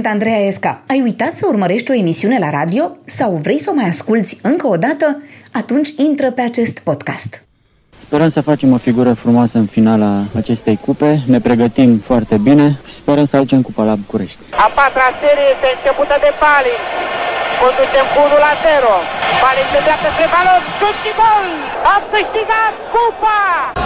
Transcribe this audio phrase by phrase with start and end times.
[0.00, 0.72] Sunt Andreea Esca.
[0.92, 2.84] Ai uitat să urmărești o emisiune la radio
[3.16, 5.06] sau vrei să o mai asculți încă o dată?
[5.60, 7.30] Atunci intră pe acest podcast.
[8.04, 10.12] Sperăm să facem o figură frumoasă în finala
[10.42, 11.10] acestei cupe.
[11.32, 14.42] Ne pregătim foarte bine și sperăm să aducem cupa la București.
[14.64, 16.80] A patra serie este începută de Palin.
[17.62, 18.94] Conducem cu 1 la 0.
[19.42, 20.62] Palin se dreaptă spre balon.
[20.78, 21.46] Șut și gol!
[21.94, 23.40] Am câștigat cupa!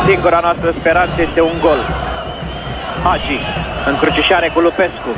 [0.08, 1.80] Singura noastră speranță este un gol.
[3.06, 3.38] Hagi,
[3.92, 5.12] încrucișare cu Lupescu.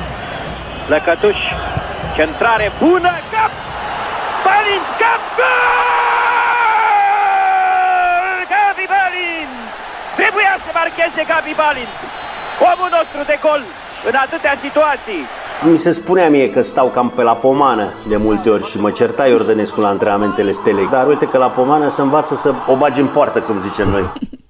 [0.93, 1.41] Lăcătuș,
[2.17, 3.53] centrare bună, cap!
[4.45, 5.23] Balin, cap!
[5.39, 5.59] Gol!
[8.53, 9.49] Gabi Balin!
[10.21, 11.91] Trebuia să marcheze Gabi Balin.
[12.71, 13.63] Omul nostru de gol
[14.09, 15.23] în atâtea situații.
[15.71, 18.91] Mi se spunea mie că stau cam pe la pomană de multe ori și mă
[18.91, 20.89] certa Iordănescu la antrenamentele stelei.
[20.89, 24.05] Dar uite că la pomană se învață să o bagi în poartă, cum zicem noi.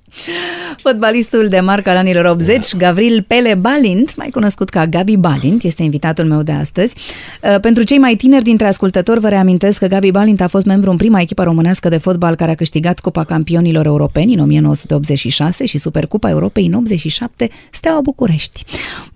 [0.76, 2.78] Fotbalistul de marca al anilor 80, da.
[2.78, 6.96] Gavril Pele Balint, mai cunoscut ca Gabi Balint, este invitatul meu de astăzi.
[7.42, 10.90] Uh, pentru cei mai tineri dintre ascultători, vă reamintesc că Gabi Balint a fost membru
[10.90, 15.78] în prima echipă românească de fotbal care a câștigat Cupa Campionilor Europeni în 1986 și
[15.78, 18.64] Supercupa Europei în 87, Steaua București.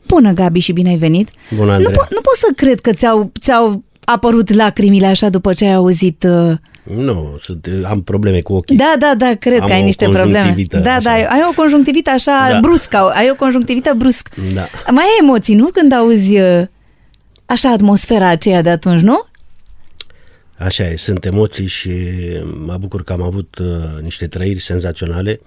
[0.07, 1.29] Bună, Gabi, și bine ai venit!
[1.57, 5.65] Bună, nu, po- nu pot să cred că ți-au, ți-au apărut lacrimile așa după ce
[5.65, 6.53] ai auzit uh,
[6.97, 8.77] nu, sunt, am probleme cu ochii.
[8.77, 10.55] Da, da, da, cred am că ai niște probleme.
[10.69, 11.01] Da, așa.
[11.01, 12.59] da, ai o conjunctivită așa da.
[12.61, 14.29] bruscă, ai o conjunctivită brusc.
[14.55, 14.67] Da.
[14.91, 15.67] Mai ai emoții, nu?
[15.67, 16.63] Când auzi uh,
[17.47, 19.25] așa atmosfera aceea de atunci, nu?
[20.59, 21.91] Așa e, sunt emoții și
[22.65, 25.41] mă bucur că am avut uh, niște trăiri senzaționale.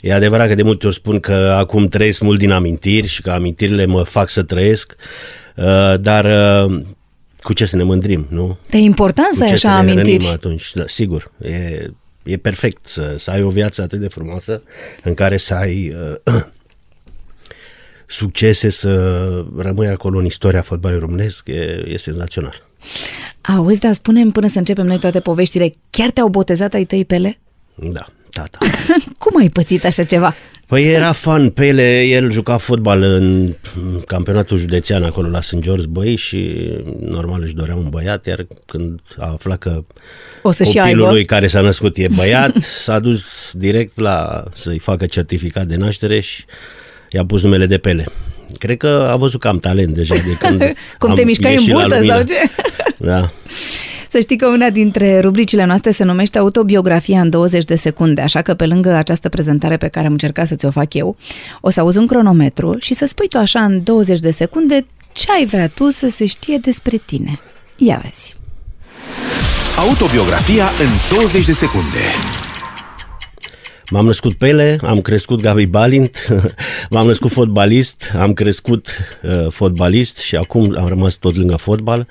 [0.00, 3.30] E adevărat că de multe ori spun că acum trăiesc mult din amintiri și că
[3.30, 4.96] amintirile mă fac să trăiesc,
[5.56, 6.80] uh, dar uh,
[7.46, 8.58] cu ce să ne mândrim, nu?
[8.70, 10.26] De important să ai așa să amintiri.
[10.26, 11.30] atunci, da, sigur.
[11.42, 11.86] E,
[12.22, 14.62] e perfect să, să ai o viață atât de frumoasă
[15.02, 16.42] în care să ai uh,
[18.20, 22.66] succese, să rămâi acolo în istoria fotbalului românesc, e, e senzațional.
[23.40, 27.38] Auzi, dar spunem până să începem noi toate poveștile, chiar te-au botezat ai tăi pele?
[27.74, 28.58] Da, tata.
[29.22, 30.34] Cum ai pățit așa ceva?
[30.66, 33.54] Păi era fan pe ele, el juca fotbal în
[34.06, 35.58] campionatul județean acolo la St.
[35.58, 39.84] George Băi și normal își dorea un băiat, iar când a aflat că
[40.42, 45.06] o să copilul lui care s-a născut e băiat, s-a dus direct la să-i facă
[45.06, 46.44] certificat de naștere și
[47.10, 48.04] i-a pus numele de Pele.
[48.58, 50.62] Cred că a văzut că am talent deja de când
[50.98, 52.34] Cum te mișcai în burtă sau ce?
[52.96, 53.30] Da.
[54.08, 58.42] Să știi că una dintre rubricile noastre se numește Autobiografia în 20 de secunde, așa
[58.42, 61.16] că pe lângă această prezentare pe care am încercat să ți-o fac eu,
[61.60, 65.32] o să auzi un cronometru și să spui tu așa în 20 de secunde ce
[65.32, 67.40] ai vrea tu să se știe despre tine.
[67.76, 68.36] Ia vezi!
[69.76, 72.45] Autobiografia în 20 de secunde.
[73.90, 76.26] M-am născut Pele, am crescut Gabi Balint,
[76.90, 78.88] m-am născut fotbalist, am crescut
[79.22, 82.06] uh, fotbalist și acum am rămas tot lângă fotbal.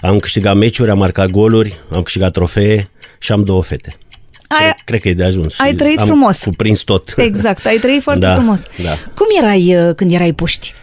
[0.00, 3.92] Am câștigat meciuri, am marcat goluri, am câștigat trofee și am două fete.
[4.48, 5.58] Ai, cred, cred că e de ajuns.
[5.58, 6.42] Ai trăit am frumos.
[6.42, 7.14] cuprins tot.
[7.16, 8.62] Exact, ai trăit foarte da, frumos.
[8.82, 8.98] Da.
[9.14, 10.74] Cum erai uh, când erai puști?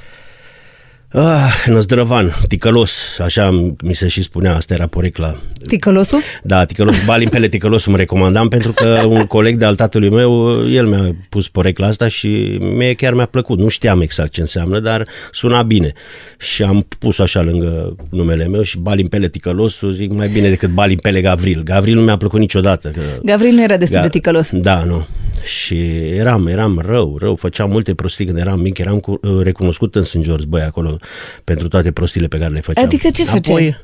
[1.11, 3.49] Ah, năzdrăvan, ticălos, așa
[3.83, 5.35] mi se și spunea, asta era porecla.
[5.67, 6.19] Ticălosul?
[6.43, 10.63] Da, ticălosul, Balin Pele Ticălosul mă recomandam pentru că un coleg de al tatălui meu,
[10.69, 13.59] el mi-a pus porecla asta și mie chiar mi-a plăcut.
[13.59, 15.93] Nu știam exact ce înseamnă, dar suna bine.
[16.39, 20.69] Și am pus așa lângă numele meu și Balin Pele Ticălosul, zic mai bine decât
[20.69, 21.61] Balin Pele Gavril.
[21.63, 22.87] Gavril nu mi-a plăcut niciodată.
[22.89, 23.01] Că...
[23.23, 24.49] Gavril nu era destul Ga- de ticălos.
[24.51, 25.05] Da, nu.
[25.43, 30.03] Și eram, eram rău, rău, făceam multe prostii când eram mic, eram cu, recunoscut în
[30.03, 30.17] St.
[30.17, 30.97] George, băi, acolo,
[31.43, 32.85] pentru toate prostiile pe care le făceam.
[32.85, 33.55] Adică ce făceai?
[33.55, 33.75] Apoi,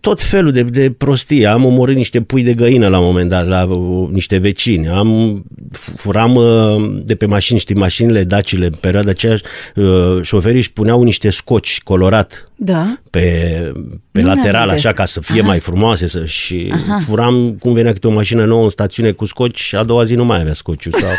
[0.00, 1.46] tot felul de, de prostii.
[1.46, 4.88] Am omorât niște pui de găină la un moment dat, la uh, niște vecini.
[4.88, 5.42] Am
[5.72, 9.36] furam uh, de pe mașini, știi, mașinile, dacile, în perioada aceea,
[9.74, 12.98] uh, șoferii își puneau niște scoci colorat da.
[13.10, 13.72] pe,
[14.12, 15.48] pe lateral, așa, ca să fie Aha.
[15.48, 16.06] mai frumoase.
[16.06, 16.98] Să, și Aha.
[16.98, 20.14] furam, cum venea câte o mașină nouă în stațiune cu scoci și a doua zi
[20.14, 20.90] nu mai avea scociu.
[20.90, 21.10] Sau,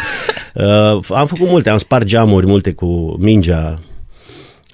[0.98, 3.80] uh, am făcut multe, am spart geamuri multe cu mingea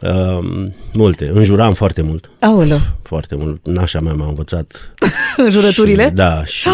[0.02, 1.30] Uh, multe.
[1.34, 2.30] Înjuram foarte mult.
[2.40, 2.78] Aoleu.
[3.02, 3.68] Foarte mult.
[3.68, 4.92] Nașa mea m-a învățat.
[5.38, 6.04] Înjurăturile?
[6.04, 6.70] Și, da, și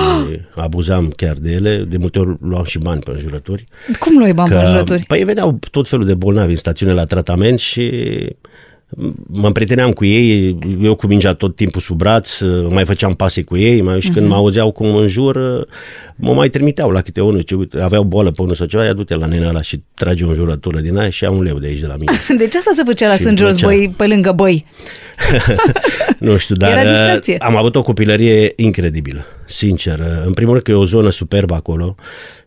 [0.56, 1.78] abuzam chiar de ele.
[1.78, 3.64] De multe ori luam și bani pe înjurături.
[4.00, 5.04] Cum luai bani pe înjurături?
[5.08, 7.92] Păi veneau tot felul de bolnavi în stațiune la tratament și
[9.28, 13.58] mă împrieteneam cu ei, eu cu mingea tot timpul sub braț, mai făceam pase cu
[13.58, 14.14] ei, mai, și uh-huh.
[14.14, 15.66] când mă auzeau cum în jur,
[16.16, 18.94] mă mai trimiteau la câte unul, ce, uite, aveau bolă pe unul sau ceva, ia
[18.94, 21.68] du-te la nenea ăla și trage o jurătură din aia și ia un leu de
[21.68, 22.12] aici de la mine.
[22.44, 24.66] De ce asta se făcea la Sânt Jos, băi, pe lângă băi?
[26.20, 29.26] Nu știu, dar am avut o copilărie incredibilă.
[29.46, 30.00] sincer.
[30.26, 31.96] În primul rând că e o zonă superbă acolo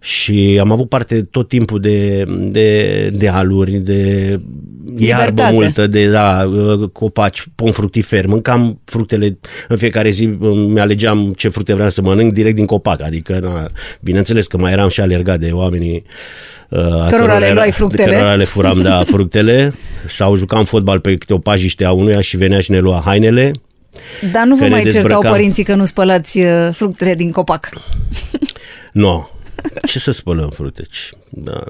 [0.00, 4.40] și am avut parte tot timpul de, de, de aluri, de
[4.96, 5.54] iarbă Libertate.
[5.54, 6.50] multă, de da,
[6.92, 8.28] copaci, pom fructiferi.
[8.28, 9.38] Mâncam fructele
[9.68, 10.26] în fiecare zi,
[10.68, 13.02] mi-alegeam ce fructe vreau să mănânc direct din copac.
[13.02, 13.68] Adică, na,
[14.00, 18.12] bineînțeles că mai eram și alergat de oamenii uh, a Cărora le era- luai fructele.
[18.14, 19.74] Cărora le furam, da, fructele.
[20.08, 23.50] Sau jucam fotbal pe câte o pajiște a unuia și venea și ne lua hainele.
[24.32, 25.30] Dar nu vă Că ne mai certau dezbrăcam.
[25.32, 27.70] părinții că nu spălați uh, fructele din copac.
[28.92, 29.28] Nu.
[29.86, 31.10] Ce să spălăm fruteci?
[31.30, 31.62] Da.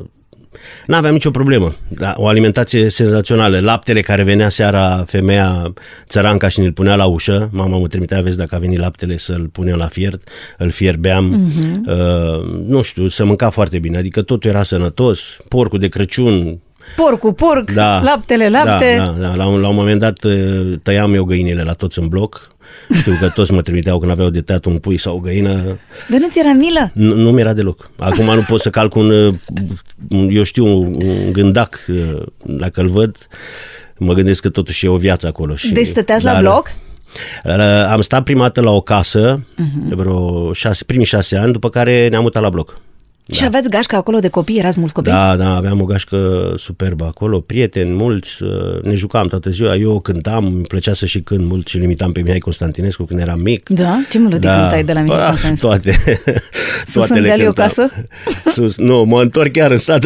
[0.86, 1.74] N-aveam nicio problemă.
[1.88, 3.60] Da, o alimentație senzațională.
[3.60, 5.72] Laptele care venea seara, femeia
[6.08, 7.48] țăranca și ne-l punea la ușă.
[7.52, 11.50] Mama mă trimitea, vezi, dacă a venit laptele să-l punem la fiert, îl fierbeam.
[11.50, 11.90] Uh-huh.
[11.90, 13.98] Uh, nu știu, să mânca foarte bine.
[13.98, 15.36] Adică totul era sănătos.
[15.48, 16.60] Porcul de Crăciun,
[16.96, 18.94] Porc cu porc, da, laptele, lapte.
[18.98, 19.34] Da, da, da.
[19.34, 22.48] La, un, la un moment dat uh, tăiam eu găinile la toți în bloc.
[22.92, 25.78] Știu că toți mă trimiteau când aveau de tăiat un pui sau o găină.
[26.08, 26.90] Dar nu ți era milă?
[26.92, 27.90] Nu, nu mi-era deloc.
[27.98, 29.34] Acum nu pot să calc un, uh,
[30.08, 31.78] un eu știu, un, un gândac.
[31.88, 33.16] uh, Dacă îl văd,
[33.96, 35.56] mă gândesc că totuși e o viață acolo.
[35.56, 36.72] Și, Deci stăteați la Dar, bloc?
[37.44, 39.94] uh, Am stat prima dată la o casă, uh-huh.
[39.94, 42.80] vreo șase, primii șase ani, după care ne-am mutat la bloc.
[43.32, 44.58] Și aveați gașcă acolo de copii?
[44.58, 45.10] Erați mulți copii?
[45.10, 50.00] Da, da, aveam o gașcă superbă acolo, prieteni mulți, uh, ne jucam toată ziua, eu
[50.00, 53.68] cântam, îmi plăcea să și cânt mult și limitam pe Mihai Constantinescu când eram mic.
[53.68, 53.98] Da?
[54.10, 55.66] Ce melodii cântai de la Mihai Bă, Constantinescu?
[55.66, 56.20] Toate.
[56.86, 57.66] Sus Toate în le deal e o cântam.
[57.66, 57.90] casă?
[58.50, 60.00] Sus, nu, mă întorc chiar în sat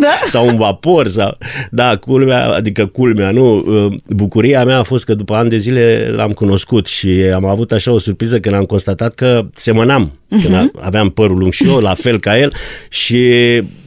[0.00, 0.08] Da?
[0.28, 1.36] sau un vapor sau...
[1.70, 3.56] Da, culmea, adică culmea, nu.
[3.56, 7.72] uh, Bucuria mea a fost că după ani de zile l-am cunoscut și am avut
[7.72, 10.12] așa o surpriză când am constatat că semănam.
[10.42, 10.70] Când Mhm.
[10.74, 12.52] a- aveam părul lung și eu, la fel ca el
[12.88, 13.18] și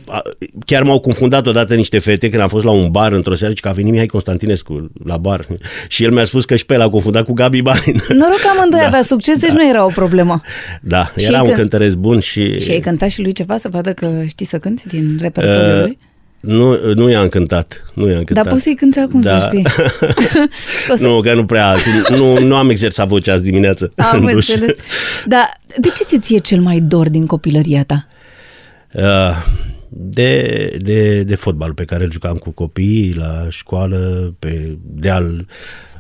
[0.09, 0.21] a-
[0.65, 3.61] chiar m-au confundat odată niște fete când am fost la un bar într-o seară și
[3.61, 5.45] că a venit Mihai Constantinescu la bar
[5.87, 8.01] și el mi-a spus că și pe el a confundat cu Gabi Balin.
[8.09, 10.41] Noroc că amândoi avea succes, deci nu era o problemă.
[10.81, 12.59] Da, Și era ei un când- cântăresc bun și...
[12.59, 15.81] Și ai cântat și lui ceva să vadă că știi să cânti din repertoriul Uh,
[15.83, 15.97] lui?
[16.47, 17.91] Nu, nu i-am cântat.
[17.93, 18.43] Nu i-am cântat.
[18.43, 19.39] Dar poți să-i cânti acum, Da.
[19.41, 19.65] să știi.
[20.91, 21.75] O să- Nu, că nu prea,
[22.09, 23.91] nu, nu am exersat vocea azi dimineață.
[23.95, 24.49] Am în duș.
[24.49, 24.75] înțeles.
[25.25, 28.07] Dar de ce ți ție cel mai dor din copilăria ta?
[28.93, 29.45] Uh,
[29.89, 35.45] De, de, de fotbal pe care îl jucam cu copiii la școală, pe deal,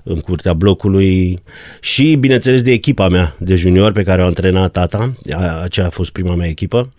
[0.03, 1.43] în curtea blocului
[1.79, 5.13] și, bineînțeles, de echipa mea de junior pe care o antrena tata.
[5.35, 6.93] A- Aceea a fost prima mea echipă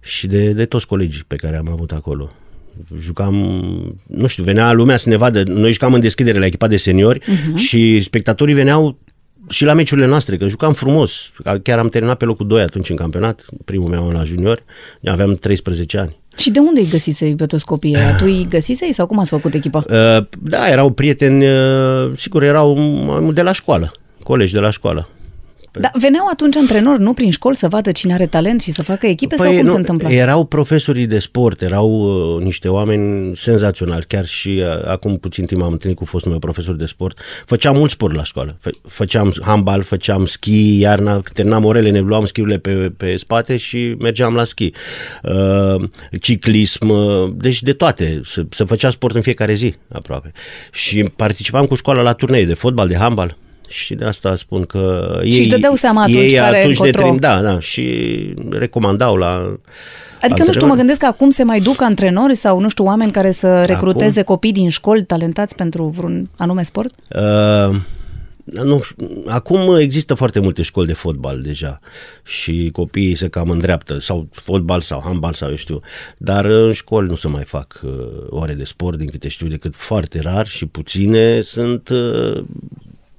[0.00, 2.30] și de, de toți colegii pe care am avut acolo.
[3.00, 3.34] Jucam,
[4.06, 5.42] nu știu, venea lumea să ne vadă.
[5.42, 7.54] Noi jucam în deschidere la echipa de seniori uh-huh.
[7.54, 8.98] și spectatorii veneau
[9.48, 11.32] și la meciurile noastre, că jucam frumos.
[11.62, 14.62] Chiar am terminat pe locul 2 atunci în campionat, primul meu an la juniori,
[15.04, 16.18] aveam 13 ani.
[16.36, 18.16] Și de unde îi găsisei pe toți copiii ăia?
[18.16, 19.84] Tu îi găsisei sau cum ați făcut echipa?
[19.90, 23.90] Uh, Da, erau prieteni, uh, sigur, erau mai mult de la școală,
[24.22, 25.08] colegi de la școală.
[25.72, 29.06] Dar veneau atunci antrenori, nu prin școli, să vadă cine are talent și să facă
[29.06, 30.08] echipe sau cum Păi nu, se întâmplă?
[30.08, 34.04] Erau profesorii de sport, erau uh, niște oameni senzaționali.
[34.08, 37.20] Chiar și uh, acum puțin timp am întâlnit cu fostul meu profesor de sport.
[37.46, 38.58] Făceam mult sport la școală.
[38.60, 43.56] Fă- Făceam handbal, făceam schi, iarna, când terminam orele, ne luam schiurile pe, pe spate
[43.56, 44.70] și mergeam la schi.
[45.22, 45.82] Uh,
[46.20, 48.20] ciclism, uh, deci de toate.
[48.24, 50.32] Se, se făcea sport în fiecare zi, aproape.
[50.72, 53.36] Și participam cu școala la turnee de fotbal, de handbal.
[53.68, 56.86] Și de asta spun că Și ei, își dădeau seama atunci ei care atunci ne
[56.86, 57.08] încotro.
[57.08, 57.84] trim, da, da, și
[58.50, 59.58] recomandau la
[60.20, 60.70] Adică, nu știu, antrenori.
[60.70, 64.22] mă gândesc că acum se mai duc antrenori sau, nu știu, oameni care să recruteze
[64.22, 66.94] copii din școli talentați pentru vreun anume sport?
[67.14, 67.76] Uh,
[68.44, 71.80] nu, știu, acum există foarte multe școli de fotbal deja
[72.24, 75.80] și copiii se cam îndreaptă, sau fotbal sau handbal sau eu știu,
[76.16, 77.90] dar în școli nu se mai fac uh,
[78.28, 81.90] ore de sport, din câte știu, decât foarte rar și puține sunt...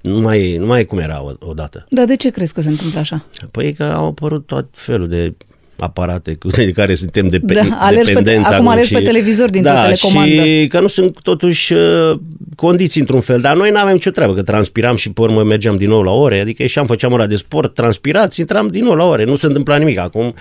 [0.02, 1.86] Uh, nu mai, nu mai e cum era o- odată.
[1.90, 3.24] Dar de ce crezi că se întâmplă așa?
[3.50, 5.34] Păi că au apărut tot felul de
[5.76, 9.82] aparate cu de care suntem de Da, alergi pe- acum alergi pe televizor dintr-o da,
[9.82, 10.30] telecomandă.
[10.44, 12.18] și că nu sunt totuși uh,
[12.56, 15.76] condiții într-un fel, dar noi nu avem nicio treabă, că transpiram și pe urmă mergeam
[15.76, 19.04] din nou la ore, adică ieșeam, făceam ora de sport, transpirați, intram din nou la
[19.04, 19.98] ore, nu se întâmpla nimic.
[19.98, 20.34] Acum,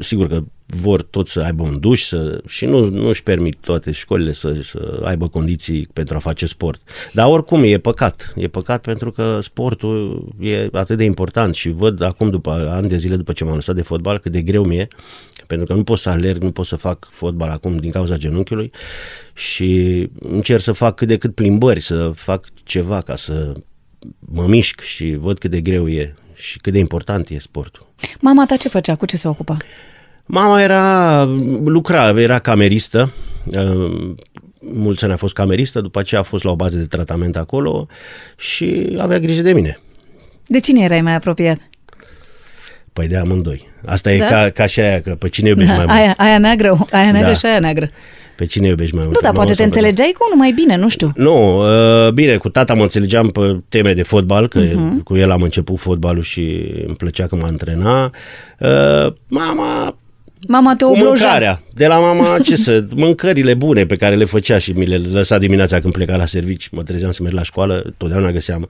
[0.00, 3.90] sigur că vor toți să aibă un duș să, și nu, nu își permit toate
[3.90, 6.80] școlile să, să aibă condiții pentru a face sport.
[7.12, 8.32] Dar oricum e păcat.
[8.36, 12.96] E păcat pentru că sportul e atât de important și văd acum după ani de
[12.96, 14.88] zile după ce m-am lăsat de fotbal cât de greu mi-e
[15.46, 18.70] pentru că nu pot să alerg, nu pot să fac fotbal acum din cauza genunchiului
[19.34, 23.52] și încerc să fac cât de cât plimbări, să fac ceva ca să
[24.18, 27.86] mă mișc și văd cât de greu e și cât de important e sportul.
[28.20, 28.96] Mama ta ce făcea?
[28.96, 29.56] Cu ce se ocupa?
[30.30, 31.24] Mama era,
[31.64, 33.12] lucra, era cameristă,
[33.44, 34.10] uh,
[34.74, 37.86] mulți ani a fost cameristă, după aceea a fost la o bază de tratament acolo
[38.36, 39.78] și avea grijă de mine.
[40.46, 41.58] De cine erai mai apropiat?
[42.92, 43.68] Păi de amândoi.
[43.86, 44.26] Asta e Da?
[44.26, 45.98] ca, ca și aia, că pe cine iubești mai Da, mult.
[46.04, 47.34] aia, aia neagră, aia neagră Da.
[47.36, 47.90] și aia neagră.
[48.36, 49.14] Pe cine iubești mai mult?
[49.14, 51.10] Nu, dar Pe poate mamă te sau pe înțelegeai cu unul mai bine, nu știu.
[51.14, 51.58] Nu,
[52.06, 55.00] uh, bine, cu tata mă înțelegeam pe teme de fotbal, că Mhm.
[55.00, 55.02] uh-huh.
[55.04, 58.10] cu el am început fotbalul și îmi plăcea că mă antrena.
[58.58, 59.96] Uh, mama,
[60.48, 61.24] Mama te cu obloja.
[61.24, 61.62] mâncarea.
[61.74, 65.38] De la mama, ce să, mâncările bune pe care le făcea și mi le lăsa
[65.38, 66.68] dimineața când pleca la servici.
[66.68, 68.68] Mă trezeam să merg la școală, totdeauna găseam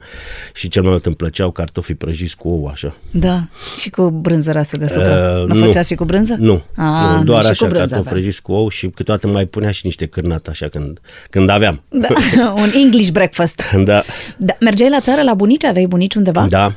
[0.53, 2.95] și cel mai mult îmi plăceau cartofii prăjiți cu ou, așa.
[3.11, 3.47] Da,
[3.79, 5.39] și cu brânză rasă deasupra.
[5.39, 5.65] Uh, nu nu.
[5.65, 6.35] făcea și cu brânză?
[6.39, 8.13] Nu, A, nu doar și așa, cu brânză cartofi aveam.
[8.21, 10.99] prăjiți cu ou și câteodată mai punea și niște cârnat așa când,
[11.29, 11.81] când aveam.
[11.89, 12.07] Da,
[12.63, 13.61] un English breakfast.
[13.85, 14.03] da.
[14.37, 15.63] Da, mergeai la țară la bunici?
[15.65, 16.45] Aveai bunici undeva?
[16.49, 16.73] Da.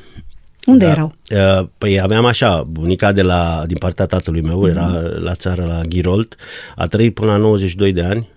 [0.66, 0.90] Unde da.
[0.90, 1.14] erau?
[1.60, 4.68] Uh, Păi aveam așa, bunica de la, din partea tatălui meu Mhm.
[4.68, 4.86] era
[5.20, 6.34] la țară la Ghirolt,
[6.76, 8.28] a trăit până la 92 de ani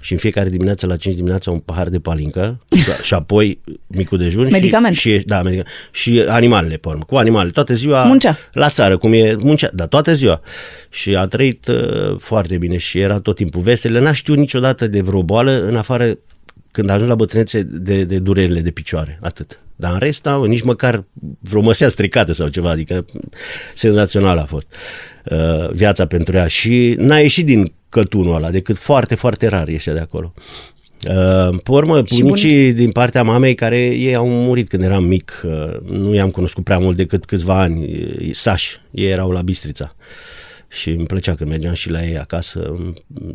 [0.00, 2.58] și în fiecare dimineață la 5 dimineața un pahar de palincă
[3.02, 4.94] și apoi micul dejun Medicament.
[4.94, 8.36] și, și, da, medica, și animalele pe urmă, cu animale, toată ziua Muncea.
[8.52, 10.40] la țară, cum e muncea, da, toată ziua.
[10.90, 15.00] Și a trăit uh, foarte bine și era tot timpul veselă, n-a știut niciodată de
[15.00, 16.18] vreo boală în afară
[16.74, 19.60] când a ajuns la bătrânețe de, de durerile de picioare, atât.
[19.76, 21.04] Dar în rest, da, nici măcar
[21.40, 23.04] vreo măsea stricată sau ceva, adică
[23.74, 24.66] senzațional a fost
[25.24, 29.92] uh, viața pentru ea și n-a ieșit din cătunul ăla, decât foarte, foarte rar ieșea
[29.92, 30.32] de acolo.
[31.08, 35.42] Uh, pe urmă, Și bunicii din partea mamei, care ei au murit când eram mic,
[35.44, 39.96] uh, nu i-am cunoscut prea mult decât câțiva ani, uh, sași, ei erau la Bistrița.
[40.68, 42.76] Și îmi plăcea când mergeam și la ei acasă,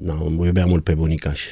[0.02, 1.48] na, îmi iubeam mult pe bunicaș și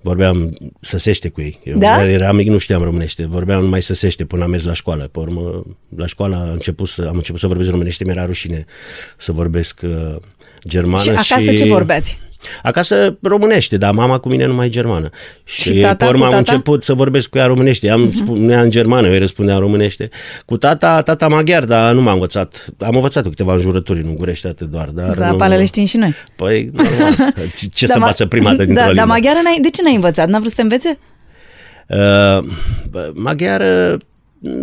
[0.00, 1.58] vorbeam săsește cu ei.
[1.64, 2.10] Eu Da?
[2.10, 5.08] eram mic, nu știam românește, vorbeam numai săsește până am mers la școală.
[5.12, 5.64] Pe urmă,
[5.96, 8.64] la școală am început să, am început să vorbesc românește, mi-era rușine
[9.16, 10.16] să vorbesc uh,
[10.68, 11.02] germană.
[11.02, 12.18] Și acasă ce vorbeați?
[12.62, 15.08] Acasă românește, dar mama cu mine numai germană.
[15.44, 16.52] Și, Și tata pe urmă cu am tata?
[16.52, 17.90] început să vorbesc cu ea românește.
[17.90, 18.14] Am uh-huh.
[18.14, 20.08] spunea în germană, eu îi răspundeam românește.
[20.44, 22.66] Cu tata, tata maghiar, dar nu m-am învățat.
[22.78, 24.88] Am învățat câteva înjurături în ungurește atât doar.
[24.88, 26.14] Dar Da, nu, pe ale le știm și noi.
[26.36, 27.14] Păi, normal.
[27.56, 29.00] Ce, ce Da, să ma- învață prima dată dintr-o da, limbă?
[29.00, 30.28] Dar maghiară, n-ai, de ce n-ai învățat?
[30.28, 30.98] N-a vrut să te învețe?
[31.88, 32.48] Uh,
[32.90, 33.98] bă, maghiară,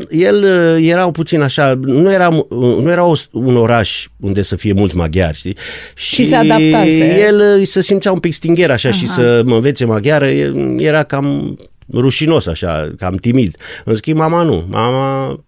[0.09, 4.55] el uh, era puțin așa, nu era, uh, nu era o- un oraș unde să
[4.55, 5.57] fie mulți maghiari, știi?
[5.95, 7.19] Și se adaptase.
[7.27, 8.97] El uh, se simțea un pic stingher așa Aha.
[8.97, 11.57] și să mă învețe maghiară, el era cam
[11.93, 13.57] rușinos așa, cam timid.
[13.85, 14.63] În schimb, mama nu.
[14.69, 15.39] Mama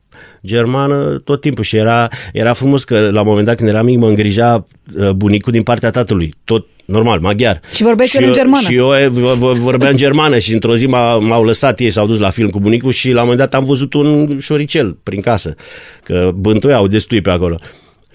[0.45, 3.97] germană tot timpul și era, era frumos că la un moment dat când eram mic
[3.97, 4.65] mă îngrija
[4.95, 7.59] uh, bunicul din partea tatălui, tot normal, maghiar.
[7.73, 8.63] Și vorbeai cu el în eu, germană.
[8.69, 12.07] Și eu eh, v- v- vorbeam germană și într-o zi m-a, m-au lăsat ei, s-au
[12.07, 15.21] dus la film cu bunicul și la un moment dat am văzut un șoricel prin
[15.21, 15.55] casă,
[16.03, 17.59] că bântuiau destui pe acolo.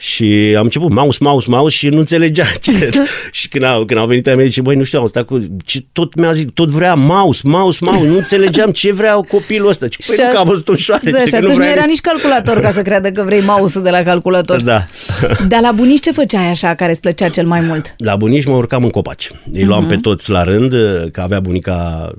[0.02, 2.90] Și am început mouse, mouse, mouse și nu înțelegea ce.
[3.30, 5.46] și când au, când au venit ai mei, zice, băi, nu știu, am stat cu...
[5.64, 8.06] Ce, tot mi-a zis, tot vrea mouse, mouse, mouse.
[8.06, 9.88] Nu înțelegeam ce vrea copilul ăsta.
[9.88, 11.10] Ce, păi Și nu a- că a văzut un șoarece.
[11.10, 13.84] Da, și că atunci nu, vrea era nici calculator ca să creadă că vrei mouse-ul
[13.84, 14.60] de la calculator.
[14.60, 14.86] Da.
[15.48, 17.94] Dar la bunici ce făceai așa care îți plăcea cel mai mult?
[17.96, 19.30] La bunici mă urcam în copaci.
[19.52, 19.88] Îi luam uh-huh.
[19.88, 20.74] pe toți la rând,
[21.12, 22.10] că avea bunica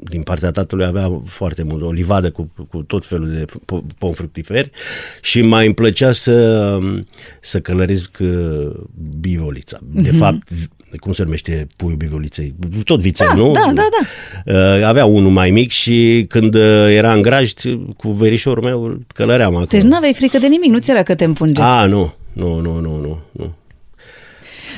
[0.00, 4.12] din partea tatălui avea foarte mult, o livadă cu, cu tot felul de po- pom
[4.12, 4.70] fructiferi
[5.22, 6.78] și mai îmi plăcea să,
[7.40, 8.70] să călăresc uh,
[9.20, 9.78] bivolița.
[9.92, 10.16] De Mhm.
[10.18, 10.48] fapt,
[10.96, 12.54] cum se numește puiul bivoliței?
[12.84, 13.52] Tot vițel, Da, nu?
[13.52, 13.88] da, da,
[14.46, 17.52] Uh, Avea unul mai mic și când uh, era în grajd,
[17.96, 19.66] cu verișorul meu, îl călăream acolo.
[19.66, 21.62] Deci nu aveai frică de nimic, nu ți era că te împunge.
[21.62, 23.54] A, nu, nu, nu, nu, nu, nu.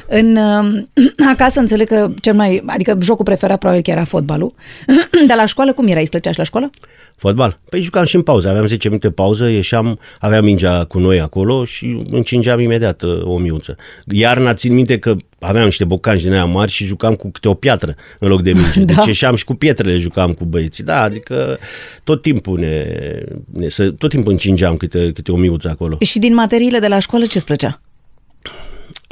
[0.09, 0.83] În, uh,
[1.33, 4.53] acasă înțeleg că cel mai, adică jocul preferat probabil că era fotbalul.
[5.29, 6.01] Dar la școală cum era?
[6.01, 6.71] Îți plăcea și la școală?
[7.17, 7.59] Fotbal?
[7.69, 11.65] Păi jucam și în pauză, aveam 10 minute pauză, ieșeam, aveam mingea cu noi acolo
[11.65, 13.77] și încingeam imediat uh, o miuță.
[14.05, 17.55] Iarna țin minte că aveam niște bocanci din aia mari și jucam cu câte o
[17.55, 18.85] piatră în loc de minge.
[18.85, 18.95] Da.
[18.95, 20.85] Deci ieșeam și cu pietrele jucam cu băieții.
[20.85, 21.59] Da, adică
[22.05, 22.85] tot timpul ne,
[23.53, 25.97] ne să, tot timpul încingeam câte, câte o miuță acolo.
[26.01, 27.81] Și din materiile de la școală ce-ți plăcea?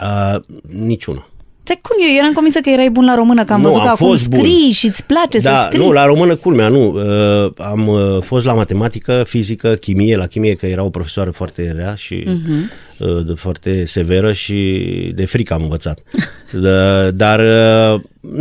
[0.05, 0.41] A,
[0.85, 1.29] niciuna.
[1.63, 3.87] Te cum eu eram convinsă că erai bun la română, că am Nu, văzut că
[3.87, 4.39] am acum fost bun.
[4.39, 5.79] scrii și îți place să Da, scrii.
[5.79, 6.87] nu, la română culmea, nu.
[6.93, 11.73] Uh, am uh, fost la matematică, fizică, chimie, la chimie, că era o profesoară foarte
[11.77, 12.99] rea și uh-huh.
[12.99, 14.83] uh, de, foarte severă și
[15.15, 16.03] de frică am învățat.
[16.63, 18.01] de, dar, uh,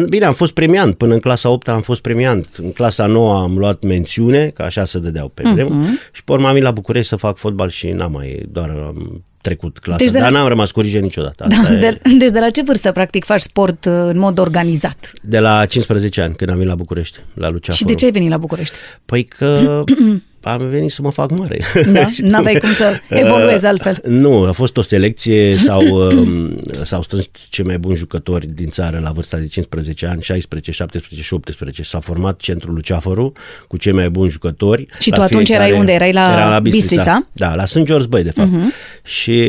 [0.09, 0.95] bine, am fost premiant.
[0.95, 2.47] Până în clasa 8 am fost premiant.
[2.57, 5.75] În clasa 9 am luat mențiune, că așa se dădeau pe vremuri.
[5.75, 6.11] Uh-huh.
[6.11, 9.23] Și pe urmă am venit la București să fac fotbal și n-am mai, doar am
[9.43, 9.97] trecut clasa.
[9.97, 11.43] Deci de dar la- n-am rămas cu origine niciodată.
[11.49, 14.39] Asta Da, e- de, deci de la ce vârstă, practic, faci sport uh, în mod
[14.39, 15.11] organizat?
[15.21, 17.97] de la 15 ani, când am venit la București, la Lucea Și de Forum.
[17.99, 18.77] ce ai venit la București?
[19.05, 19.83] Păi că
[20.43, 21.59] am venit să mă fac mare.
[21.91, 22.09] Da?
[22.29, 23.97] N-aveai cum să evoluezi altfel.
[24.05, 28.99] Nu, a fost o selecție, s-au, um, s-au strâns cei mai buni jucători din țară
[29.03, 31.83] la vârsta de 15 ani, 16, 17 și 18.
[31.83, 33.31] S-a format centrul Luceafăru
[33.67, 34.85] cu cei mai buni jucători.
[34.99, 35.91] Și La tu atunci erai unde?
[35.91, 36.95] Erai la Eram la Bistrița?
[36.95, 37.25] Bistrița?
[37.33, 37.83] Da, la St.
[37.83, 38.49] George Băi, de fapt.
[38.49, 39.03] Uh-huh.
[39.03, 39.41] Și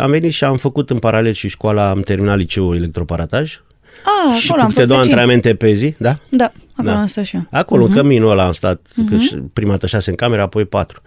[0.00, 3.60] am venit și am făcut în paralel și școala, am terminat liceul electroparataj.
[4.04, 5.12] Ah, și acolo cu am câte fost două vecin.
[5.12, 6.18] antrenamente pe zi, da?
[6.28, 7.00] Da, acolo Da.
[7.00, 7.46] am stat și eu.
[7.50, 7.88] Acolo, uh-huh.
[7.88, 9.10] în căminul ăla am stat, uh-huh.
[9.10, 11.00] că și prima dată șase în cameră, apoi patru.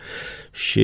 [0.51, 0.81] Și,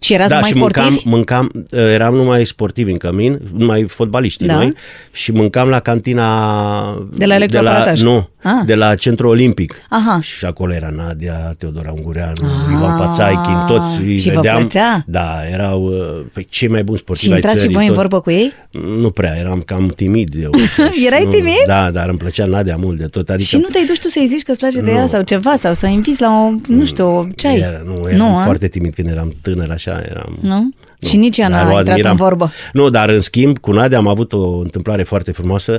[0.00, 1.08] Și erați da, numai și mâncam, sportivi?
[1.14, 4.54] mâncam, uh, eram numai sportivi în cămin, numai fotbaliștii Da.
[4.54, 4.72] noi
[5.12, 8.02] și mâncam la cantina De la electroaparataj?
[8.02, 8.52] Nu, Ah.
[8.66, 9.74] de la Centrul Olimpic.
[9.88, 10.20] Aha.
[10.20, 14.20] Și acolo era Nadia, Teodora Ungureanu, Ivan Pațaichin, toți îi Ah.
[14.20, 14.58] Și vă vedeam.
[14.58, 15.04] plăcea?
[15.06, 17.92] Da, erau uh, pe cei mai buni Și sportivi ai intrați și țării, voi în
[17.92, 18.00] tot.
[18.00, 18.52] vorbă cu ei?
[19.00, 20.50] Nu prea, eram cam timid eu.
[21.06, 21.52] Erai Nu, timid?
[21.66, 23.28] Da, dar îmi plăcea Nadia mult de tot.
[23.28, 25.54] Adică Și nu te-ai dus tu să-i zici că îți place de ea sau ceva,
[25.56, 27.56] sau să inviți la o, nu știu, ce ai?
[27.58, 28.40] Era, nu, eram Nu, a?
[28.40, 30.38] foarte timid când eram tânăr, așa, eram...
[30.40, 30.68] Nu?
[31.06, 32.10] Și nici ea Dar n-a o intrat admiram.
[32.10, 32.50] în vorbă.
[32.72, 35.78] Nu, dar în schimb, cu Nadia am avut o întâmplare foarte frumoasă.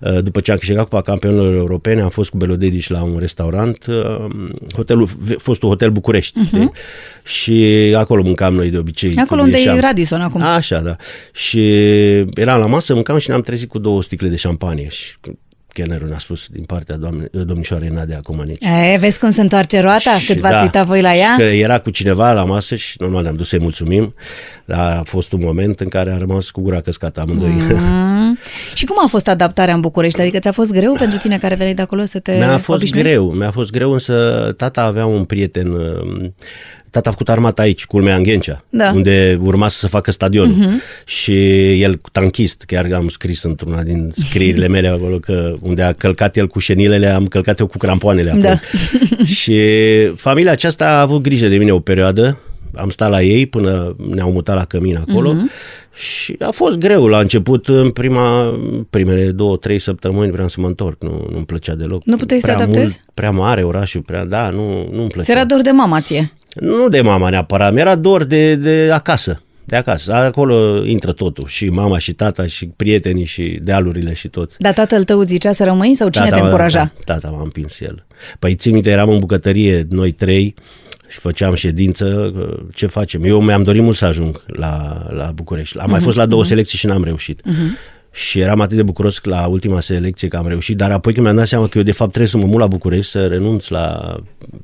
[0.00, 3.86] Uh, După ce am câștigat Cupa Campionilor Europene, am fost cu Belodedici la un restaurant,
[3.86, 4.26] uh,
[4.74, 5.08] hotelul,
[5.38, 6.40] fostul Hotel București.
[6.46, 6.68] Uh-huh.
[7.24, 9.10] Și acolo mâncam noi de obicei.
[9.10, 9.18] Mhm.
[9.20, 9.86] Acolo când unde e ieșeam.
[9.86, 10.42] Radisson acum.
[10.42, 10.96] Așa, da.
[11.32, 11.60] Și
[12.34, 14.88] eram la masă, mâncam și ne-am trezit cu două sticle de șampanie.
[14.88, 15.14] Și
[15.76, 18.64] chelnerul ne-a spus din partea doamne, domnișoarei Nadia Comănici.
[18.92, 21.34] E, vezi cum se întoarce roata Și cât v-ați uitat voi la și ea?
[21.36, 24.14] că era cu cineva la masă și normal ne-am dus să-i mulțumim,
[24.64, 27.48] dar a fost un moment în care a rămas cu gura căscată amândoi.
[27.48, 28.38] Mm.
[28.74, 30.20] Și cum a fost adaptarea în București?
[30.20, 33.12] Adică ți-a fost greu pentru tine care veneai de acolo să te Mi-a fost obișnuiești?
[33.12, 36.34] greu, mi-a fost greu, însă tata avea un prieten, um,
[36.90, 38.92] tata a făcut armata aici, culmea în Ghencea, Da.
[38.94, 40.54] unde urma să se facă stadionul.
[40.54, 41.04] Uh-huh.
[41.04, 41.32] Și
[41.82, 46.46] el, tanchist, chiar am scris într-una din scrierile mele acolo, că unde a călcat el
[46.46, 48.42] cu șenilele, am călcat eu cu crampoanele acolo.
[48.42, 48.60] Da.
[49.40, 49.58] și
[50.16, 52.38] familia aceasta a avut grijă de mine o perioadă,
[52.74, 55.50] am stat la ei până ne-au mutat la cămin acolo Mhm.
[55.94, 58.58] și a fost greu la început, în prima,
[58.90, 62.04] primele două, trei săptămâni vreau să mă întorc, nu, nu-mi plăcea deloc.
[62.04, 62.98] Nu puteai să te prea adaptezi?
[63.14, 65.22] prea mare orașul, prea, da, nu, nu-mi plăcea.
[65.22, 66.32] Ți-era dor de mama ție.
[66.60, 69.40] Nu de mama neapărat, mi-era dor de, de acasă.
[69.64, 70.12] De acasă.
[70.12, 71.44] Acolo intră totul.
[71.48, 74.56] Și mama și tata și prietenii și dealurile și tot.
[74.58, 76.92] Dar tatăl tău zicea să rămâi sau cine te m-a- încuraja?
[77.04, 78.06] Da, tata m-a împins el.
[78.38, 80.54] Păi țin minte, eram în bucătărie, noi trei,
[81.08, 82.32] și făceam ședință,
[82.74, 83.24] ce facem?
[83.24, 85.78] Eu mi-am dorit mult să ajung la, la București.
[85.78, 87.40] Am mai fost la două selecții și n-am reușit.
[88.12, 91.38] Și eram atât de bucuros la ultima selecție că am reușit, dar apoi când mi-am
[91.38, 94.16] dat seama că eu de fapt trebuie să mă mut la București, să renunț la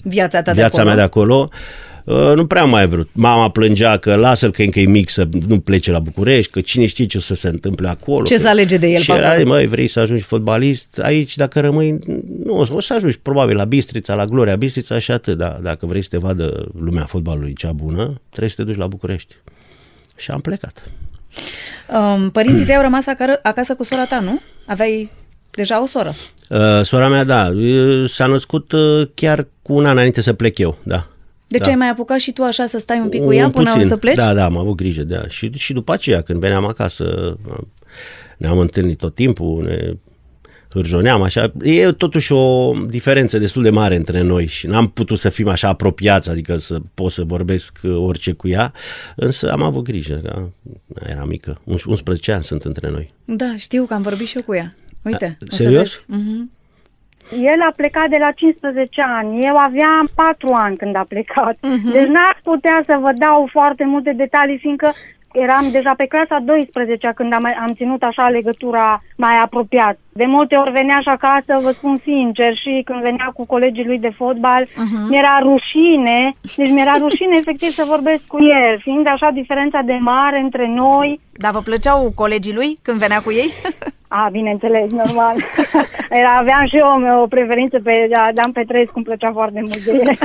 [0.03, 0.87] Viața ta de viața acolo?
[0.87, 1.57] mea de acolo, uh,
[2.35, 3.09] nu prea am mai vrut.
[3.13, 6.87] Mama plângea că lasă-l că încă e mic să nu plece la București, că cine
[6.87, 8.25] știe ce o să se întâmple acolo.
[8.25, 8.41] Ce că...
[8.41, 9.49] să alege de el Și pe era, acolo?
[9.49, 10.99] măi, vrei să ajungi fotbalist?
[11.03, 11.99] Aici, dacă rămâi,
[12.45, 16.03] nu, o să ajungi probabil la Bistrița, la Gloria Bistrița și atât, dar dacă vrei
[16.03, 19.35] să te vadă lumea fotbalului cea bună, trebuie să te duci la București.
[20.17, 20.83] Și am plecat.
[21.89, 24.41] Um, părinții tăi au rămas acară, acasă cu sora ta, nu?
[24.67, 25.11] Aveai
[25.51, 26.15] deja o soră.
[26.49, 30.59] Uh, sora mea, da, uh, s-a născut uh, chiar cu un an înainte să plec
[30.59, 31.07] eu, da.
[31.53, 31.65] De da.
[31.65, 33.71] ce ai mai apucat și tu așa să stai un pic cu Un ea până
[33.73, 33.89] puțin.
[33.89, 34.17] să pleci?
[34.17, 35.25] Da, da, am avut grijă de ea.
[35.29, 37.37] Și, și după aceea, când veneam acasă,
[38.39, 39.93] ne-am întâlnit tot timpul, ne
[40.69, 41.53] hârjoneam așa.
[41.63, 45.69] E totuși o diferență destul de mare între noi și n-am putut să fim așa
[45.69, 48.73] apropiați, adică să pot să vorbesc orice cu ea,
[49.17, 50.49] însă am avut grijă, da?
[51.09, 51.61] era mică.
[51.65, 53.09] 11 ani sunt între noi.
[53.25, 54.75] Da, știu că am vorbit și eu cu ea.
[55.03, 56.03] Uite, o să serios?
[56.07, 56.25] vezi.
[56.25, 56.51] Mhm.
[57.41, 59.45] El a plecat de la 15 ani.
[59.45, 61.57] Eu aveam 4 ani când a plecat.
[61.57, 61.93] Uh-huh.
[61.93, 64.91] Deci n-aș putea să vă dau foarte multe detalii, fiindcă
[65.33, 69.99] eram deja pe clasa 12 când am, am ținut așa legătura mai apropiat.
[70.13, 73.99] De multe ori venea și acasă, vă spun sincer, și când venea cu colegii lui
[73.99, 75.09] de fotbal, uh-huh.
[75.09, 80.41] mi-era rușine, deci mi-era rușine efectiv să vorbesc cu el, fiind așa diferența de mare
[80.41, 81.21] între noi.
[81.33, 83.53] Dar vă plăceau colegii lui când venea cu ei?
[84.15, 85.37] A, bineînțeles, normal.
[86.19, 90.17] Era, aveam și eu o preferință pe Dan Petrescu, îmi plăcea foarte mult de el.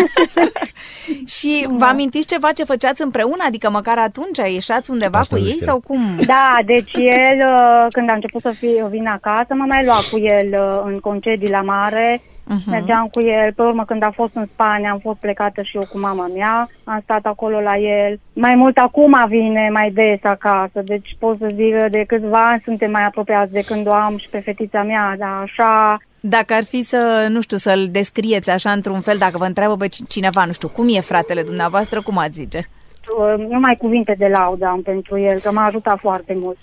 [1.35, 3.43] și vă amintiți ceva ce făceați împreună?
[3.47, 5.65] Adică măcar atunci ieșați undeva Asta cu nu ei știu.
[5.65, 6.01] sau cum?
[6.25, 10.19] Da, deci el, uh, când a început să fie, vină acasă, m-a mai luat cu
[10.19, 12.21] el uh, în concedii la mare.
[12.47, 12.65] Uh-huh.
[12.65, 13.53] Mergeam cu el.
[13.53, 16.69] Pe urmă, când a fost în Spania, am fost plecată și eu cu mama mea.
[16.83, 18.19] Am stat acolo la el.
[18.33, 20.81] Mai mult acum vine mai des acasă.
[20.85, 24.17] Deci pot să zic că de câțiva ani suntem mai apropiați de când o am
[24.17, 25.13] și pe fetița mea.
[25.17, 29.45] Dar așa, Dacă ar fi să, nu știu, să-l descrieți așa într-un fel, dacă vă
[29.45, 32.69] întreabă pe cineva, nu știu, cum e fratele dumneavoastră, cum ați zice?
[33.15, 36.57] uh, numai cuvinte de laudă am pentru el, că m-a ajutat foarte mult.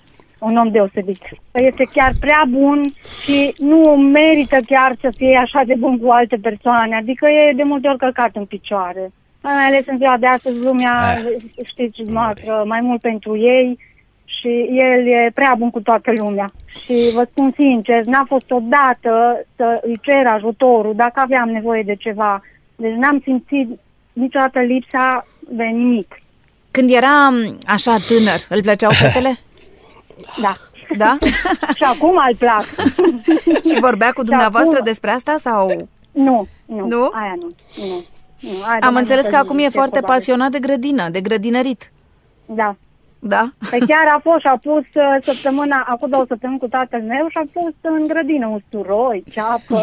[0.44, 1.22] Un om deosebit.
[1.52, 2.80] Este chiar prea bun
[3.22, 6.96] și nu merită chiar să fie așa de bun cu alte persoane.
[6.96, 9.12] Adică e de multe ori călcat în picioare.
[9.42, 11.18] Mai ales în ziua de astăzi, lumea, Ah.
[11.66, 13.78] știți dumneavoastră, mai mult pentru ei
[14.24, 16.50] și el e prea bun cu toată lumea.
[16.84, 21.94] Și vă spun sincer, n-a fost odată să îi cer ajutorul dacă aveam nevoie de
[21.94, 22.42] ceva.
[22.76, 23.68] Deci n-am simțit
[24.12, 26.18] niciodată lipsa de nimic.
[26.70, 29.38] Când era m, așa tânăr, îl plăceau fetele?
[30.42, 30.52] Da.
[30.96, 31.16] Da?
[31.78, 32.64] și acum îl plac.
[33.68, 35.88] Și vorbea cu dumneavoastră acum- despre asta sau...
[36.12, 37.10] nu, nu, Nu?
[37.12, 37.54] aia nu.
[37.76, 38.04] nu.
[38.40, 40.16] nu aia de Am mai înțeles multă că acum e liniște, foarte probabil.
[40.18, 41.92] pasionat de grădină, de grădinărit.
[42.46, 42.76] Da.
[43.18, 43.52] Da?
[43.70, 47.26] Pe chiar a fost și a pus uh, săptămâna, acum două săptămâni cu tatăl meu
[47.28, 49.80] și a pus în grădină usturoi, ceapă.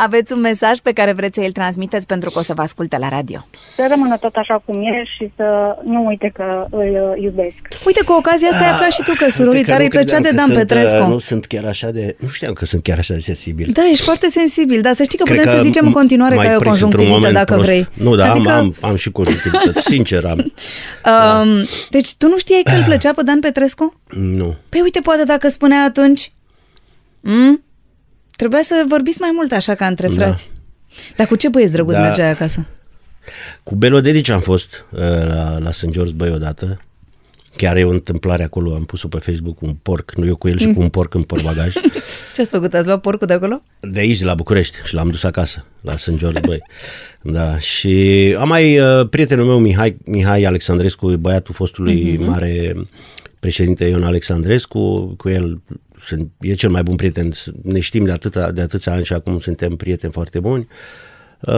[0.00, 2.96] Aveți un mesaj pe care vreți să îl transmiteți pentru că o să vă asculte
[2.98, 3.46] la radio.
[3.76, 7.60] să rămână tot așa cum e și să nu uite că îl uh, iubesc.
[7.86, 9.96] Uite, cu ocazia asta ai aflat și tu că surorii Uite că tare nu îi
[9.98, 11.02] plăcea de credeam Dan că sunt, Petrescu.
[11.02, 12.16] uh, Nu sunt chiar așa de...
[12.18, 13.68] Nu știam că sunt chiar așa de sensibil.
[13.72, 16.40] Da, ești foarte sensibil, dar să știi că Cred putem să zicem în continuare că
[16.40, 17.68] m-ai ai o prins într-un conjunctivită moment dacă prost.
[17.68, 17.86] vrei.
[18.06, 20.38] Nu, da, adică, am, am, am și conjunctivitate, sincer am.
[21.08, 21.48] Um,
[21.90, 24.00] deci tu nu știai că îl plăcea pe Dan Petrescu?
[24.08, 24.54] Nu.
[24.68, 26.32] Păi uite, poate dacă spunea atunci...
[27.20, 27.62] Mm?
[28.38, 30.14] Trebuia să vorbiți mai mult așa ca între Da.
[30.14, 30.50] frați.
[31.16, 32.00] Dar cu ce băieți drăguț Da.
[32.02, 32.66] mergeai acasă?
[33.62, 35.90] Cu Belo Dedici am fost uh, la, la St.
[35.90, 36.80] George Băi odată.
[37.56, 40.58] Chiar e o întâmplare acolo, am pus-o pe Facebook, un porc, nu eu cu el
[40.58, 41.72] și cu un porc în portbagaj.
[42.34, 42.74] Ce ați făcut?
[42.74, 43.62] Ați luat porcul de acolo?
[43.80, 46.16] De aici, de la București și l-am dus acasă, la St.
[46.16, 46.62] George Băi.
[47.22, 52.26] Da, și am mai uh, prietenul meu, Mihai, Mihai Alexandrescu, băiatul fostului uh-huh.
[52.26, 52.72] mare
[53.40, 55.60] președinte Ion Alexandrescu, cu el
[56.00, 59.38] sunt, e cel mai bun prieten, ne știm de, atâta, de atâția ani și acum
[59.38, 60.66] suntem prieteni foarte buni.
[61.40, 61.54] Uh,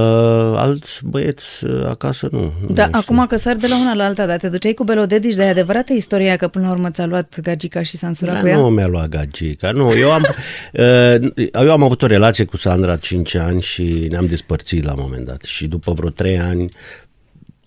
[0.57, 2.41] alți băieți uh, acasă nu.
[2.41, 3.15] nu Da, mai știu.
[3.15, 5.93] acum că sar de la una la alta, dar te duceai cu Belodedici, de adevărată
[5.93, 8.57] istoria că până la urmă ți-a luat gagica și s-a însurat Da, cu ea?
[8.57, 9.71] nu mi-a luat gagica.
[9.71, 10.23] Nu, eu am,
[10.73, 14.99] uh, eu am avut o relație cu Sandra 5 ani și ne-am despărțit la un
[15.03, 15.43] moment dat.
[15.43, 16.69] Și după vreo 3 ani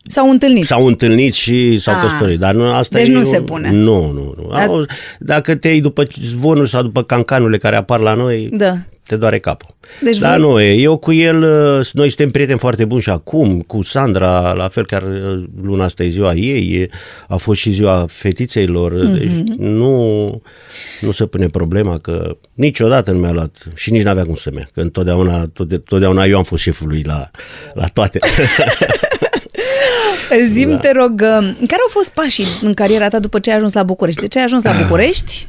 [0.08, 0.66] S-au întâlnit.
[0.66, 2.02] s-au întâlnit și s-au Ah.
[2.04, 2.40] căsătorit.
[2.40, 3.72] Dar nu, asta Deci e nu un- se pune.
[3.72, 4.34] Nu, nu.
[4.38, 4.50] nu.
[4.52, 4.86] Ați- Au,
[5.20, 8.78] dacă te iei după zvonuri sau după cancanurile care apar la noi, Da.
[9.08, 9.72] te doare capul.
[10.02, 13.10] Deci Dar voi- nu, e, eu cu el, uh, noi suntem prieteni foarte buni și
[13.10, 16.90] acum, cu Sandra, la fel, chiar uh, luna asta e ziua ei, e-
[17.28, 19.14] a fost și ziua fetiței lor, Mhm.
[19.18, 20.42] deci nu,
[21.02, 24.68] nu se pune problema că niciodată nu mi-a luat și nici n-avea cum să-mi ia,
[24.74, 27.32] că întotdeauna, tot, totdeauna eu am fost șeful lui la,
[27.74, 28.20] la toate.
[30.48, 30.78] Zim, da.
[30.78, 33.84] te rog, uh, care au fost pașii în cariera ta după ce ai ajuns la
[33.84, 34.22] București?
[34.22, 35.48] De ce ai ajuns la București,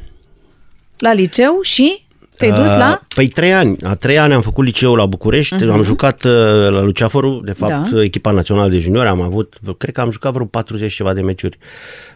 [0.97, 2.05] la liceu și
[2.37, 2.99] te-ai dus la...
[3.01, 3.77] Uh, Păi trei ani.
[3.83, 5.71] A trei ani am făcut liceul la București, uh-huh.
[5.71, 6.31] am jucat uh,
[6.69, 7.83] la Luceafărul, de fapt Da.
[7.91, 8.03] da.
[8.03, 11.57] echipa națională de juniori, am avut, cred că am jucat vreo 40 ceva de meciuri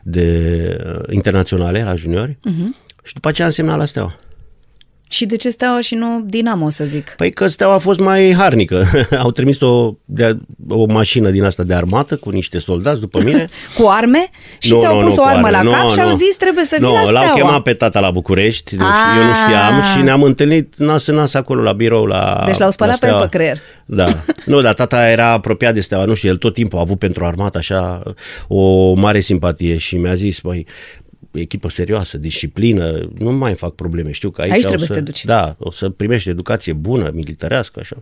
[0.04, 3.04] de uh, internaționale la juniori uh-huh.
[3.04, 4.20] și după aceea am semnat la Steaua.
[5.12, 7.14] Și de ce Steaua și nu Dinamo, să zic?
[7.18, 8.86] Păi că Steaua a fost mai harnică.
[9.24, 10.38] Au trimis o, de,
[10.70, 13.48] o mașină din asta de armată cu niște soldați după mine.
[13.78, 14.30] Cu arme?
[14.60, 15.58] Și Nu, ți-au nu, pus nu, o cu armă arme.
[15.58, 16.16] la Nu, cap și au nu.
[16.16, 17.22] zis trebuie să vii Nu, la Steaua.
[17.26, 19.92] l-au chemat pe tata la București, nu știu, eu nu știam Ah.
[19.96, 23.06] și ne-am întâlnit nas în nas acolo la birou la Deci l-au spălat la pe
[23.06, 23.28] el Steaua.
[23.30, 23.58] pe creier.
[23.92, 24.08] Da.
[24.46, 27.26] Nu, dar tata era apropiat de Steaua, nu știu, el tot timpul a avut pentru
[27.26, 28.04] armată așa
[28.48, 30.66] o mare simpatie și mi-a zis, băi,
[31.32, 35.00] echipă serioasă, disciplină, nu mai fac probleme, știu că aici, Aici o trebuie să, să
[35.00, 35.26] te duci.
[35.26, 37.96] Da, o să primești educație bună, militarească, așa.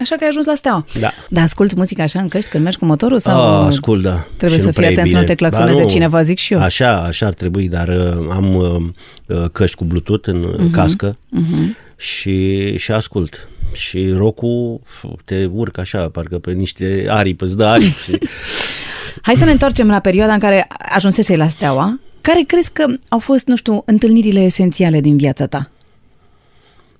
[0.00, 0.84] Așa că ai ajuns la Steaua.
[1.00, 1.10] Da.
[1.30, 3.18] Dar asculti muzica așa în căști când mergi cu motorul?
[3.18, 4.26] Sau Ah, ascult, da.
[4.36, 5.32] Trebuie Și să nu fii prea e atent să nu bine.
[5.32, 5.88] te claxoneze Ba, nu.
[5.88, 6.60] cineva, zic și eu.
[6.60, 8.76] Așa, așa ar trebui, dar uh, am uh,
[9.38, 10.68] uh, căști cu Bluetooth în Mhm.
[10.68, 10.72] uh-huh.
[10.72, 11.96] cască uh-huh.
[11.96, 13.48] și, și ascult.
[13.72, 14.80] Și rocul
[15.24, 18.02] te urcă așa, parcă pe niște aripi, îți dă aripi.
[18.04, 18.18] și...
[19.22, 22.00] Hai să ne întoarcem la perioada în care ajunsesei la Steaua.
[22.26, 25.70] Care crezi că au fost, nu știu, întâlnirile esențiale din viața ta?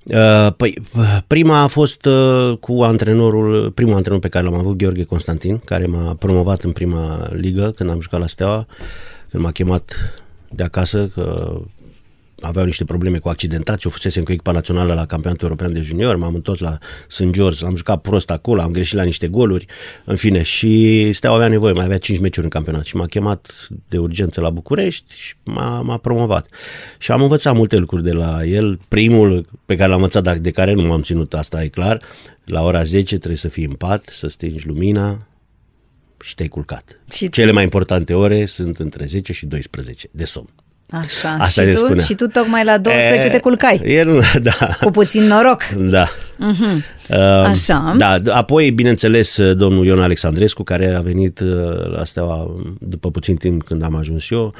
[0.04, 4.76] Uh, Păi, uh, prima a fost uh, cu antrenorul, primul antrenor pe care l-am avut,
[4.76, 8.66] Gheorghe Constantin, care m-a promovat în prima ligă când am jucat la Steaua,
[9.30, 9.92] când m-a chemat
[10.50, 11.56] de acasă, că
[12.46, 16.16] aveau niște probleme cu accidentați, eu fusesem cu echipa națională la campionatul european de junior,
[16.16, 16.78] m-am întors la
[17.08, 17.30] St.
[17.30, 19.66] George, am jucat prost acolo, am greșit la niște goluri,
[20.04, 23.68] în fine, și Steaua avea nevoie, mai avea 5 meciuri în campionat și m-a chemat
[23.88, 26.46] de urgență la București și m-a, m-a promovat.
[26.98, 28.80] Și am învățat multe lucruri de la el.
[28.88, 32.02] Primul pe care l-am învățat, dar de care nu m-am ținut, asta e clar,
[32.44, 35.28] la ora 10 trebuie să fii în pat, să stingi lumina
[36.24, 37.00] și te-ai culcat.
[37.12, 40.48] Și- Cele mai importante ore sunt între 10 și 12 de somn.
[40.90, 41.36] Așa.
[41.38, 42.04] Asta și, ne tu, spunea.
[42.04, 43.80] și tu tocmai la 12 E, te culcai.
[43.84, 44.76] E, nu, da.
[44.80, 45.62] Cu puțin noroc.
[45.78, 46.08] Da.
[46.08, 46.94] Uh-huh.
[47.44, 47.94] Așa.
[47.98, 53.62] Da, apoi, bineînțeles, domnul Ion Alexandrescu, care a venit uh, la Steaua după puțin timp
[53.62, 54.54] când am ajuns eu,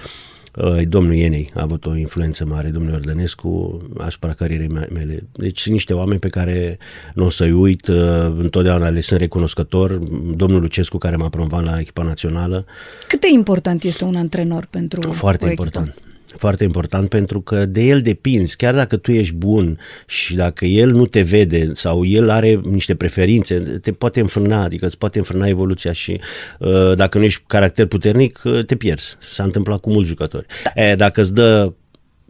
[0.57, 5.29] Uh, domnul Ienei a avut o influență mare, domnul Ordănescu, asupra carierei mele.
[5.33, 6.79] Deci sunt niște oameni pe care
[7.15, 7.97] nu o să-i uit, uh,
[8.39, 9.93] întotdeauna le sunt recunoscător.
[10.35, 12.65] Domnul Lucescu, care m-a promovat la echipa națională.
[13.09, 15.87] Cât de important este un antrenor pentru Foarte o important.
[15.87, 16.06] Echipă?
[16.38, 20.90] Foarte important pentru că de el depinzi, chiar dacă tu ești bun și dacă el
[20.90, 25.46] nu te vede sau el are niște preferințe, te poate înfrâna, adică îți poate înfrâna
[25.46, 26.20] evoluția și
[26.59, 29.16] uh, dacă nu ești caracter puternic, uh, te pierzi.
[29.20, 30.46] S-a întâmplat cu mulți jucători.
[30.64, 30.83] Da.
[30.83, 31.72] E, dacă îți dă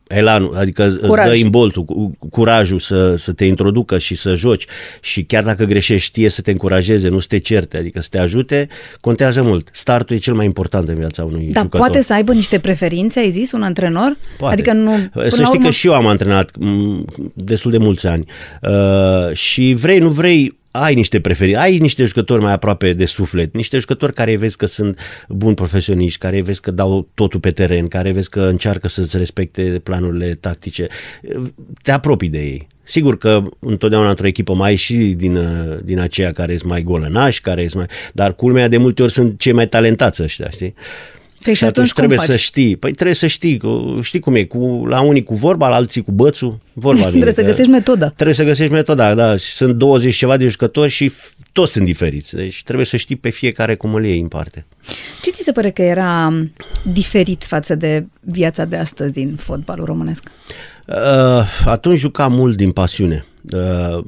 [0.08, 1.26] elanul, adică Curaj.
[1.26, 1.84] îți dă imboltul,
[2.30, 4.64] curajul să, să te introducă și să joci
[5.00, 8.18] și chiar dacă greșești știe să te încurajeze, nu să te certe, adică să te
[8.18, 8.68] ajute,
[9.00, 9.68] contează mult.
[9.72, 11.86] Startul e cel mai important în viața unui Dar jucător.
[11.86, 14.16] poate să aibă niște preferințe, ai zis, un antrenor?
[14.38, 14.54] Poate.
[14.54, 15.64] Adică nu, să știi urmă...
[15.64, 16.50] că și eu am antrenat
[17.34, 18.24] destul de mulți ani
[18.62, 23.54] uh, și vrei, nu vrei, ai niște preferințe, ai niște jucători mai aproape de suflet,
[23.54, 27.88] niște jucători care vezi că sunt buni profesioniști, care vezi că dau totul pe teren,
[27.88, 30.86] care vezi că încearcă să-ți respecte planurile tactice.
[31.82, 32.66] Te apropii de ei.
[32.82, 35.38] Sigur că întotdeauna într-o echipă mai ai și din,
[35.84, 37.86] din aceia care sunt mai golănași, care sunt mai...
[38.12, 40.74] Dar culmea de multe ori sunt cei mai talentați ăștia, știi?
[41.46, 42.26] Păi și atunci, atunci trebuie faci?
[42.26, 42.76] să știi.
[42.76, 43.60] Păi trebuie să știi,
[44.00, 47.10] știi cum e, cu, la unii cu vorba, la alții cu bățul, vorba vine.
[47.10, 48.08] trebuie să găsești metoda.
[48.08, 49.36] Trebuie să găsești metoda, da.
[49.36, 51.12] Sunt 20 ceva de jucători și
[51.52, 52.34] toți sunt diferiți.
[52.34, 54.66] Deci trebuie să știi pe fiecare cum îl iei în parte.
[55.22, 56.42] Ce ți se pare că era
[56.92, 60.28] diferit față de viața de astăzi din fotbalul românesc?
[60.86, 60.94] Uh,
[61.66, 63.24] atunci jucam mult din pasiune.
[63.52, 64.04] Uh,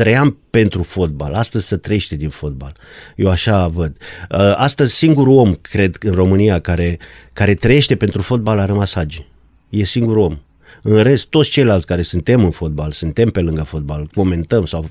[0.00, 2.76] trăiam pentru fotbal, astăzi se trăiește din fotbal.
[3.16, 3.96] Eu așa văd.
[4.30, 6.98] Uh, astăzi singurul om, cred, în România care,
[7.32, 9.26] care trăiește pentru fotbal a rămas Hagi.
[9.68, 10.38] E singurul om.
[10.82, 14.90] În rest, toți ceilalți care suntem în fotbal, suntem pe lângă fotbal, comentăm sau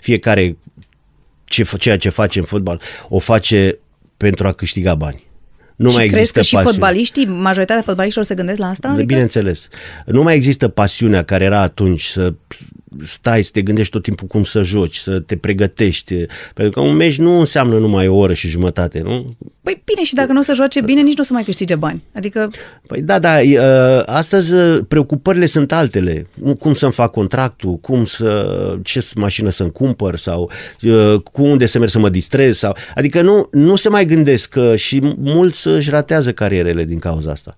[0.00, 0.56] fiecare
[1.44, 3.78] ce, ceea ce face în fotbal, o face
[4.16, 5.26] pentru a câștiga bani.
[5.76, 6.76] Nu și mai crezi există că și pasiune.
[6.76, 8.88] fotbaliștii, majoritatea fotbaliștilor se gândesc la asta?
[8.88, 9.04] Adică?
[9.04, 9.68] Bineînțeles.
[10.06, 12.34] Nu mai există pasiunea care era atunci să
[13.02, 16.14] stai să te gândești tot timpul cum să joci, să te pregătești.
[16.54, 19.36] Pentru că un meci nu înseamnă numai o oră și jumătate, nu?
[19.62, 21.74] Păi bine, și dacă nu o să joace bine, nici nu o să mai câștige
[21.74, 22.02] bani.
[22.14, 22.50] Adică...
[22.86, 23.36] Păi da, da,
[24.06, 24.54] astăzi
[24.88, 26.26] preocupările sunt altele.
[26.58, 30.50] Cum să-mi fac contractul, cum să, ce mașină să-mi cumpăr sau
[31.32, 32.58] cu unde să merg să mă distrez.
[32.58, 37.30] Sau, adică nu, nu se mai gândesc că și mulți își ratează carierele din cauza
[37.30, 37.54] asta.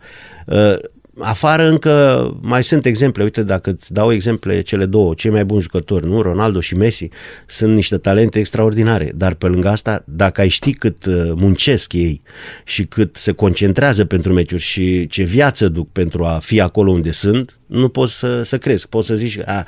[1.18, 5.62] Afară încă mai sunt exemple, uite dacă îți dau exemple cele două, cei mai buni
[5.62, 6.22] jucători, nu?
[6.22, 7.08] Ronaldo și Messi,
[7.46, 12.22] sunt niște talente extraordinare, dar pe lângă asta, dacă ai ști cât uh, muncesc ei
[12.64, 17.10] și cât se concentrează pentru meciuri și ce viață duc pentru a fi acolo unde
[17.10, 18.88] sunt, nu poți să, să crezi.
[18.88, 19.64] Poți să zici, a,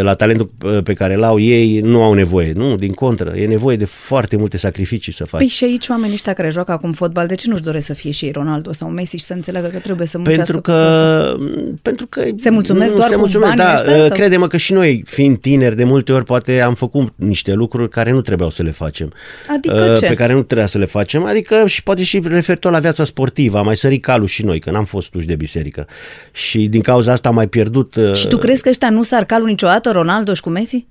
[0.00, 0.50] la talentul
[0.84, 2.52] pe care l-au ei nu au nevoie.
[2.52, 5.40] Nu, din contră, e nevoie de foarte multe sacrificii să faci.
[5.40, 8.10] Păi și aici oamenii ăștia care joacă acum fotbal, de ce nu-și doresc să fie
[8.10, 10.42] și ei Ronaldo sau Messi și să înțeleagă că trebuie să muncească?
[10.42, 11.36] Pentru că,
[11.82, 14.08] pentru că se mulțumesc nu, doar se cu mulțumesc, banii da, ăștia, sau?
[14.08, 18.10] crede-mă că și noi, fiind tineri, de multe ori poate am făcut niște lucruri care
[18.10, 19.12] nu trebuiau să le facem.
[19.48, 20.06] Adică ce?
[20.06, 23.58] Pe care nu trebuia să le facem, adică și poate și referitor la viața sportivă,
[23.58, 25.86] am mai sărit calul și noi, că n-am fost uși de biserică.
[26.32, 29.48] Și din cauza asta am mai pierdut și tu crezi că ăștia nu sar calul
[29.48, 30.86] niciodată, Ronaldo și cu Messi?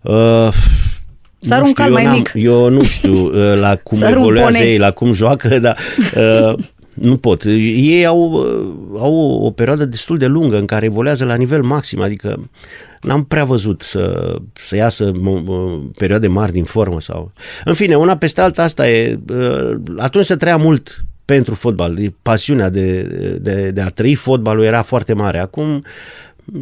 [0.00, 0.48] Uh,
[1.44, 2.32] Sar un cal mai mic.
[2.34, 5.78] Eu nu știu uh, la cum Sar evoluează ei, la cum joacă, dar
[6.16, 6.54] uh,
[6.94, 7.42] nu pot.
[7.44, 12.00] Ei au, uh, au o perioadă destul de lungă în care evoluează la nivel maxim,
[12.00, 12.50] adică
[13.00, 15.12] n-am prea văzut să, să iasă
[15.96, 17.00] perioade mari din formă.
[17.00, 17.32] sau.
[17.64, 19.18] În fine, una peste alta asta e...
[19.32, 21.98] Uh, atunci se trăia mult pentru fotbal.
[22.22, 23.02] Pasiunea de,
[23.40, 25.38] de, de a trăi fotbalul era foarte mare.
[25.38, 25.82] Acum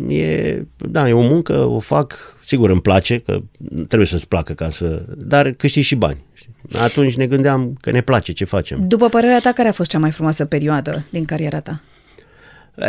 [0.08, 3.42] e, da, e o muncă, o fac, sigur îmi place, că
[3.86, 6.24] trebuie să-ți placă ca să, dar câștigi și bani.
[6.72, 8.88] Atunci ne gândeam că ne place ce facem.
[8.88, 11.80] După părerea ta, care a fost cea mai frumoasă perioadă din cariera ta?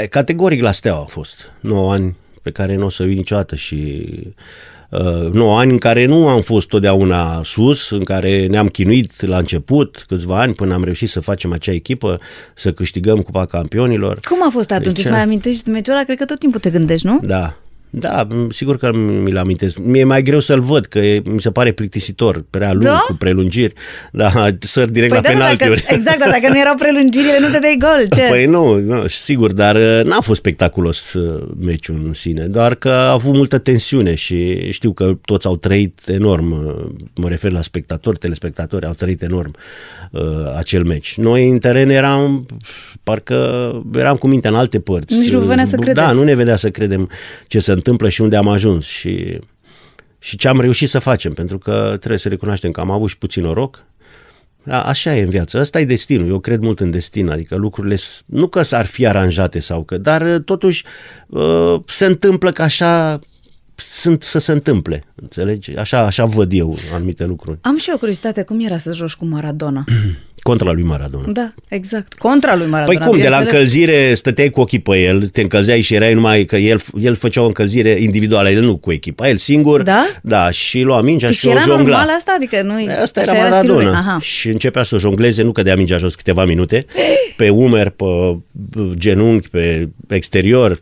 [0.09, 1.51] Categoric la Steaua a fost.
[1.59, 4.33] 9 ani pe care nu o să uit niciodată și uh,
[5.32, 10.03] 9 ani în care nu am fost totdeauna sus, în care ne-am chinuit la început,
[10.08, 12.19] câțiva ani, până am reușit să facem acea echipă,
[12.56, 14.19] să câștigăm Cupa Campionilor.
[14.29, 14.95] Cum a fost atunci?
[14.95, 16.03] Deci, Îți mai amintești meciul ăla?
[16.03, 17.19] Cred că tot timpul te gândești, nu?
[17.23, 17.58] Da,
[17.95, 19.77] da, sigur că mi-l amintesc.
[19.77, 23.03] Mi-e mai greu să-l văd, că e, mi se pare plictisitor, prea lung, da?
[23.08, 23.73] cu prelungiri.
[24.12, 25.82] Da, săr direct păi la da, penaltiuri.
[25.82, 28.08] Dacă, exact, dar dacă nu erau prelungirile, nu te dai gol.
[28.17, 28.27] Ce?
[28.29, 32.89] Păi nu, nu, sigur, dar uh, n-a fost spectaculos uh, meciul în sine, doar că
[32.89, 37.62] a avut multă tensiune și știu că toți au trăit enorm, uh, mă refer la
[37.62, 39.56] spectatori, telespectatori, au trăit enorm
[40.12, 40.21] uh,
[40.58, 41.17] acel meci.
[41.17, 42.45] Noi în teren eram,
[43.03, 45.19] parcă eram cu mintea în alte părți.
[45.19, 46.08] Nici nu venea să credeți.
[46.08, 47.10] Da, nu ne vedea să credem
[47.47, 49.39] ce se întâmplă și unde am ajuns și,
[50.19, 53.17] și ce am reușit să facem, pentru că trebuie să recunoaștem că am avut și
[53.17, 53.85] puțin noroc,
[54.65, 57.95] A, așa e în viață, ăsta e destinul, eu cred mult în destin, adică lucrurile
[57.95, 60.83] s- nu că s-ar fi aranjate sau că, dar uh, totuși
[61.27, 63.19] uh, se întâmplă că așa
[63.75, 65.75] sunt să se întâmple, înțelegi?
[65.75, 67.57] Așa, așa văd eu anumite lucruri.
[67.61, 69.83] Am și eu curiozitate, cum era să joci cu Maradona?
[70.43, 71.25] Contra lui Maradona.
[71.27, 72.13] Da, exact.
[72.13, 72.97] Contra lui Maradona.
[72.99, 73.71] Păi cum, de la bineînțeles.
[73.71, 77.41] încălzire stăteai cu ochii pe el, te încălzeai și erai numai că el, el făcea
[77.41, 79.82] o încălzire individuală, el nu cu echipa, el singur.
[79.82, 80.06] Da?
[80.21, 81.97] Da, și lua mingea Păi și, și o era jongla.
[81.97, 82.34] normal asta?
[82.36, 83.86] Adică nu Asta așa era stilul lui.
[83.86, 84.10] Maradona.
[84.12, 84.19] Aha.
[84.21, 86.86] Și începea să o jongleze, nu cădea mingea jos câteva minute,
[87.38, 88.06] pe umeri, pe
[88.93, 90.79] genunchi, pe exterior.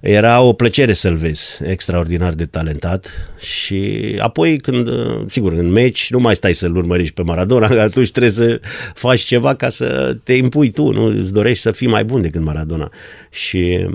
[0.00, 3.06] Era o plăcere să-l vezi, extraordinar de talentat.
[3.38, 4.88] Și apoi când,
[5.26, 8.60] sigur, în meci nu mai stai să-l urmărești pe Maradona, că atunci trebuie să
[9.00, 11.02] faci ceva ca să te impui tu, nu?
[11.04, 12.90] Îți dorești să fii mai bun decât Maradona.
[13.30, 13.86] Și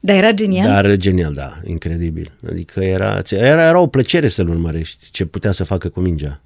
[0.00, 0.66] Dar era genial?
[0.66, 2.32] dar genial, da, incredibil.
[2.50, 6.40] Adică era, era, era o plăcere să-l urmărești, ce putea să facă cu mingea.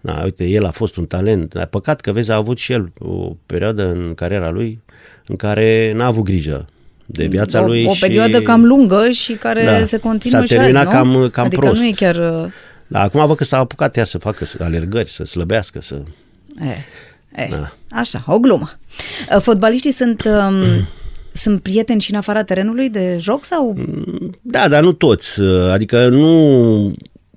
[0.00, 1.52] Da, uite, el a fost un talent.
[1.54, 4.80] Dar păcat că, vezi, a avut și el o perioadă în cariera lui
[5.26, 6.66] în care n-a avut grijă
[7.06, 8.00] de viața o, lui o și...
[8.00, 9.84] perioadă cam lungă și care Da.
[9.84, 11.26] se continuă S-a și azi, terminat nu?
[11.26, 11.80] cam- cam adică prost.
[11.80, 12.16] nu e chiar...
[12.44, 12.50] uh,
[12.86, 15.94] Da, acum văd că s-a apucat iar să facă alergări, să slăbească, să...
[16.60, 16.74] E,
[17.36, 17.72] e, Da.
[17.90, 18.70] Așa, o glumă.
[19.34, 20.54] Uh, Fotbaliștii sunt, um,
[21.42, 23.76] sunt prieteni și în afara terenului de joc sau...
[24.40, 25.40] Da, dar nu toți.
[25.70, 26.90] Adică nu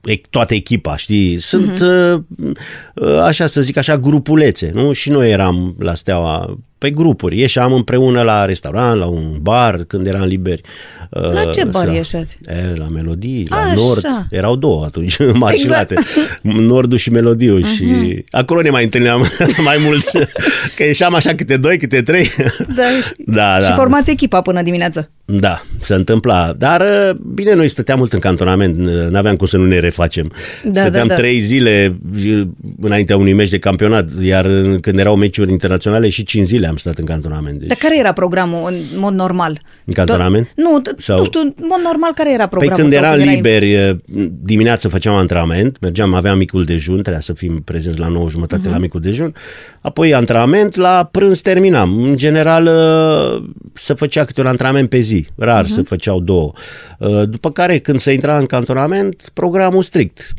[0.03, 1.39] e- toată echipa, știi?
[1.39, 3.21] Sunt, uh-huh.
[3.21, 4.91] așa să zic așa, grupulețe, nu?
[4.91, 7.39] Și noi eram la Steaua pe grupuri.
[7.39, 10.61] Ieșeam împreună la restaurant, la un bar, când eram liberi.
[11.09, 11.93] La ce bar Așa.
[11.93, 12.39] ieșeați?
[12.45, 13.73] E, la Melodii, la Așa.
[13.75, 14.01] Nord.
[14.29, 15.95] Erau două atunci, mașinate.
[16.41, 17.57] Nordul și Melodiu.
[17.57, 17.73] Mhm.
[17.73, 17.85] Și
[18.29, 19.25] acolo ne mai întâlneam
[19.69, 20.17] mai mulți.
[20.75, 22.27] Că ieșeam așa câte doi, câte trei.
[22.75, 22.83] Da,
[23.25, 23.65] da, da.
[23.65, 25.09] Și formați echipa până dimineață.
[25.25, 26.53] Da, se întâmpla.
[26.57, 28.75] Dar, uh, bine, noi stăteam mult în cantonament,
[29.09, 30.31] nu aveam cum să nu ne refacem.
[30.63, 31.19] Da, stăteam da, da.
[31.19, 32.41] trei zile uh,
[32.81, 36.77] înaintea unui meci de campionat, iar uh, când erau meciuri internaționale și cinci zile am
[36.77, 37.59] stat în cantonament.
[37.59, 39.59] Deci, Dar care era programul în mod normal?
[39.85, 40.47] În cantonament?
[40.47, 43.03] Do- Nu, d- Sau- nu știu, în mod normal care era Păi programul când tău
[43.03, 43.97] eram erai- liberi, uh,
[44.43, 48.71] dimineața făceam antrenament, mergeam, aveam micul dejun, trebuia să fim prezenți la 9 jumătate Mhm.
[48.71, 49.33] la micul dejun,
[49.81, 52.03] apoi antrenament, la prânz terminam.
[52.03, 55.73] În general uh, se făcea câte un antrenament pe zi, rar Mhm.
[55.73, 56.51] se făceau două.
[56.99, 60.33] Uh, După care când se intra în cantonament, programul strict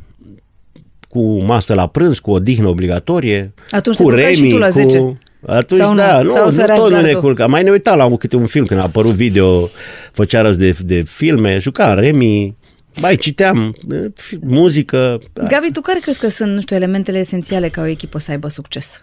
[1.09, 4.69] cu masă la prânz, cu odihnă obligatorie, Atunci te cu culcai și remi, tu la
[4.69, 4.99] 10.
[4.99, 5.19] cu...
[5.47, 5.97] Atunci, Sau nu?
[5.97, 7.21] da, nu, Sau nu săreați tot nu ne gardul?
[7.21, 7.47] culca.
[7.47, 9.71] Mai ne uitam la un, câte un film, când a apărut video,
[10.13, 12.57] făcea rost de, de filme, jucam remi,
[13.01, 15.19] mai citeam, eh, fi- muzică.
[15.33, 15.43] Da.
[15.47, 18.49] Gabi, tu care crezi că sunt, nu știu, elementele esențiale ca o echipă să aibă
[18.49, 19.03] succes?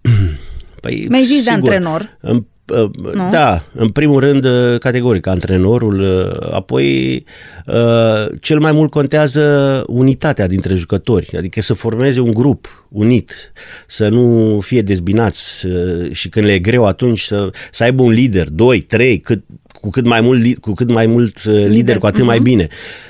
[0.80, 2.16] Păi, Mi-ai zis de sigur, antrenor.
[2.20, 2.90] În, uh,
[3.30, 7.24] da, în primul rând, uh, categoric, antrenorul, uh, apoi
[7.66, 13.52] uh, cel mai mult contează unitatea dintre jucători, adică să formeze un grup unit,
[13.86, 18.10] să nu fie dezbinați uh, și când le e greu atunci să, să aibă un
[18.10, 19.42] lider, doi, trei, cât,
[19.80, 22.68] cu cât mai mult, li- cu cât mai mulți uh, lideri, cu atât mai bine.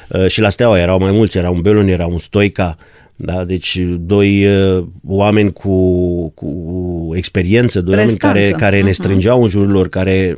[0.08, 2.76] Uh, Și la Steaua erau mai mulți, era un Belon, era un Stoica,
[3.22, 8.40] da, deci doi uh, oameni cu, cu experiență, doi oameni Prestanță.
[8.40, 10.36] care, care ne strângeau în jurul lor, care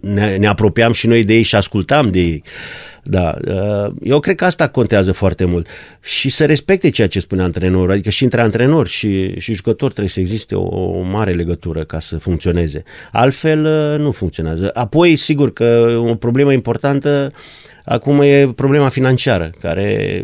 [0.00, 2.42] ne, ne apropiam și noi de ei și ascultam de ei.
[3.02, 5.66] Da, uh, eu cred că asta contează foarte mult.
[6.00, 10.10] Și să respecte ceea ce spune antrenorul, adică și între antrenor și, și jucător trebuie
[10.10, 12.82] să existe o, o mare legătură ca să funcționeze.
[13.12, 14.70] Altfel uh, nu funcționează.
[14.72, 17.30] Apoi, sigur că o problemă importantă
[17.84, 20.22] acum e problema financiară, care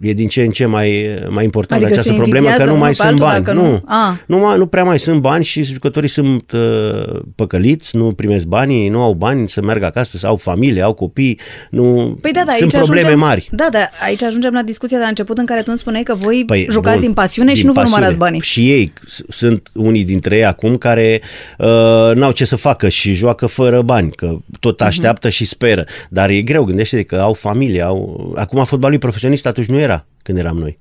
[0.00, 2.78] e din ce în ce mai, mai important Adică această se problemă, că invidiază nu
[2.78, 3.44] mai unul pe sunt altul bani.
[3.44, 4.16] dacă nu- Nu, Ah.
[4.26, 8.88] nu, mai, nu prea mai sunt bani și jucătorii sunt uh, păcăliți, nu primesc banii,
[8.88, 11.38] nu au bani să meargă acasă, să au familie, au copii,
[11.70, 13.48] nu, Păi da, da, sunt aici probleme ajungem, mari.
[13.52, 16.14] Da, da, aici ajungem la discuția de la început în care tu îmi spuneai că
[16.14, 17.98] voi păi, jucați bun, din pasiune și din nu vă pasiune.
[18.00, 18.40] numărați banii.
[18.40, 21.20] Și ei s- sunt unii dintre ei acum care
[21.58, 21.66] uh,
[22.14, 24.44] n-au ce să facă și joacă fără bani, că Mhm.
[24.60, 25.84] tot așteaptă și speră.
[26.10, 28.32] Dar e greu, gândește că au familie, au...
[28.36, 29.89] Acum fotbalul profesionist atunci nu era
[30.22, 30.78] când eram noi.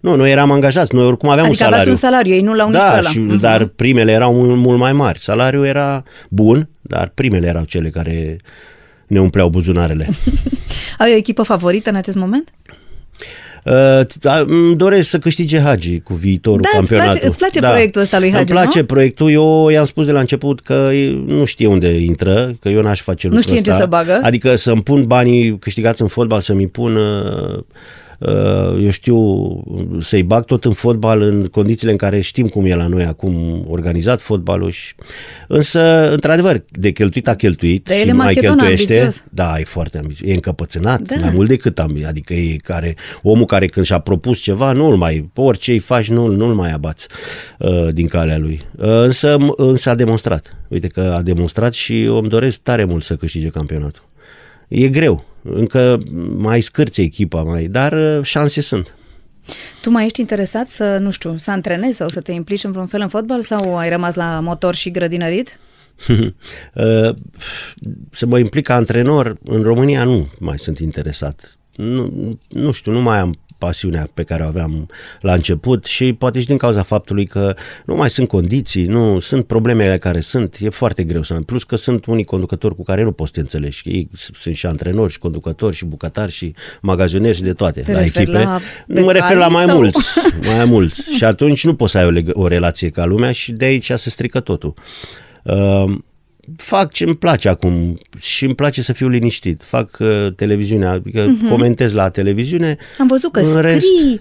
[0.00, 1.90] Nu, noi eram angajați, noi oricum aveam Adică un aveați salariu.
[1.92, 3.08] un salariu, ei nu l-au nici pe da, ăla.
[3.08, 3.40] și, Mhm.
[3.40, 5.20] dar primele erau mult, mult mai mari.
[5.20, 8.36] Salariul era bun, dar primele erau cele care
[9.06, 10.08] ne umpleau buzunarele.
[10.98, 12.50] Ai o echipă favorită în acest moment?
[13.64, 17.10] Uh, da, îmi doresc să câștige Hagi cu viitorul Da, îți campionatul.
[17.12, 18.84] place- îți place proiectul ăsta lui Hagi, Îmi place nu?
[18.84, 19.30] proiectul.
[19.30, 20.90] Eu i-am spus de la început că
[21.26, 23.82] nu știe unde intră, că eu n-aș face lucrul știe în ce ăsta.
[23.82, 24.20] să bagă.
[24.22, 27.62] Adică să-mi pun banii câștigați în fotbal, să-mi pun uh, uh,
[28.80, 29.18] eu știu,
[30.00, 33.64] să-i bag tot în fotbal în condițiile în care știm cum e la noi acum
[33.68, 34.70] organizat fotbalul.
[34.70, 34.94] Și...
[35.48, 38.92] Însă, într-adevăr, de cheltuit a cheltuit Dar el și e nu mai macheton cheltuiește.
[38.92, 39.24] ambițios.
[39.30, 40.30] Da, e foarte ambițios.
[40.30, 41.14] E încăpățânat, Da.
[41.16, 41.24] da.
[41.24, 42.08] mai mult decât ambițios.
[42.08, 46.26] Adică e care, omul care când și-a propus ceva, nu-l mai, orice îi faci, nu,
[46.26, 47.06] nu-l mai abați
[47.58, 48.60] uh, din calea lui.
[48.76, 50.56] Uh, însă, însă a demonstrat.
[50.68, 54.08] Uite că a demonstrat și eu îmi doresc tare mult să câștige campionatul.
[54.68, 55.24] E greu.
[55.42, 55.98] Încă
[56.36, 58.94] mai scârție echipa, mai, dar uh, șanse sunt.
[59.80, 62.86] Tu mai ești interesat să, nu știu, să antrenezi sau să te implici în vreun
[62.86, 65.58] fel în fotbal sau ai rămas la motor și grădinărit?
[66.74, 67.14] Uh,
[68.10, 71.58] să mă implic ca antrenor în România nu mai sunt interesat.
[71.76, 72.10] Nu,
[72.48, 74.86] nu știu, nu mai am pasiunea pe care o aveam
[75.20, 77.54] la început și poate și din cauza faptului că
[77.84, 81.76] nu mai sunt condiții, nu sunt problemele care sunt, e foarte greu să plus că
[81.76, 83.80] sunt unii conducători cu care nu poți să te înțelegi.
[83.84, 87.92] Ei s- sunt și antrenori și conducători și bucătari și magazonieri și de toate Te
[87.92, 88.42] la referi echipe.
[88.42, 89.98] la nu mă refer la becali mai sau- mulți,
[90.56, 91.02] mai mulți.
[91.16, 93.90] Și atunci nu poți să ai o, leg- o relație ca lumea și de aici
[93.96, 94.74] se strică totul.
[95.42, 95.84] Uh,
[96.56, 99.62] fac ce îmi place acum și îmi place să fiu liniștit.
[99.62, 101.48] Fac uh, televiziunea, adică uh-huh.
[101.48, 102.76] comentez la televiziune.
[102.98, 104.20] Am văzut că În scrii, rest-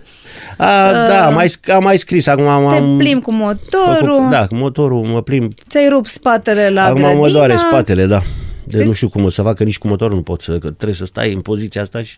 [0.58, 2.28] A, da, am mai, sc- am mai scris.
[2.28, 5.54] Acum am, Uh, te am plimbi cu motorul, făcut, da, cu motorul mă plimb.
[5.70, 7.20] ți-ai rupt spatele la acum grădină.
[7.20, 8.22] mă doare spatele, da.
[8.64, 8.88] De Vezi?
[8.90, 10.96] nu știu cum o să fac, că nici cu motorul nu pot să, că trebuie
[10.96, 12.18] să stai în poziția asta și...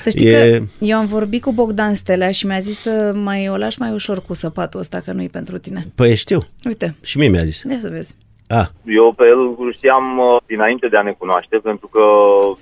[0.00, 3.48] Să știi E- că eu am vorbit cu Bogdan Stelea și mi-a zis să mai
[3.48, 5.86] o lași mai ușor cu săpatul ăsta, că nu-i pentru tine.
[5.94, 7.62] Păi știu, Uite, și mie mi-a zis.
[7.70, 8.14] ia să vezi.
[8.58, 12.04] Ah, Eu pe el îl știam uh, dinainte de a ne cunoaște, pentru că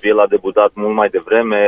[0.03, 1.61] el a debutat mult mai devreme,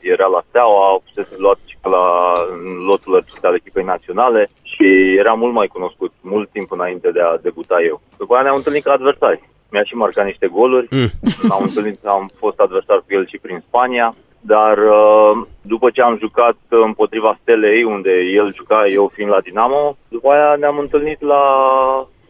[0.00, 5.32] era la Steaua, fusese luat și la în lotul acesta al echipei naționale și era
[5.32, 8.00] mult mai cunoscut, mult timp înainte de a debuta eu.
[8.18, 9.48] După aia ne-am întâlnit ca adversari.
[9.70, 11.10] Mi-a și marcat niște goluri, Mm.
[11.56, 16.16] am, întâlnit, am fost adversar cu el și prin Spania, dar uh, după ce am
[16.18, 21.42] jucat împotriva Stelei, unde el juca, eu fiind la Dinamo, după aia ne-am întâlnit la,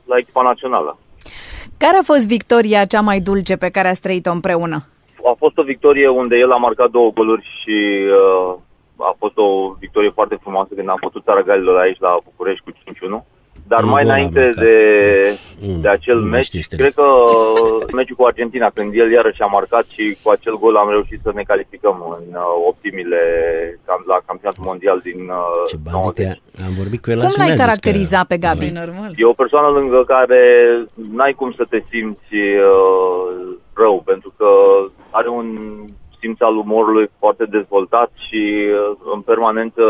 [0.04, 0.98] la echipa națională.
[1.78, 4.86] Care a fost victoria cea mai dulce pe care ați trăit-o împreună?
[5.30, 7.76] a fost o victorie unde el a marcat două goluri și
[8.20, 8.54] uh,
[8.96, 12.70] a fost o victorie foarte frumoasă când am putut țara galilor aici la București cu
[13.20, 13.24] 5-1.
[13.68, 14.64] Dar Un mai gol a înainte marcat.
[14.64, 14.74] de,
[15.66, 17.06] Mm, de acel nu mai meci, știu este cred că
[17.96, 21.30] meciul cu Argentina, când el iarăși a marcat și cu acel gol am reușit să
[21.34, 23.20] ne calificăm în uh, optimile
[23.86, 25.92] cam, la campionatul mondial din uh, ce 90.
[25.92, 28.58] bandite, am vorbit cu el Cum azi, l-ai mi-a zis că- caracteriza pe Gabi?
[28.58, 29.10] Păi, Normal.
[29.16, 30.42] E o persoană lângă care
[31.16, 32.34] n-ai cum să te simți
[32.70, 34.48] uh, rău, pentru că
[35.10, 35.46] are un
[36.20, 39.82] simț al umorului foarte dezvoltat și uh, în permanență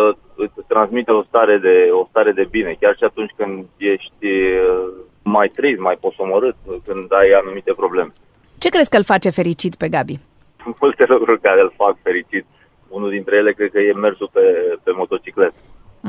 [0.54, 4.88] îți transmite o stare de o stare de bine, chiar și atunci când ești uh,
[5.22, 8.12] mai trist, mai posomorât, când ai anumite probleme.
[8.58, 10.20] Ce crezi că îl face fericit pe Gabi?
[10.62, 12.46] Sunt multe lucruri care îl fac fericit.
[12.88, 14.40] Unul dintre ele cred că e mersul pe,
[14.82, 15.54] pe motocicletă.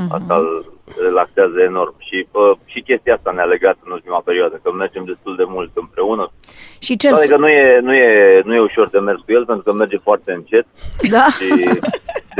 [0.09, 1.95] Asta îl relaxează enorm.
[1.97, 5.71] Și, uh, și chestia asta ne-a legat în ultima perioadă, că mergem destul de mult
[5.73, 6.31] împreună.
[6.79, 9.45] Și ce Toate că nu e, nu, e, nu e ușor de mers cu el,
[9.45, 10.65] pentru că merge foarte încet
[11.09, 11.25] Da.
[11.39, 11.79] și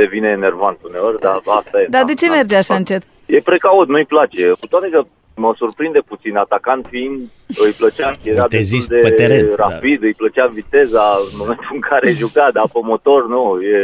[0.02, 1.86] devine enervant uneori, dar asta e.
[1.90, 3.02] Dar de ce Am- merge am- așa încet?
[3.26, 4.42] E precaut, nu-i place.
[4.60, 5.00] Cu toate că
[5.34, 7.18] mă surprinde puțin, atacant fiind,
[7.64, 9.68] îi plăcea, era Vitezist destul de pe teren, da.
[9.68, 13.82] rapid, îi plăcea viteza în momentul în care juca, dar pe motor nu, e,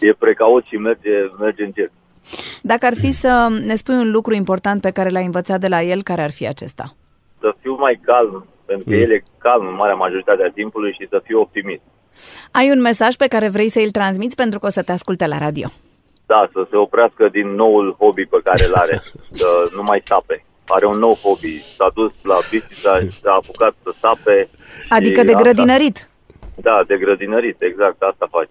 [0.00, 1.90] e precaut și merge, merge încet.
[2.62, 5.82] Dacă ar fi să ne spui un lucru important pe care l-ai învățat de la
[5.82, 6.94] el, care ar fi acesta?
[7.40, 9.02] Să fiu mai calm, pentru că Mm.
[9.02, 11.82] el e calm în marea majoritate a timpului și să fiu optimist.
[12.50, 15.26] Ai un mesaj pe care vrei să îl transmiți pentru că o să te asculte
[15.26, 15.68] la radio.
[16.26, 19.00] Da, să se oprească din noul hobby pe care îl are,
[19.32, 19.46] să
[19.76, 20.44] nu mai sape.
[20.66, 24.48] Are un nou hobby, s-a dus la bici, s-a, s-a apucat să sape.
[24.82, 26.08] și Adică de asta- grădinărit.
[26.54, 28.50] Da, de grădinărit, exact, asta face.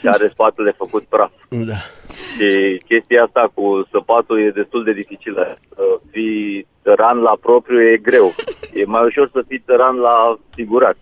[0.00, 1.30] Și are spatele făcut praf.
[1.48, 1.74] Da.
[2.38, 5.56] Și chestia asta cu săpatul e destul de dificilă.
[5.74, 8.34] Să fii țăran la propriu e greu.
[8.72, 10.96] E mai ușor să fii țăran la figurat.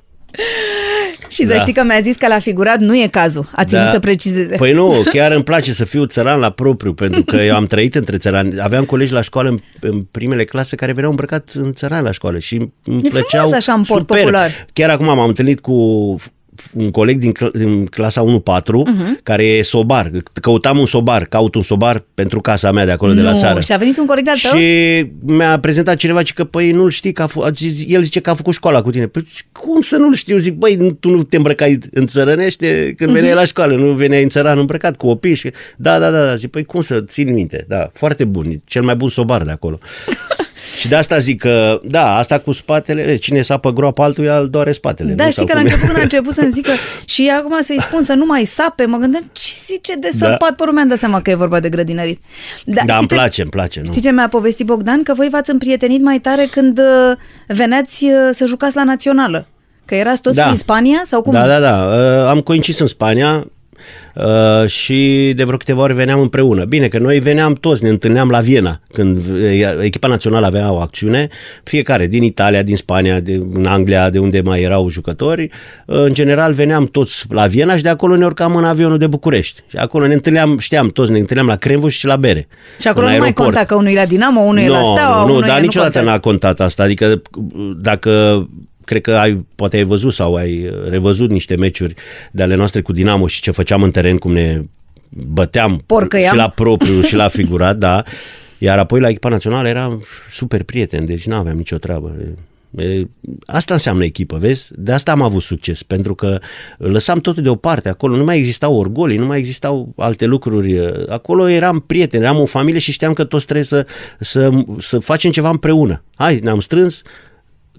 [1.29, 1.59] Și să Da.
[1.59, 3.49] știi că mi-a zis că la figurat nu e cazul.
[3.53, 3.91] A ținut Da.
[3.91, 4.55] să precizeze.
[4.55, 7.95] Păi nu, chiar îmi place să fiu țăran la propriu, pentru că eu am trăit
[7.95, 8.61] între țărani.
[8.61, 12.39] Aveam colegi la școală în, în primele clase care veneau îmbrăcat în țăran la școală
[12.39, 14.17] și îmi E plăceau frumos așa în port super.
[14.17, 14.51] popular.
[14.73, 16.17] Chiar acum m-am întâlnit cu
[16.75, 19.19] un coleg din, cl- din clasa 1-4 Mhm.
[19.23, 20.11] care e sobar.
[20.41, 23.61] Căutam un sobar, caut un sobar pentru casa mea de acolo de la nu, țară.
[23.61, 24.59] și a venit un coleg de-al tău?
[24.59, 28.03] Și mi-a prezentat cineva și că, păi, nu știi că a f- a zis, el
[28.03, 29.07] zice că a făcut școala cu tine.
[29.07, 30.39] Păi, cum să nu-l știu?
[30.39, 33.39] Zic, băi, nu- tu nu te îmbrăcai în țărănește când veneai Mhm.
[33.41, 35.51] la școală, nu veneai în țăran îmbrăcat cu opiși și...
[35.77, 36.35] Da, da, da, da.
[36.35, 37.65] Zic, păi cum să țin minte?
[37.69, 39.79] Da, foarte bun, e cel mai bun sobar de acolo.
[40.79, 44.73] Și de asta zic că, da, asta cu spatele, cine sapă groapa altuia, îl doare
[44.73, 45.13] spatele.
[45.13, 45.31] Da, nu?
[45.31, 45.73] știi Sau că la cum e?
[45.73, 46.71] început când a început să-mi zică
[47.15, 50.27] și acum să-i spun să nu mai sape, mă gândeam ce zice de Da.
[50.27, 52.21] săpat pe lumea, am dat seama că e vorba de grădinărit.
[52.65, 53.79] Da, știi îmi ce- place, îmi place.
[53.81, 53.85] Nu?
[53.93, 55.03] Știi ce mi-a povestit Bogdan?
[55.03, 57.17] Că voi v-ați împrietenit mai tare când uh,
[57.49, 59.49] veneați uh, să jucați la națională.
[59.85, 60.45] Că erați toți Da.
[60.45, 61.33] prin Spania sau cum?
[61.33, 61.89] Da, da, da.
[62.23, 63.47] Uh, Am coincis în Spania
[64.17, 66.65] uh, și de vreo câteva ori veneam împreună.
[66.65, 70.81] Bine, că noi veneam toți, ne întâlneam la Viena, când uh, echipa națională avea o
[70.81, 71.29] acțiune,
[71.63, 75.51] fiecare din Italia, din Spania, din Anglia, de unde mai erau jucători.
[75.87, 79.07] Uh, În general veneam toți la Viena și de acolo ne urcam în avionul de
[79.07, 79.61] București.
[79.67, 82.49] Și acolo ne întâlneam, știam toți, ne întâlneam la Cremvuș și la bere.
[82.81, 83.53] Și acolo în nu mai aeroport.
[83.53, 85.61] conta că unul e la Dinamo, unul e la Steaua, nu, unul nu, dar e,
[85.61, 86.11] niciodată contează.
[86.11, 86.83] n-a contat asta.
[86.83, 87.23] Adică
[87.81, 88.11] dacă
[88.87, 91.95] cred că ai, poate ai văzut sau ai revăzut niște meciuri
[92.31, 94.61] de ale noastre cu Dinamo și ce făceam în teren, cum ne
[95.09, 96.31] băteam Porcăiam.
[96.31, 98.03] și la propriu și la figurat, da.
[98.59, 102.15] Iar apoi la echipa națională eram super prieteni, deci nu aveam nicio treabă.
[102.79, 103.03] E,
[103.47, 104.71] Asta înseamnă echipă, vezi?
[104.75, 106.39] De asta am avut succes, pentru că
[106.79, 110.79] lăsam totul deoparte acolo, nu mai existau orgolii, nu mai existau alte lucruri.
[111.09, 113.87] Acolo eram prieteni, eram o familie și știam că toți trebuie să,
[114.21, 116.03] să, să facem ceva împreună.
[116.15, 117.03] Hai, ne-am strâns,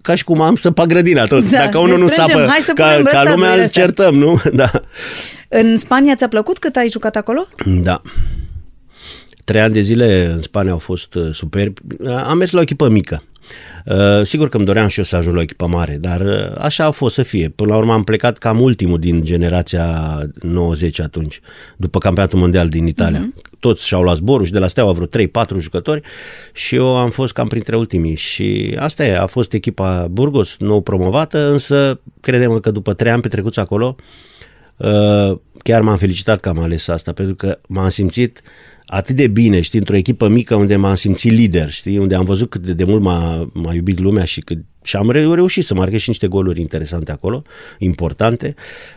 [0.02, 1.50] ca și cum am săpat grădina tot.
[1.50, 3.62] Da, Dacă unul ne nu strângem, sapă hai să ca, punem ca brățadurile lumea, îl
[3.62, 3.84] astea.
[3.84, 4.42] certăm, nu?
[4.54, 4.72] Da.
[5.50, 7.48] În Spania ți-a plăcut cât ai jucat acolo?
[7.66, 8.02] Da.
[9.44, 11.82] Trei ani de zile în Spania au fost uh, superbi.
[12.00, 13.24] Uh, Am mers la o echipă mică.
[13.90, 16.58] Uh, sigur că îmi doream și eu să ajung la o echipă mare, dar uh,
[16.58, 17.50] așa a fost să fie.
[17.50, 21.40] Până la urmă am plecat cam ultimul din generația 90 atunci,
[21.78, 23.28] după campionatul mondial din Italia.
[23.28, 23.60] Uh-huh.
[23.60, 26.02] Toți și-au luat zborul și de la Steaua vreo 3-4 jucători
[26.54, 28.16] și eu am fost cam printre ultimii.
[28.16, 33.22] Și asta e, a fost echipa Burgos, nou promovată, însă credem că după 3 ani
[33.22, 33.96] petrecuți acolo,
[34.78, 38.42] Uh, chiar m-am felicitat că am ales asta, pentru că m-am simțit
[38.88, 42.50] atât de bine, știi, într-o echipă mică unde m-am simțit lider, știi, unde am văzut
[42.50, 45.74] cât de, de mult m-a, m-a iubit lumea și cât și am reu- reușit să
[45.74, 47.42] marchez și niște goluri interesante acolo,
[47.78, 48.56] importante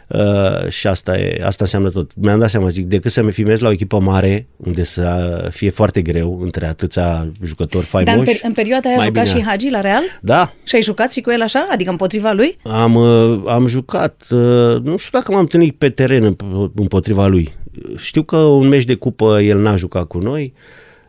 [0.09, 2.11] uh, și asta, e, asta înseamnă tot.
[2.16, 6.03] Mi-am dat seama, zic, decât să-mi filmez la o echipă mare, unde să fie foarte
[6.03, 8.16] greu între atâția jucători faimoși.
[8.16, 9.36] Dar în, per- în perioada aia a mai jucat bine.
[9.38, 10.03] și Hagi la Real?
[10.20, 11.68] Da, Și ai jucat și cu el așa?
[11.72, 12.57] Adică împotriva lui?
[12.64, 14.38] am, uh, am jucat, uh,
[14.82, 17.53] nu știu dacă m-am întâlnit pe teren împ- împotriva lui.
[17.97, 20.53] Știu că un meci de cupă el n-a jucat cu noi.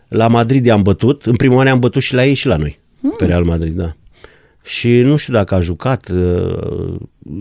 [0.08, 1.26] La Madrid i-am bătut.
[1.26, 2.80] În primul an am bătut și la ei și la noi.
[3.02, 3.14] Hmm.
[3.18, 3.96] Pe Real Madrid, da.
[4.64, 6.10] Și nu știu dacă a jucat.
[6.10, 6.96] uh,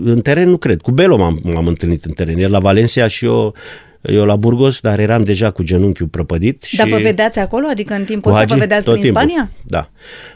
[0.05, 0.81] În teren nu cred.
[0.81, 2.39] Cu Belo m-am, m-am întâlnit în teren.
[2.39, 3.55] El la Valencia și eu,
[4.03, 6.65] eu la Burgos, dar eram deja cu genunchiul prăpădit.
[6.77, 7.67] Dar și vă vedeați acolo?
[7.71, 9.23] Adică în timpul cu ăsta vă Hagi vedeați tot prin timpul.
[9.23, 9.51] Spania?
[9.67, 9.91] Da.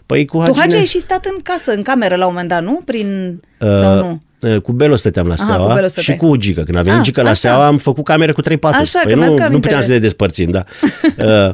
[0.06, 2.30] Păi cu Hagi, Tu, Hagi, ne- ai și stat în casă, în cameră la un
[2.32, 2.80] moment dat, nu?
[2.84, 3.40] Prin...
[3.60, 4.22] Uh, sau nu?
[4.54, 6.16] uh, Cu Belo stăteam la Aha, Steaua cu Belo stăteai.
[6.18, 6.62] și cu Gică.
[6.62, 7.34] Când a venit Ah, Gică la așa.
[7.38, 8.44] Steaua, am făcut camere cu 3-4.
[8.60, 10.64] Așa, păi că mi-aduc nu, nu aminte puteam de- să ne despărțim, da.
[11.18, 11.50] Uh,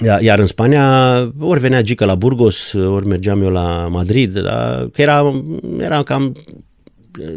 [0.00, 4.88] Iar- Iar în Spania, ori venea Gică la Burgos, ori mergeam eu la Madrid, dar
[4.92, 5.42] că era,
[5.78, 6.32] era cam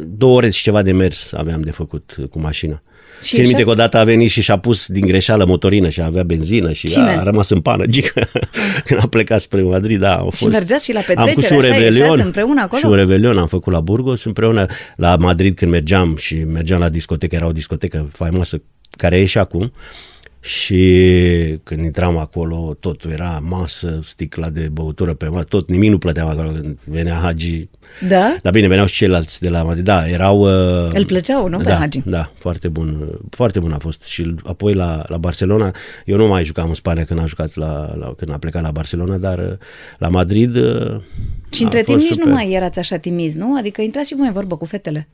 [0.07, 2.81] două ore și ceva de mers aveam de făcut cu mașina.
[3.21, 3.47] Și Țin așa?
[3.47, 6.87] minte că odată a venit și și-a pus din greșeală motorină și avea benzină și
[6.87, 7.09] Cine?
[7.09, 8.27] a, a rămas în pană, Gică.
[8.85, 10.51] Când a plecat spre Madrid, da, au Și fost.
[10.51, 12.01] mergeați și la Am făcut și petrecere, un așa, revelion.
[12.01, 12.79] ieșeați împreună acolo?
[12.79, 16.89] Și un revelion am făcut la Burgos împreună la Madrid când mergeam și mergeam la
[16.89, 18.61] discotecă, era o discotecă faimoasă
[18.97, 19.71] care e și acum
[20.45, 25.97] și când intram acolo totul era masă, sticla de băutură pe masă, tot, nimic nu
[25.97, 27.67] plăteam acolo când venea Hagi.
[28.07, 28.35] Da?
[28.41, 30.39] Dar bine, veneau și ceilalți de la Madrid, da, erau...
[30.39, 32.01] Uh, Îl plăceau, nu, pe da, Hagi?
[32.05, 35.75] Da, foarte bun, foarte bun a fost și apoi la, la Barcelona,
[36.05, 38.71] eu nu mai jucam în Spania când a jucat la, la, când a plecat la
[38.71, 39.57] Barcelona, dar uh,
[39.97, 41.01] la Madrid uh,
[41.49, 42.25] Și a între timp fost nici super.
[42.25, 43.57] nu mai erați așa timizi, nu?
[43.57, 45.07] Adică intrați și voi în vorbă cu fetele.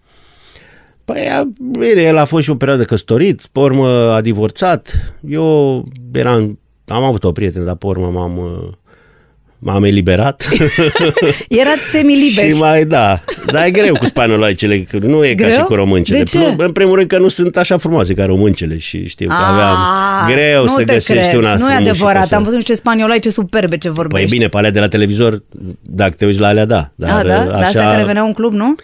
[1.11, 1.43] Păi, a,
[1.79, 5.13] bine, el a fost și o perioadă căsătorit, pe urmă a divorțat.
[5.29, 5.83] Eu
[6.13, 8.69] eram, am avut o prietenă, dar pe urmă m-am, uh,
[9.59, 10.47] m-am eliberat.
[11.61, 12.51] Erați semi-liberi.
[12.53, 15.49] și mai, da, dar e greu cu spanioloicele, că nu e Greu?
[15.49, 16.17] ca și cu româncele.
[16.17, 16.37] De ce?
[16.37, 19.75] Nu, În primul rând că nu sunt așa frumoase ca româncele și știu că aveam
[19.77, 21.39] Ah, greu nu să te găsești cred.
[21.39, 24.29] una Nu e frumușică adevărat, să- am văzut niște spaniolai ce superbe ce Păi vorbești.
[24.35, 25.43] bine, pe alea de la televizor,
[25.81, 26.89] dacă te uiți la alea, da.
[26.95, 27.33] Dar, Ah, da?
[27.39, 28.75] așa, Dar astea care veneau în club, nu?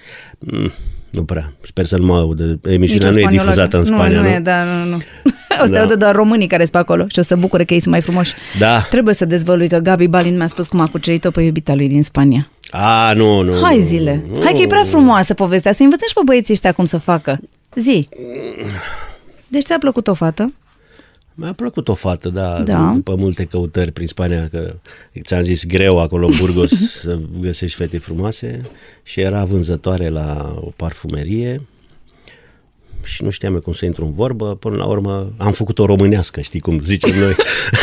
[1.18, 1.54] Mm, Nu prea.
[1.62, 2.60] Sper să nu mă audă.
[2.64, 3.44] Emisiunea Nici o nu e spaniolă.
[3.44, 4.24] difuzată în Spania, nu?
[4.24, 4.30] nu?
[4.30, 4.98] Nu, e, da, nu, nu.
[5.62, 5.80] O să Da.
[5.80, 8.02] audă doar românii care sunt pe acolo și o să bucure că ei sunt mai
[8.02, 8.34] frumoși.
[8.60, 8.80] Da.
[8.82, 12.04] Trebuie să dezvălui că Gabi Balin mi-a spus cum a cucerit-o pe iubita lui din
[12.04, 12.50] Spania.
[12.72, 13.62] A, nu, nu.
[13.64, 14.24] Hai nu, zile.
[14.32, 14.42] nu.
[14.44, 15.72] Hai că e prea frumoasă povestea.
[15.72, 17.40] Să învățăm și pe băieții ăștia cum să facă.
[17.76, 18.08] Zi.
[19.48, 20.54] Deci ți-a plăcut o fată?
[21.40, 22.92] Mi-a plăcut o fată, da, Da.
[22.96, 24.76] după multe căutări prin Spania, că
[25.22, 26.72] ți-am zis greu acolo în Burgos
[27.02, 28.62] să găsești fete frumoase
[29.04, 31.62] și era vânzătoare la o parfumerie
[33.04, 34.56] și nu știam eu cum să intru în vorbă.
[34.56, 37.36] Până la urmă am făcut o românească, știi cum zicem noi.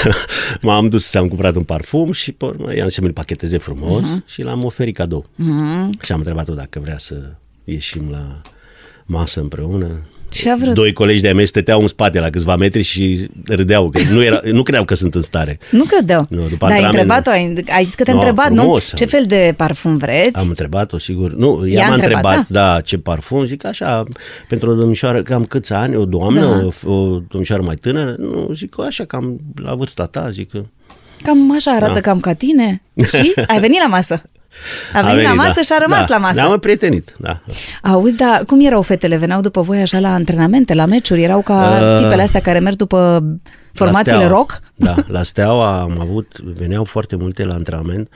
[0.62, 4.05] M-am dus să am cumpărat un parfum și pe urmă i-am să mi-l pacheteze frumos
[4.05, 4.26] uh-huh.
[4.26, 5.24] și l-am oferit cadou.
[5.24, 6.00] Uh-huh.
[6.00, 7.30] Și am întrebat-o dacă vrea să
[7.64, 8.40] ieșim la
[9.05, 10.00] masă împreună.
[10.35, 10.74] Și a vrut.
[10.74, 14.41] Doi colegi de-ai mei stăteau în spate la câțiva metri și râdeau, că nu, era,
[14.53, 15.59] nu credeau că sunt în stare.
[15.70, 16.26] Nu credeau.
[16.28, 17.30] Nu, după Dar ai antrenament, întrebat-o,
[17.70, 18.97] ai, ai zis că te-a Nu, întrebat, frumos, nu?
[18.99, 20.39] Ce am- fel de parfum vreți?
[20.41, 21.32] Am întrebat-o, sigur.
[21.35, 23.45] Nu, Ea ea a m-a întrebat, întrebat, da, ce parfum.
[23.45, 24.03] Zic așa,
[24.49, 26.89] pentru o domnișoară, cam câți ani, o doamnă, Da.
[26.89, 28.14] o, o domnișoară mai tânără.
[28.18, 30.61] Nu, zic, așa, cam la vârsta ta, zic că...
[31.22, 32.01] Cam așa arată Da.
[32.01, 32.82] cam ca tine.
[33.18, 34.22] Și ai venit la masă.
[34.92, 35.61] A venit, la masă da.
[35.62, 36.07] și a rămas da.
[36.09, 36.34] la masă.
[36.34, 37.40] Ne-am împrietenit, da.
[37.82, 39.16] Auzi, dar cum erau fetele?
[39.16, 41.22] Veneau după voi așa la antrenamente, la meciuri?
[41.22, 43.24] Erau ca Uh, tipele astea care merg după
[43.72, 44.38] formațiile La Steaua.
[44.38, 44.61] rock?
[44.74, 48.09] Da, la Steaua am avut, veneau foarte multe la antrenament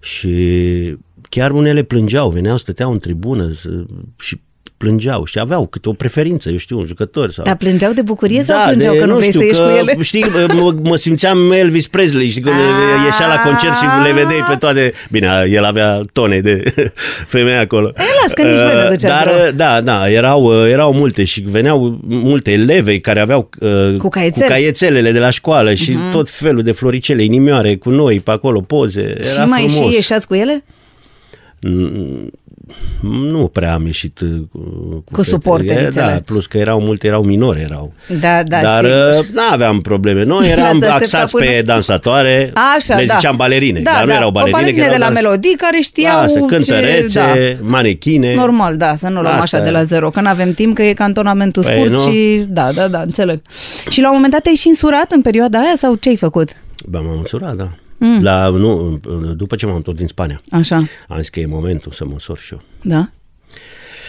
[0.00, 0.96] și
[1.28, 3.84] chiar unele plângeau, veneau, stăteau în tribună să-
[4.18, 4.40] și
[4.82, 7.30] plângeau și aveau câte o preferință, eu știu, un jucător.
[7.30, 7.44] Sau...
[7.44, 9.64] Dar plângeau de bucurie sau da, plângeau de, că nu, vrei știu, să ieși că,
[9.66, 9.96] cu ele?
[10.10, 10.24] Știi,
[10.54, 13.04] mă, mă simțeam Elvis Presley, știi, când Ah.
[13.04, 14.92] ieșea la concert și le vedeai pe toate.
[15.10, 16.62] Bine, el avea tone de
[17.32, 17.88] femei acolo.
[17.96, 19.50] E, las că nici voi nu Uh, duceați Dar, rău.
[19.54, 24.44] da, da, erau, erau multe și veneau multe eleve care aveau uh, Cu caietele.
[24.44, 28.60] cu caietelele de la școală și tot felul de floricele, inimioare cu noi pe acolo,
[28.60, 29.00] poze.
[29.18, 29.88] Era și mai frumos.
[29.90, 30.64] și ieșați cu ele?
[33.00, 34.58] Mm, Nu prea am ieșit uh, cu,
[35.12, 35.28] Cu fete.
[35.28, 36.06] suporterițele.
[36.06, 37.92] Da, plus că erau multe, erau minori, erau.
[38.20, 39.26] Da, da, Dar sigur.
[39.32, 40.22] nu aveam probleme.
[40.24, 43.14] Noi eram L-ați așteptat axați până- pe dansatoare, Așa, le da.
[43.14, 44.14] ziceam balerine, da, dar nu da.
[44.14, 44.56] erau balerine.
[44.56, 46.46] O balerine că erau de la dans- melodii care știau Asta, ce...
[46.46, 47.20] cântărețe,
[47.60, 47.66] Da.
[47.68, 48.34] manechine.
[48.34, 49.72] Normal, da, să nu luăm Asta așa de e.
[49.72, 52.10] la zero, că nu avem timp, că e cantonamentul Păi, scurt nu?
[52.12, 52.44] și...
[52.48, 53.40] Da, da, da, înțeleg.
[53.88, 56.48] Și la un moment dat ai și însurat în perioada aia sau ce ai făcut?
[56.88, 57.68] Ba, m-am măsurat, da.
[58.04, 58.22] Mm.
[58.22, 59.00] La, nu,
[59.36, 60.42] după ce m-am întors din Spania.
[60.50, 60.76] Așa,
[61.08, 62.60] Am zis că e momentul să mă însor și eu.
[62.82, 63.10] da.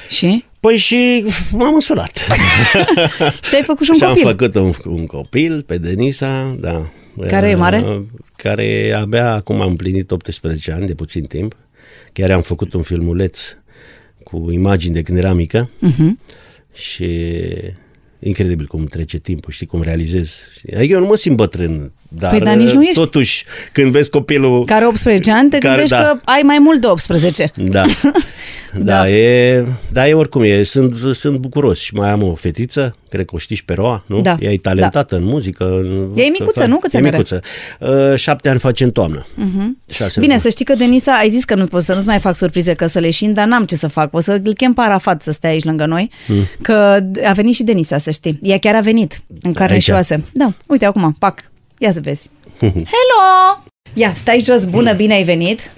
[0.10, 0.46] Și?
[0.60, 2.18] Păi și m-am măsurat.
[3.48, 4.28] Și ai făcut și un și am copil.
[4.28, 6.90] făcut un, un copil pe Denisa, da.
[7.28, 8.06] Care e mare?
[8.36, 11.56] Care abia acum am împlinit 18 ani, de puțin timp.
[12.14, 13.40] Chiar am făcut un filmuleț
[14.24, 16.12] cu imagini de când era mică Uh-huh.
[16.74, 17.30] și
[18.20, 20.34] incredibil cum trece timpul, știi, cum realizez.
[20.76, 22.94] Adică eu nu mă simt bătrân, dar, Păi, dar nici nu ești.
[23.00, 24.66] totuși când vezi copilul...
[24.66, 26.02] Care 18 ani, te Care, gândești da.
[26.04, 27.52] că ai mai mult de 18.
[27.74, 27.82] Da.
[28.74, 28.84] Da.
[28.84, 33.26] da, e, da, e oricum, e, sunt, sunt bucuros și mai am o fetiță, cred
[33.26, 34.22] că o știi și pe Roa, nu?
[34.22, 35.64] Da, Ea e talentată în muzică.
[35.66, 36.78] În, E micuță, nu?
[36.78, 37.18] Câți e ani are?
[37.18, 37.40] micuță.
[37.80, 39.26] Uh, șapte ani face în toamnă.
[39.26, 39.94] Uh-huh.
[39.94, 40.42] Șase Bine, ani.
[40.42, 42.86] să știi că Denisa, ai zis că nu poți să nu-ți mai fac surprize că
[42.86, 44.14] să leșin, dar n-am ce să fac.
[44.16, 46.48] O să îl chem pe Arafat să stea aici lângă noi, Hmm.
[46.62, 48.40] că a venit și Denisa, să știi.
[48.42, 49.84] Ea chiar a venit în carne Aici.
[49.84, 50.24] și oase.
[50.34, 51.52] Da, uite acum, pac,
[51.84, 52.30] ia să vezi.
[52.94, 53.64] Hello!
[53.94, 55.72] Ia, stai jos, bună, bine ai venit.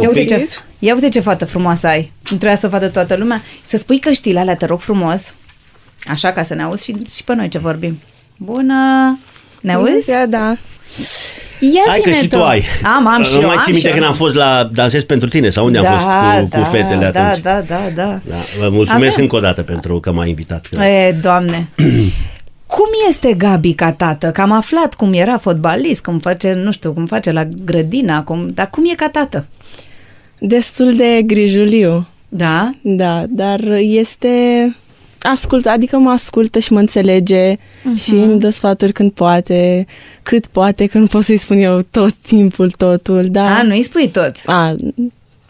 [0.00, 0.48] Ia uite, ce,
[0.78, 2.12] ia uite ce fată frumoasă ai.
[2.30, 3.42] Nu trebuia să vadă toată lumea.
[3.62, 5.34] Să spui căștile alea, te rog frumos.
[6.10, 8.00] Așa, ca să ne auzi și, și pe noi ce vorbim.
[8.36, 9.18] Bună!
[9.62, 10.06] Ne auzi?
[10.06, 10.56] Da, da.
[11.60, 12.46] Ia Hai că zi-ne și tu tot.
[12.48, 12.64] ai.
[12.96, 13.94] Am, am și Nu eu, mai am ții și minte eu.
[13.94, 16.06] când am fost la Dansez pentru tine sau unde am fost
[16.50, 17.42] cu, cu fetele da, atunci?
[17.42, 19.22] Da, da, da, Da, vă mulțumesc Avem.
[19.22, 20.66] încă o dată pentru că m-ai invitat.
[20.70, 20.88] da.
[20.88, 21.68] E, doamne.
[22.70, 24.30] Cum este Gabi ca tată?
[24.30, 28.48] Că am aflat cum era fotbalist, cum face, nu știu, cum face la grădina, cum,
[28.54, 29.46] dar cum e ca tată?
[30.38, 32.06] Destul de grijuliu.
[32.28, 32.74] Da?
[32.82, 34.76] Da, dar este...
[35.22, 38.02] Ascult, adică mă ascultă și mă înțelege uh-huh.
[38.02, 39.86] și îmi dă sfaturi când poate,
[40.22, 43.56] cât poate, că nu pot să-i spun eu tot timpul, totul, da.
[43.56, 44.34] A, nu-i spui tot.
[44.44, 44.74] A,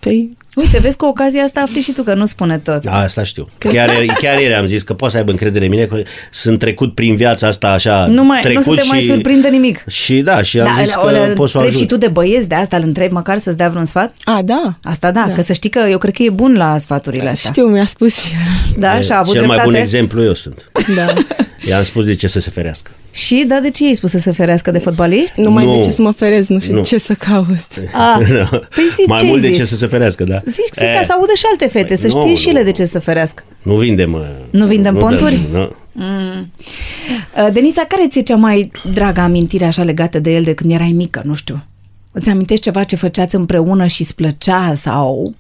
[0.01, 2.83] păi, Uite, vezi cu ocazia asta afli și tu că nu spune tot.
[2.83, 3.49] Da, asta știu.
[3.59, 3.91] Chiar,
[4.21, 7.17] chiar ieri am zis că poate să aibă încredere în mine, că sunt trecut prin
[7.17, 8.91] viața asta așa, Nu, mai, trecut nu se te și...
[8.91, 9.85] mai surprinde nimic.
[9.89, 11.81] Și da, și am Da, zis o, că le pot să o întrebi ajut.
[11.81, 14.13] și tu de băieți de asta, îl întrebi măcar să-ți dea vreun sfat?
[14.25, 14.75] a, da.
[14.83, 15.33] Asta da, Da.
[15.33, 17.51] că să știi că eu cred că e bun la sfaturile astea.
[17.51, 18.81] Știu, mi-a spus și el.
[18.81, 19.71] Da, E și a avut Cel mai dreptate.
[19.71, 20.71] bun exemplu eu sunt.
[20.97, 21.13] Da.
[21.69, 22.91] I-am spus de ce să se ferească.
[23.13, 25.41] Și, da, de ce ai spus să se ferească de fotbaliști?
[25.41, 25.77] Nu mai Nu.
[25.77, 26.83] de ce să mă ferez, nu știu Nu.
[26.85, 27.47] ce să caut.
[27.93, 28.17] Ah,
[28.75, 29.57] păi zi, mai ce mult ai de zis?
[29.57, 30.40] ce să se ferească, da.
[30.45, 32.59] Zici zic, E, ca să audă și alte fete, să Păi știe nu, și ele
[32.59, 32.65] nu.
[32.65, 33.43] de ce să ferească.
[33.63, 34.13] Nu vindem...
[34.13, 34.21] uh,
[34.51, 35.41] Nu vindem dăm- ponturi?
[35.53, 35.71] Nu.
[35.95, 40.93] Uh, Denisa, care ți-e cea mai dragă amintire așa legată de el de când erai
[40.93, 41.65] mică, nu știu?
[42.13, 45.35] Îți amintești ceva ce făceați împreună și îți plăcea sau...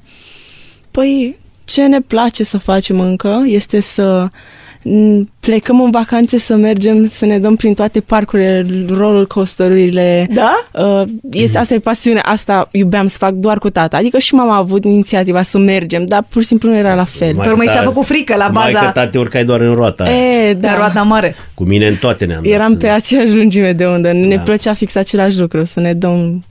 [0.91, 4.31] Păi, ce ne place să facem încă este să m,
[5.41, 10.29] plecăm în vacanțe, să mergem, să ne dăm prin toate parcurile, roller coaster-urile.
[10.35, 10.67] Da?
[10.73, 11.03] Uh,
[11.33, 13.97] este, asta e pasiunea, asta iubeam să fac doar cu tata.
[13.97, 17.05] Adică și mama a avut inițiativa să mergem, dar pur și simplu nu era la
[17.05, 17.35] fel.
[17.35, 19.45] Mai Pe urmă i că s-a ta- făcut frică la Mai baza- că tate urcai
[19.45, 20.11] doar în roata.
[20.11, 20.69] E, Da.
[20.69, 20.77] da.
[20.77, 21.35] roata mare.
[21.55, 22.81] Cu mine în toate ne-am Eram dat.
[22.81, 24.13] pe aceeași lungime de undă.
[24.13, 24.43] Ne Da.
[24.43, 26.45] plăcea fix același lucru, să ne dăm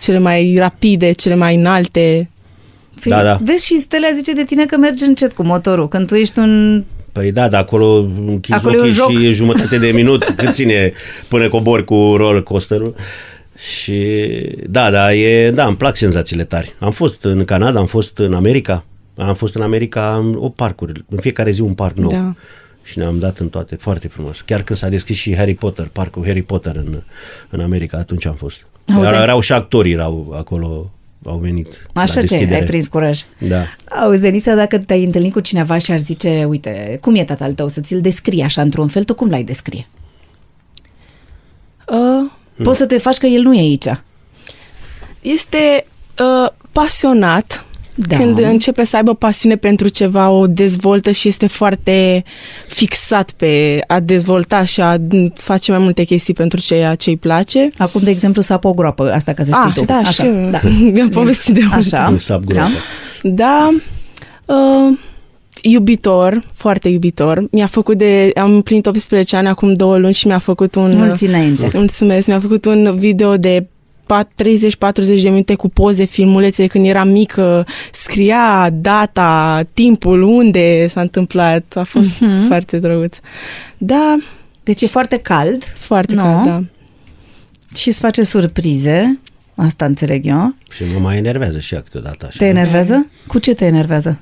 [0.00, 2.30] cele mai rapide, cele mai înalte.
[3.00, 3.38] Fii- Da, da.
[3.42, 6.84] Vezi și Stelea zice de tine că merge încet cu motorul, când tu ești un
[7.16, 9.10] Păi da, dar acolo închizi Acolo e un ochii joc.
[9.10, 10.92] și e jumătate de minut cât ține
[11.28, 12.94] până cobori cu roller coasterul.
[13.74, 14.18] Și
[14.68, 16.74] da, da, e, da, îmi plac senzațiile tari.
[16.78, 18.84] Am fost în Canada, am fost în America,
[19.16, 22.10] am fost în America în o parcuri, în fiecare zi un parc nou.
[22.10, 22.34] Da.
[22.82, 24.40] Și ne-am dat în toate, foarte frumos.
[24.40, 27.02] Chiar când s-a deschis și Harry Potter, parcul Harry Potter în,
[27.50, 28.66] în America, atunci am fost.
[28.94, 30.90] Auzi, Erau, de- erau și actorii, erau acolo,
[31.26, 32.60] au venit la Așa ce, deschidere.
[32.60, 33.20] ai prins curaj.
[33.38, 33.62] Da.
[34.02, 37.68] Auzi, Denisa, dacă te-ai întâlnit cu cineva și ar zice, uite, cum e tatăl tău,
[37.68, 39.88] să ți-l descrie așa într-un fel, tu cum l-ai descrie?
[41.88, 42.30] Uh,
[42.64, 43.86] Poți să te faci că el nu e aici.
[45.20, 45.86] este
[46.18, 47.65] uh, pasionat.
[47.96, 48.16] Da.
[48.16, 52.24] Când începe să aibă pasiune pentru ceva, o dezvoltă și este foarte
[52.68, 54.96] fixat pe a dezvolta și a
[55.34, 57.68] face mai multe chestii pentru ceea ce îi place.
[57.78, 59.84] Acum, de exemplu, sapă o groapă, asta ca să știi Ah, tu.
[59.84, 60.48] da, Așa, știu.
[60.50, 60.60] Da.
[60.92, 61.72] Mi-am povestit de mult.
[61.74, 62.06] Așa.
[62.06, 62.70] În sap groapă.
[63.22, 63.70] Da,
[64.44, 64.98] uh,
[65.62, 67.44] iubitor, foarte iubitor.
[67.50, 70.96] Mi-a făcut de, am împlinit 18 ani acum două luni și mi-a făcut un...
[70.96, 71.70] Mulți înainte.
[71.74, 73.75] Mulțumesc, mi-a făcut un video de pat-
[74.14, 81.00] 30-40 de minute cu poze, filmulețe de când eram mică, scria data, timpul, unde s-a
[81.00, 81.76] întâmplat.
[81.76, 82.46] A fost uh-huh.
[82.46, 83.18] foarte drăguț.
[83.78, 84.16] Da,
[84.66, 86.22] Deci e foarte cald foarte Nu?
[86.22, 86.62] cald, da.
[87.74, 89.18] și îți face surprize.
[89.54, 90.54] Asta înțeleg eu.
[90.70, 92.36] Și mă mai enervează și ea câteodată așa.
[92.38, 93.06] Te enervează?
[93.26, 94.20] Cu ce te enervează?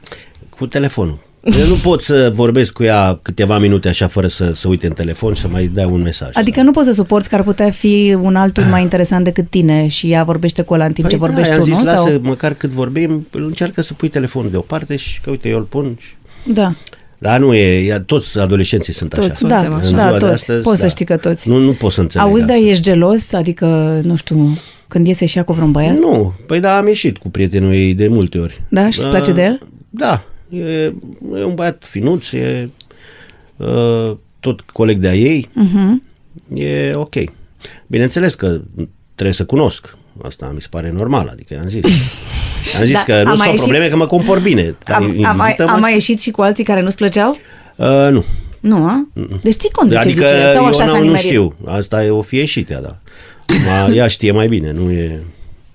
[0.49, 1.24] Cu telefonul.
[1.45, 4.93] Eu nu pot să vorbesc cu ea câteva minute așa fără să, să uite în
[4.93, 6.31] telefon și să mai dea un mesaj.
[6.33, 9.87] Adică nu poți să suporți că ar putea fi un altul mai interesant decât tine
[9.87, 11.85] și ea vorbește cu ăla în timp ce Păi vorbești da, tu, i-am nu?
[11.85, 12.21] zis, lasă, Sau...
[12.23, 15.97] măcar cât vorbim, încearcă să pui telefonul deoparte și că uite, eu îl pun.
[16.01, 16.09] Și...
[16.53, 16.75] Da,
[17.19, 19.35] Dar nu e, e, toți adolescenții sunt Toți așa.
[19.35, 19.51] sunt.
[19.51, 19.89] da, Suntem așa.
[19.89, 20.33] În da, ziua de toți.
[20.33, 20.89] astăzi, poți să da.
[20.91, 21.49] știi că toți.
[21.49, 22.69] Nu, nu pot să înțeleg Auzi, dar asta.
[22.69, 23.33] ești gelos?
[23.33, 25.97] Adică, nu știu, când iese și ea cu vreun băiat?
[25.97, 28.63] Nu, păi da, am ieșit cu prietenul ei de multe ori.
[28.69, 28.91] Da?
[28.91, 29.59] Și îți place de el?
[29.91, 30.23] Da,
[30.55, 30.95] e,
[31.35, 32.65] e un băiat finuț, e
[33.57, 36.03] uh, tot coleg de-a ei, Uh-huh.
[36.59, 37.15] e ok.
[37.87, 38.61] Bineînțeles că
[39.15, 39.97] trebuie să cunosc.
[40.23, 41.85] Asta mi se pare normal, adică am zis.
[42.79, 44.75] Am zis Da, că am nu mai sunt ieșit- probleme, că mă compor bine.
[44.85, 45.71] Dar Am, am, mai, invită-mă.
[45.71, 47.39] am mai ieșit și cu alții care nu-ți plăceau?
[47.77, 48.25] Uh, nu.
[48.61, 49.09] Nu, a?
[49.43, 51.21] Deci ții cont de ce Adică zice el, sau eu așa s-a nu, nu nimerit?
[51.27, 51.55] știu.
[51.65, 52.99] Asta e o fie și ea, da.
[53.67, 55.21] Ma, ea știe mai bine, nu e...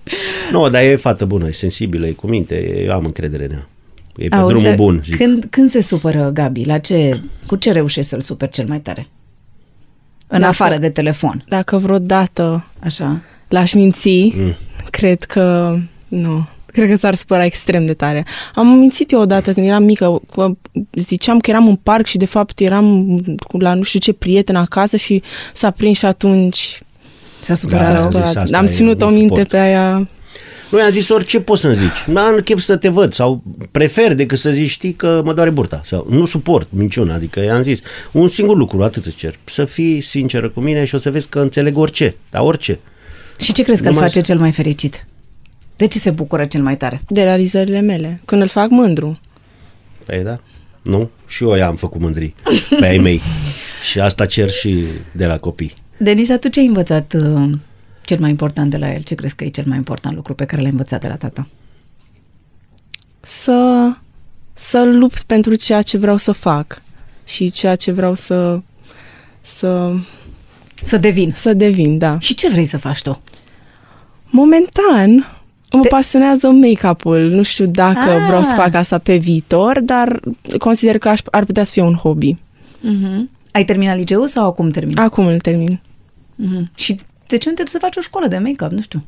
[0.52, 3.68] Nu, dar e fată bună, e sensibilă, e cu minte, eu am încredere în ea.
[4.24, 5.16] E pe Auzi, drumul dar bun, zic.
[5.16, 6.64] Când, când se supără Gabi?
[6.64, 9.08] La ce, cu ce reușești să-l superi cel mai tare?
[10.26, 13.20] În Dacă- afară de telefon, Dacă vreodată așa.
[13.48, 14.54] l-aș minți, mm.
[14.90, 15.76] cred că
[16.08, 16.48] nu.
[16.66, 18.24] Cred că s-ar supăra extrem de tare.
[18.54, 20.50] Am mințit eu odată când eram mică, că
[20.92, 23.18] ziceam că eram în parc și de fapt eram
[23.48, 26.82] cu la nu știu ce prieten acasă și s-a prins și atunci
[27.40, 27.80] S-a Da, supărat.
[27.86, 27.94] am rău.
[27.96, 28.36] zis supărat.
[28.36, 29.48] asta, Am e, ținut nu o minte suport.
[29.48, 30.08] pe aia.
[30.70, 32.04] Nu i-am zis orice poți să-mi zici.
[32.06, 35.82] N-am chef să te văd sau prefer decât să zici știi că mă doare burta
[35.84, 37.14] sau nu suport minciuna.
[37.14, 37.80] Adică i-am zis
[38.12, 39.38] un singur lucru, atât îți cer.
[39.44, 42.78] Să fii sinceră cu mine și o să vezi că înțeleg orice, dar orice.
[43.38, 45.04] Și ce crezi că îl Numai face cel mai fericit?
[45.76, 47.02] De ce se bucură cel mai tare?
[47.08, 49.20] de realizările mele, când îl fac mândru.
[50.06, 50.38] Păi da,
[50.82, 51.10] nu?
[51.26, 52.34] Și eu i-am făcut mândri
[52.78, 53.20] pe ai mei.
[53.90, 55.74] și asta cer și de la copii.
[55.96, 57.50] Denisa, tu ce ai învățat uh,
[58.10, 59.02] cel mai important de la el?
[59.02, 61.46] Ce crezi că e cel mai important lucru pe care l-ai învățat de la tata?
[63.20, 63.88] Să,
[64.54, 66.82] să lupt pentru ceea ce vreau să fac
[67.24, 68.60] și ceea ce vreau să,
[69.42, 69.92] să,
[70.82, 71.32] Să devin.
[71.34, 72.18] să devin, da.
[72.18, 73.20] Și ce vrei să faci tu?
[74.24, 75.26] Momentan
[75.72, 77.30] mă Te- pasionează make-up-ul.
[77.30, 78.24] Nu știu dacă Ah.
[78.26, 80.20] vreau să fac asta pe viitor, dar
[80.58, 82.36] consider că aș, ar putea să fie un hobby.
[83.52, 84.98] Ai terminat liceul sau acum termin?
[84.98, 85.80] Acum îl termin.
[86.34, 86.70] Mhm.
[86.74, 87.00] Și
[87.30, 88.70] de ce nu te duci să faci o școală de make-up?
[88.70, 89.04] Nu știu.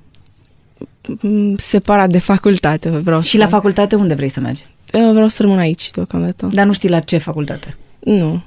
[1.22, 3.36] Mm, Separat de facultate vreau Și să...
[3.38, 4.64] la facultate unde vrei să mergi?
[4.92, 6.48] Eu Vreau să rămân aici deocamdată.
[6.52, 7.76] Dar nu știi la ce facultate.
[7.98, 8.42] Nu.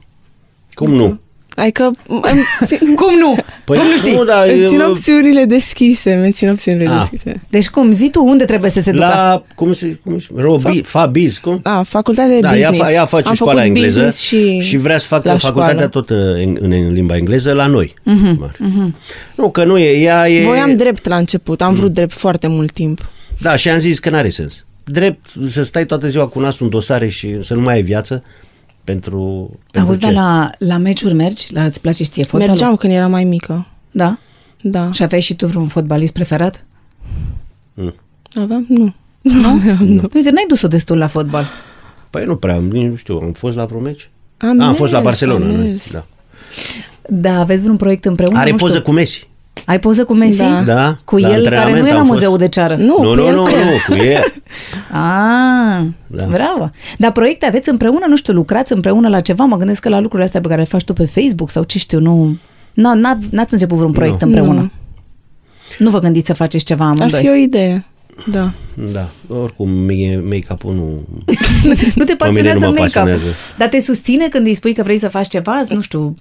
[0.73, 1.19] Cum nu?
[1.55, 1.91] Adică
[3.01, 3.35] Cum nu?
[3.65, 4.13] Păi Cum nu știi?
[4.13, 6.97] nu, dar îmi țin eu- opțiunile deschise, îmi țin opțiunile Ah.
[6.99, 7.41] deschise.
[7.49, 7.91] Deci cum?
[7.91, 9.03] Zi tu unde trebuie să se ducă?
[9.05, 11.59] la, cum se, cum se, Robi, Fabiz, cum?
[11.63, 12.89] A, facultatea de Da, ea, business.
[12.89, 15.73] fa- ea face Am școala făcut engleză business și, și vrea să facă la facultatea
[15.73, 15.89] școală.
[15.89, 17.93] tot uh, în, în limba engleză la noi.
[17.99, 18.91] Uh-huh, uh-huh.
[19.35, 20.43] Nu, că nu e, ea e...
[20.43, 23.09] Voiam drept la început, am vrut drept foarte mult timp.
[23.41, 24.65] Da, și am zis că n-are sens.
[24.83, 28.23] Drept să stai toată ziua cu nasul în dosare și să nu mai ai viață
[28.85, 30.11] pentru, pentru Auzi, ce?
[30.11, 31.53] dar la, la meciuri mergi?
[31.53, 32.47] La, îți place și ție fotbalul?
[32.47, 33.67] Mergeam când eram mai mică.
[33.91, 34.17] Da?
[34.61, 34.91] Da.
[34.91, 36.65] Și aveai și tu vreun fotbalist preferat?
[38.41, 38.65] Aveam?
[38.69, 38.93] Nu.
[39.21, 39.53] Nu?
[39.95, 40.09] nu.
[40.13, 41.45] Uite, n-ai dus-o destul la fotbal.
[42.09, 44.09] Păi nu prea, nici nu știu, am fost la vreun meci?
[44.37, 45.45] Am, Ah, am fost la mers, Barcelona.
[45.45, 45.91] am noi, mers.
[45.91, 46.05] Da.
[47.09, 48.37] Da, aveți vreun proiect împreună?
[48.39, 48.67] Are nu știu.
[48.69, 49.27] poză cu Messi.
[49.65, 50.37] Ai poză cu Messi?
[50.37, 50.61] Da.
[50.65, 52.13] Da, Cu la el, care antrenament nu era am fost.
[52.19, 52.75] muzeul de ceară.
[52.75, 54.23] Nu, Nu, cu nu, el nu, cu- nu, cu el.
[54.91, 56.25] Ah, Da.
[56.31, 56.71] bravo.
[56.97, 59.43] Dar proiecte aveți împreună, nu știu, lucrați împreună la ceva?
[59.45, 61.77] Mă gândesc că la lucrurile astea pe care le faci tu pe Facebook sau ce
[61.77, 62.37] știu, nu...
[62.73, 64.27] Nu, n- n-ați început vreun proiect Nu.
[64.27, 64.59] împreună?
[64.61, 64.71] Nu.
[65.77, 67.19] Nu vă gândiți să faceți ceva Ar amândoi?
[67.19, 67.85] fi o idee.
[68.31, 68.51] Da.
[68.91, 71.01] Da, oricum mie make-up-ul nu...
[71.95, 72.83] nu te pasionează mă make-up.
[72.85, 73.23] pasionează.
[73.57, 75.61] Dar te susține când îi spui că vrei să faci ceva?
[75.69, 76.15] Nu știu,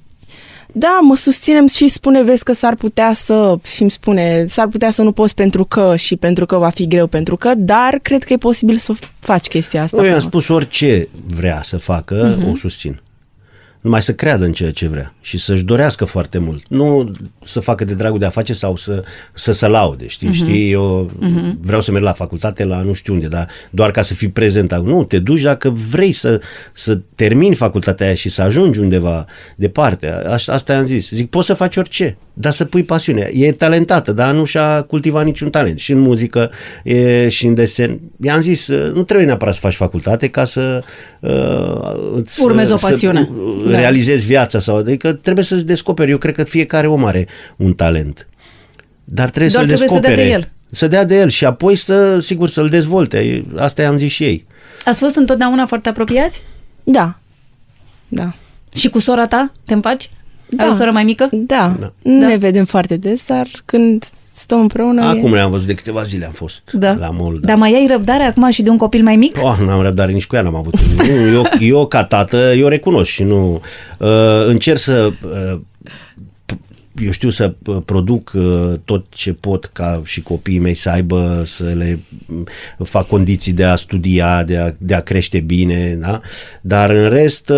[0.77, 4.91] Da, mă susținem și spune, vezi că s-ar putea să, și îmi spune, s-ar putea
[4.91, 8.23] să nu poți pentru că și pentru că va fi greu pentru că, dar cred
[8.23, 9.97] că e posibil să faci chestia asta.
[9.97, 13.01] Eu i-am spus orice vrea să facă, o susțin.
[13.85, 16.65] Numai să creadă în ceea ce vrea și să-și dorească foarte mult.
[16.69, 17.11] Nu
[17.45, 19.05] să facă de dragul de a face sau să,
[19.35, 20.33] să se laude, știi?
[20.33, 20.71] știi?
[20.71, 21.11] Eu
[21.61, 24.75] vreau să merg la facultate, la nu știu unde, dar doar ca să fii prezent.
[24.75, 26.41] Nu, te duci dacă vrei să,
[26.73, 29.25] să termini facultatea aia și să ajungi undeva
[29.57, 30.07] departe.
[30.11, 31.11] Aș- Asta am zis.
[31.11, 33.31] Zic, poți să faci orice, dar să pui pasiune.
[33.33, 35.79] E talentată, dar nu și-a cultivat niciun talent.
[35.79, 36.51] Și în muzică,
[36.85, 38.01] e, și în desen.
[38.23, 40.83] I-am zis, nu trebuie neapărat să faci facultate ca să
[41.21, 43.29] uh, îți, Urmezi o să, pasiune.
[43.65, 43.81] uh, Da.
[43.81, 46.11] realizezi viața sau adică trebuie să-ți descoperi.
[46.11, 48.29] Eu cred că fiecare om are un talent.
[49.05, 50.41] Dar trebuie Doar să-l trebuie să dea descopere.
[50.41, 50.53] de el.
[50.71, 53.45] Să dea de el și apoi să, sigur, să-l dezvolte.
[53.57, 54.47] Asta i-am zis și ei.
[54.85, 56.43] ați fost întotdeauna foarte apropiați?
[56.85, 57.19] Da.
[58.09, 58.35] Da.
[58.75, 60.11] Și cu sora ta te împaci?
[60.49, 60.65] Da.
[60.65, 61.29] Ai o soră mai mică?
[61.33, 61.77] Da.
[61.81, 61.93] Da.
[62.03, 64.05] Nu ne vedem foarte des, dar când
[64.37, 65.35] stăm împreună Acum e...
[65.35, 66.93] le-am văzut de câteva zile am fost Da.
[66.93, 67.39] la mall.
[67.43, 69.37] Dar mai ai răbdare acum și de un copil mai mic?
[69.43, 70.75] Oh, n-am răbdare nici cu ea, n-am avut.
[70.81, 73.61] Nu, eu, eu, ca tată, eu recunosc și nu...
[73.99, 75.13] Uh, încerc să...
[75.23, 75.61] Uh,
[77.05, 81.43] eu știu să uh, produc uh, tot ce pot ca și copiii mei să aibă,
[81.45, 82.47] să le mm,
[82.85, 86.21] fac condiții de a studia, de a, de a crește bine, da?
[86.61, 87.53] Dar în rest...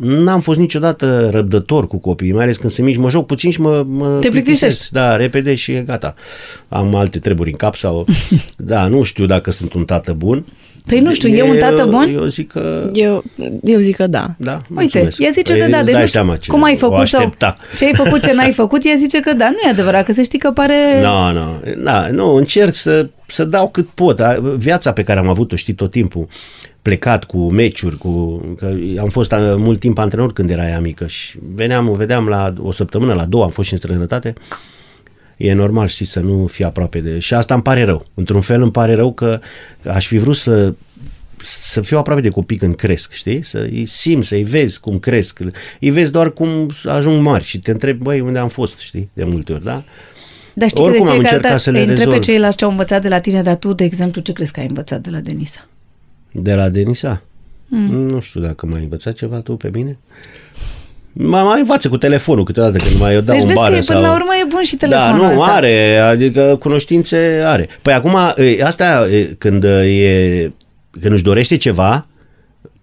[0.00, 3.50] Uh, N-am fost niciodată răbdător cu copiii, mai ales când sunt mici, mă joc puțin
[3.50, 4.92] și mă, mă Te plictisești.
[4.92, 6.14] Da, repede și e gata.
[6.68, 8.06] Am alte treburi în cap sau...
[8.56, 10.44] Da, nu știu dacă sunt un tată bun.
[10.86, 12.10] Păi nu știu, e un tată bun?
[12.14, 12.90] Eu zic că...
[12.92, 13.24] Eu,
[13.62, 14.34] eu zic că da.
[14.38, 15.20] Da, Uite, mulțumesc.
[15.20, 16.76] ea zice Păi că da, îți deci dai nu știu seama ce cum ai o
[16.76, 17.56] făcut sau aștepta.
[17.76, 20.22] ce ai făcut, ce n-ai făcut, ea zice că da, nu e adevărat, că să
[20.22, 21.00] știi că pare...
[21.02, 24.20] Nu, nu, da, nu, încerc să, să dau cât pot.
[24.20, 26.26] A, Viața pe care am avut-o, știi, tot timpul,
[26.84, 31.06] plecat cu meciuri, cu, că am fost a, mult timp antrenor când era ea mică
[31.06, 34.32] și veneam, o vedeam la o săptămână, la două, am fost și în străinătate.
[35.36, 37.18] E normal, știi, să nu fii aproape de...
[37.18, 38.06] Și asta îmi pare rău.
[38.14, 39.40] Într-un fel îmi pare rău că
[39.84, 40.74] aș fi vrut să
[41.36, 43.42] să fiu aproape de copii când cresc, știi?
[43.42, 45.38] Să îi simți, să-i vezi cum cresc.
[45.80, 49.10] Îi vezi doar cum ajung mari și te întrebi, băi, unde am fost, știi?
[49.12, 49.84] De multe ori, da?
[50.54, 52.24] Dar știi Oricum că am de fiecare încercat dată să le îi întrebi pe rezolv.
[52.24, 54.66] ceilalți ce au învățat de la tine, dar tu, de exemplu, ce crezi că ai
[54.66, 55.68] învățat de la Denisa?
[56.36, 57.22] De la Denisa?
[57.66, 57.90] Mm.
[57.90, 59.98] Nu știu dacă m-ai învățat ceva tu pe mine.
[61.12, 63.80] Mă mai învață cu telefonul câteodată când mai eu dau deci în vezi bară că
[63.80, 64.02] e, până sau...
[64.02, 65.52] la urmă e bun și Da, telefonul nu, ăsta.
[65.52, 67.68] are, adică cunoștințe are.
[67.82, 70.52] Păi acum, e, asta e, când e,
[71.00, 72.06] când își dorește ceva,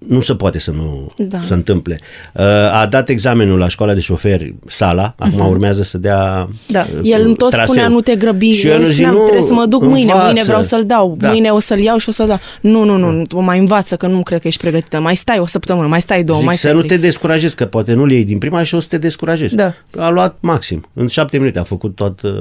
[0.07, 1.39] nu se poate să nu Da.
[1.39, 1.99] se întâmple.
[2.33, 6.85] Uh, A dat examenul la școala de șoferi, sala, acum urmează să dea Da.
[6.93, 7.73] uh, El îmi tot traseu.
[7.73, 8.51] spunea, nu te grăbi.
[8.51, 10.25] Și eu eu îi nu zic, spuneam, nu, trebuie să mă duc mâine, învață.
[10.25, 11.29] mâine vreau să-l dau, Da.
[11.29, 12.39] mâine o să-l iau și o să-l dau.
[12.61, 14.99] Nu, nu, nu, o mai învață, că nu cred că ești pregătită.
[14.99, 16.97] Mai stai o săptămână, mai stai două, Zic mai să stai nu te trei.
[16.99, 19.55] descurajezi, că poate nu-l iei din prima și o să te descurajezi.
[19.55, 19.73] Da.
[19.97, 20.85] A luat maxim.
[20.93, 22.31] În șapte minute a făcut tot, uh,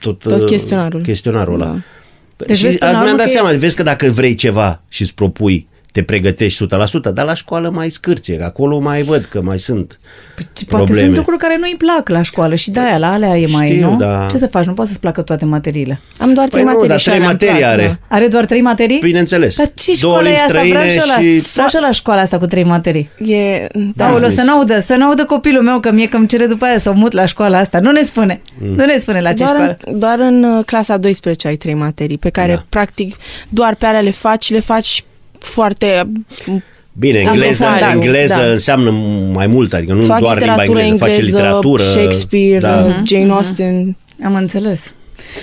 [0.00, 1.00] tot, Tot uh, chestionarul.
[1.02, 1.64] chestionarul ăla.
[1.64, 1.76] Da.
[2.46, 4.34] Deci și vezi până la mi-am urmă dat că e- seama, vezi că dacă vrei
[4.34, 6.68] ceva și îți propui, te pregătești 100%,
[7.14, 9.98] dar la școală mai scârție, că acolo mai văd că mai sunt
[10.34, 11.00] Păi, Poate probleme.
[11.00, 13.96] sunt lucruri care nu-i plac la școală și de-aia la alea e mai, Știu, nu?
[13.96, 14.26] da.
[14.30, 14.64] Ce să faci?
[14.64, 16.00] Nu poți să-ți placă toate materiile.
[16.18, 16.88] Am doar Păi trei nu, materii.
[16.88, 17.86] dar și trei alea îmi materii plac, are.
[18.08, 18.16] da.
[18.16, 18.98] Are doar trei materii?
[19.02, 19.56] Bineînțeles.
[19.56, 20.68] Dar ce Două școală e limbi asta?
[20.68, 23.10] Vreau străine și, la, și- vreau și la școala asta cu trei materii.
[23.18, 24.38] E, Da, da, Aoleu, zis.
[24.38, 26.92] să n-audă, să n-audă copilul meu că mie că îmi cere după aia să o
[26.92, 27.80] mut la școala asta.
[27.80, 28.40] Nu ne spune.
[28.60, 28.68] Mm.
[28.74, 29.74] Nu ne spune la ce doar, școală.
[29.84, 32.62] în, doar în uh, clasa 12 ai trei materii, pe care Da.
[32.68, 33.16] practic
[33.48, 35.04] doar pe alea le faci și le faci
[35.38, 36.12] foarte...
[36.92, 38.44] Bine, Am engleză, învățat, engleză da.
[38.44, 38.90] înseamnă
[39.32, 41.82] mai mult, adică nu fac doar limba literatură engleză, face engleză, literatură.
[41.82, 42.84] Shakespeare, da.
[42.84, 43.96] uh, Jane Austen.
[44.24, 44.92] Am înțeles.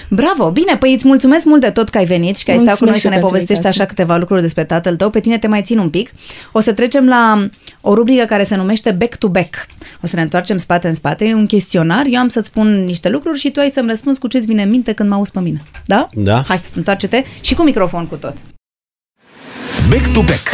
[0.09, 0.49] Bravo!
[0.49, 2.83] Bine, păi îți mulțumesc mult de tot că ai venit și că ai stat cu
[2.83, 3.81] noi Mulțumesc să și ne pentru povestești invitație.
[3.81, 5.09] așa câteva lucruri despre tatăl tău.
[5.09, 6.11] Pe tine te mai țin un pic.
[6.51, 7.47] O să trecem la
[7.81, 9.65] o rubrică care se numește Back to Back.
[10.03, 11.25] O să ne întoarcem spate în spate.
[11.25, 12.03] E un chestionar.
[12.09, 14.69] Eu am să-ți spun niște lucruri și tu ai să-mi răspunzi cu ce-ți vine în
[14.69, 15.63] minte când mă auzi pe mine.
[15.85, 16.09] Da?
[16.13, 16.43] Da.
[16.47, 18.33] Hai, întoarce-te și cu microfon cu tot.
[19.89, 20.51] Back to back.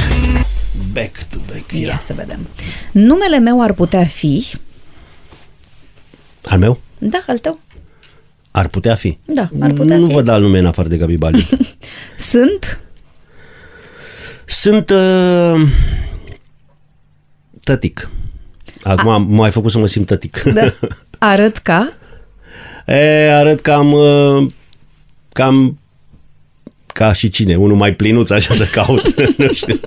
[0.94, 2.00] Back to back, Ia yeah.
[2.00, 2.48] să vedem.
[2.92, 4.46] Numele meu ar putea fi...
[6.46, 6.80] Al meu?
[6.98, 7.60] Da, al tău.
[8.52, 9.18] Ar putea fi.
[9.26, 10.14] Da, ar putea nu fi.
[10.14, 11.50] văd alt nume în afară de Gabi Bali.
[12.32, 12.82] Sunt...
[14.46, 15.62] Sunt uh,
[17.64, 18.10] tătic.
[18.84, 20.42] Acum m-ai făcut să mă simt tătic.
[20.42, 20.74] Da.
[21.20, 21.94] Arăt ca...
[22.86, 24.46] E, arăt cam, uh,
[25.34, 25.81] cam
[26.94, 29.80] ca și cine, unul mai plinuț, așa să caut, nu știu,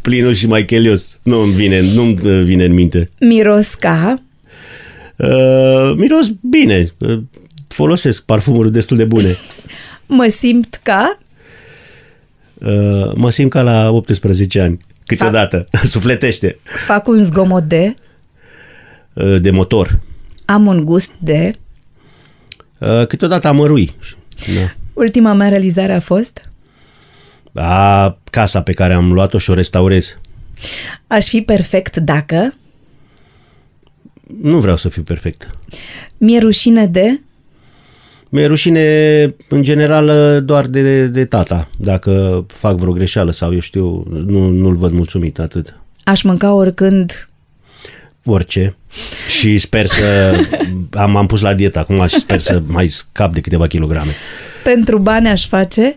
[0.00, 1.18] plinuț și mai chelios.
[1.22, 2.02] Nu îmi vine, nu
[2.42, 3.10] vine în minte.
[3.20, 4.22] Miros ca...
[5.16, 7.22] Uh, miros bine, uh,
[7.68, 9.36] folosesc parfumuri destul de bune.
[10.06, 11.18] Mă simt ca...
[12.54, 16.58] Uh, mă simt ca la 18 ani, câteodată, sufletește.
[16.62, 17.94] Fac un zgomot de...
[19.12, 20.00] Uh, de motor.
[20.44, 21.52] Am un gust de...
[22.78, 23.94] Uh, câteodată amărui.
[24.54, 24.81] Da.
[24.92, 26.50] Ultima mea realizare a fost...
[27.54, 30.16] A, casa pe care am luat-o și o restaurez.
[31.06, 32.54] Aș fi perfect dacă...
[34.40, 35.50] Nu vreau să fiu perfect.
[36.16, 37.20] Mi-e rușine de...
[38.28, 41.68] Mi-e rușine, în general, doar de, de tata.
[41.78, 45.80] Dacă fac vreo greșeală sau eu știu, nu, nu-l văd mulțumit atât.
[46.04, 47.28] Aș mânca oricând...
[48.24, 48.76] Orice.
[49.28, 50.36] Și sper să...
[50.90, 54.12] Am, am pus la dietă acum și sper să mai scap de câteva kilograme.
[54.62, 55.96] Pentru bani aș face...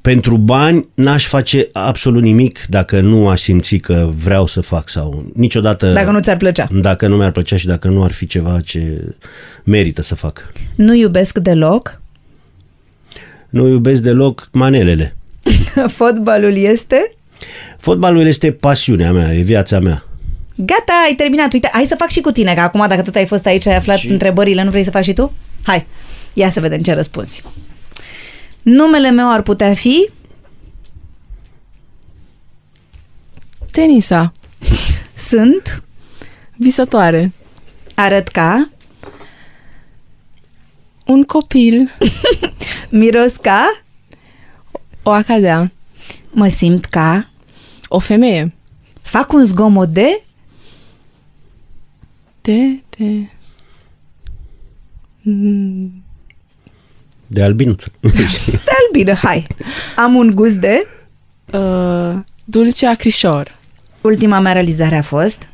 [0.00, 5.24] Pentru bani n-aș face absolut nimic dacă nu aș simți că vreau să fac sau
[5.34, 5.92] niciodată...
[5.92, 6.68] Dacă nu ți-ar plăcea.
[6.70, 9.14] Dacă nu mi-ar plăcea și dacă nu ar fi ceva ce
[9.64, 10.52] merită să fac.
[10.76, 12.00] Nu iubesc deloc.
[13.48, 15.16] Nu iubesc deloc manelele.
[15.98, 17.12] Fotbalul este...
[17.78, 20.04] Fotbalul este pasiunea mea, e viața mea.
[20.54, 21.52] Gata, ai terminat.
[21.52, 23.76] Uite, hai să fac și cu tine, că acum dacă tot ai fost aici, ai
[23.76, 25.32] aflat Și- întrebările, nu vrei să faci și tu?
[25.62, 25.86] Hai,
[26.38, 27.42] ia să vedem ce răspunzi.
[28.62, 30.10] Numele meu ar putea fi...
[33.70, 34.32] Tenisa.
[35.16, 35.82] Sunt,
[36.56, 37.32] Visătoare.
[37.94, 38.70] arăt ca,
[41.06, 41.90] Un copil.
[42.90, 43.82] miros ca,
[45.02, 45.72] O acadea.
[46.30, 47.30] mă simt ca,
[47.88, 48.54] O femeie.
[49.02, 50.22] fac un zgomot de...
[52.40, 53.28] De, de...
[57.28, 57.88] De albinuță.
[58.00, 58.10] De
[58.86, 59.46] albină, hai.
[59.96, 60.86] Am un gust de...
[61.52, 62.14] Uh,
[62.44, 63.56] dulce acrișor.
[64.00, 65.42] Ultima mea realizare a fost...
[65.42, 65.48] Ai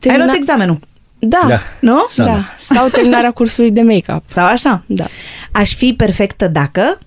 [0.00, 0.78] Termina- luat examenul,
[1.18, 1.40] Da.
[1.48, 1.60] Da.
[1.80, 2.04] nu?
[2.08, 2.32] Sana.
[2.32, 2.44] Da.
[2.58, 4.22] Sau terminarea cursului de make-up.
[4.26, 4.82] Sau așa?
[4.86, 5.04] Da.
[5.52, 6.98] Aș fi perfectă dacă...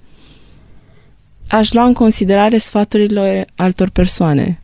[1.49, 4.61] Aș lua în considerare sfaturile altor persoane.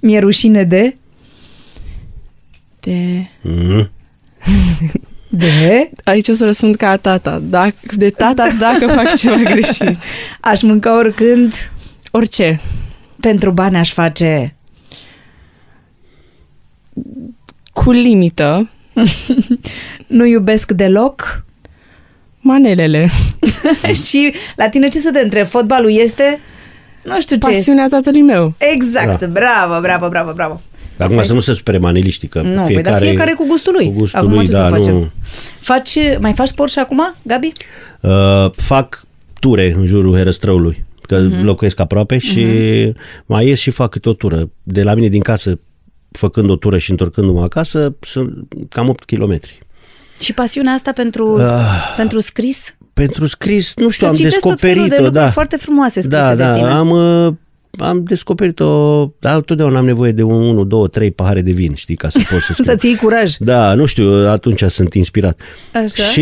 [0.00, 0.96] Mi-e rușine de...
[2.80, 3.26] De...
[3.42, 3.90] Mm.
[5.28, 5.90] De...
[6.04, 7.42] Aici o să răspund ca tata.
[7.44, 9.96] Dacă, de tata dacă fac ceva greșit.
[10.40, 11.70] Aș mânca oricând...
[12.10, 12.60] Orice.
[13.20, 14.54] Pentru bani aș face...
[17.72, 18.70] Cu limită.
[20.06, 21.44] Nu iubesc deloc.
[22.40, 23.10] Manelele.
[24.06, 25.46] și la tine ce să te întreb?
[25.46, 26.40] Fotbalul este...
[27.04, 27.50] Nu știu ce.
[27.50, 28.54] Pasiunea tatălui meu.
[28.58, 29.26] Exact, Da.
[29.26, 30.60] bravo, bravo, bravo, bravo.
[30.98, 33.86] Acum să nu se supere maneliștii, că Nu, păi, fiecare, dar fiecare cu gustul lui.
[33.86, 34.94] Cu gustul Acum lui, ce să da, facem?
[34.94, 35.10] nu.
[35.60, 37.52] Faci, mai faci sport și acum, Gabi?
[38.00, 39.02] Uh, fac
[39.40, 41.36] ture în jurul Herăstrăului, că Mhm.
[41.40, 41.42] uh-huh.
[41.44, 42.46] locuiesc aproape și
[43.26, 44.50] mai ies și fac câte o tură.
[44.62, 45.58] De la mine din casă,
[46.10, 49.40] făcând o tură și întorcându-mă acasă, sunt cam 8 km.
[50.20, 51.94] Și pasiunea asta pentru, Ah.
[51.96, 52.74] pentru scris?
[52.94, 55.30] Pentru scris, nu știu, Că am citesc tot felul de descoperit-o, lucruri da.
[55.30, 56.66] foarte frumoase scrise Da, de da, tine.
[56.68, 57.32] am, uh,
[57.78, 61.96] am descoperit-o, da, totdeauna am nevoie de un 1, 2, 3 pahare de vin, știi,
[61.96, 62.64] ca să pot să scriu.
[62.64, 63.34] Să ții curaj.
[63.38, 65.40] Da, nu știu, atunci sunt inspirat.
[65.72, 66.02] Așa.
[66.02, 66.20] Și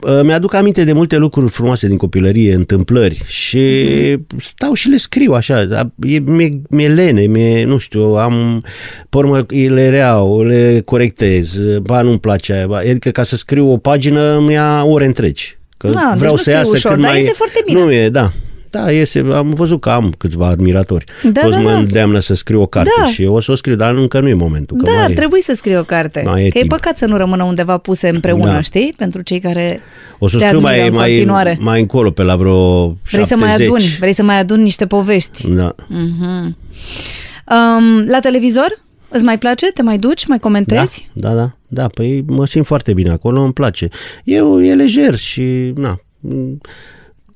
[0.00, 3.84] uh, mi-aduc aminte de multe lucruri frumoase din copilărie, întâmplări și
[4.38, 5.64] stau și le scriu așa.
[5.64, 8.64] da, E, mi-e, mi-e lene, mi nu știu, am,
[9.08, 13.72] pe urmă le reau, le corectez, ba nu-mi place aia, ba, adică ca să scriu
[13.72, 15.58] o pagină îmi ia ore întregi.
[15.76, 17.20] Că Da, deci vreau nu să scrii iasă ușor, cât dar mai...
[17.20, 17.80] iese foarte bine.
[17.80, 18.32] Nu e, da.
[18.70, 21.04] Da, iese, am văzut că am câțiva admiratori.
[21.32, 21.78] Da, Toți da, mă da.
[21.78, 23.06] îndeamnă să scriu o carte Da.
[23.06, 24.76] și eu o să o scriu, dar încă nu e momentul.
[24.76, 26.22] Că Da, ar mai, trebui să scrii o carte.
[26.24, 26.72] mai e că e timp.
[26.72, 28.60] păcat să nu rămână undeva puse împreună, Da.
[28.60, 28.94] știi?
[28.96, 29.80] Pentru cei care
[30.18, 31.56] o să o te scriu admiră mai, în mai, continuare.
[31.60, 33.28] mai încolo, pe la vreo Vrei 70.
[33.38, 35.48] să mai aduni, vrei să mai aduni niște povești.
[35.48, 35.74] Da.
[37.46, 38.82] Um, la televizor?
[39.08, 39.66] Îți mai place?
[39.66, 40.26] Te mai duci?
[40.26, 41.08] Mai Da, comentezi?
[41.12, 43.88] da, da, da, păi mă simt foarte bine acolo, îmi place.
[44.24, 46.00] Eu e lejer și, na,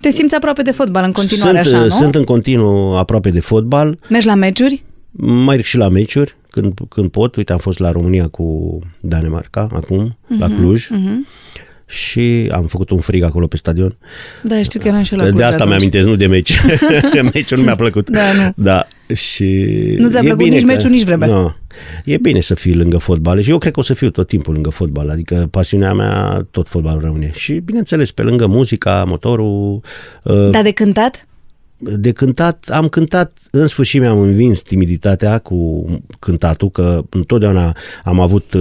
[0.04, 1.90] Te simți aproape de fotbal în continuare, sunt, așa, nu?
[1.90, 4.84] sunt în continuu aproape de fotbal, Mergi la meciuri?
[5.10, 7.36] mai merg și la meciuri când, când pot.
[7.36, 10.86] Uite, am fost la România cu Danemarca acum, Mhm, la Cluj.
[11.86, 13.96] Și am făcut un frig acolo pe stadion.
[14.42, 15.68] Da, știu că eram și eu la de Cluj asta atunci.
[15.68, 16.60] mi-amintesc, nu de meci.
[17.32, 18.10] Meciul nu mi-a plăcut.
[18.10, 18.52] Da, nu.
[18.56, 19.66] Da, și...
[19.98, 21.28] Nu ți-a e plăcut bine nici că- meciul, nici vremea.
[21.28, 21.54] Nu.
[22.04, 24.52] E bine să fii lângă fotbal și eu cred că o să fiu tot timpul
[24.52, 27.30] lângă fotbal, adică pasiunea mea tot fotbalul rămâne.
[27.34, 29.80] Și bineînțeles, pe lângă muzica, motorul,
[30.22, 31.26] uh, Dar de cântat?
[31.78, 35.84] de cântat, am cântat, în sfârșit mi-am învins timiditatea cu
[36.18, 38.54] cântatul, că întotdeauna am avut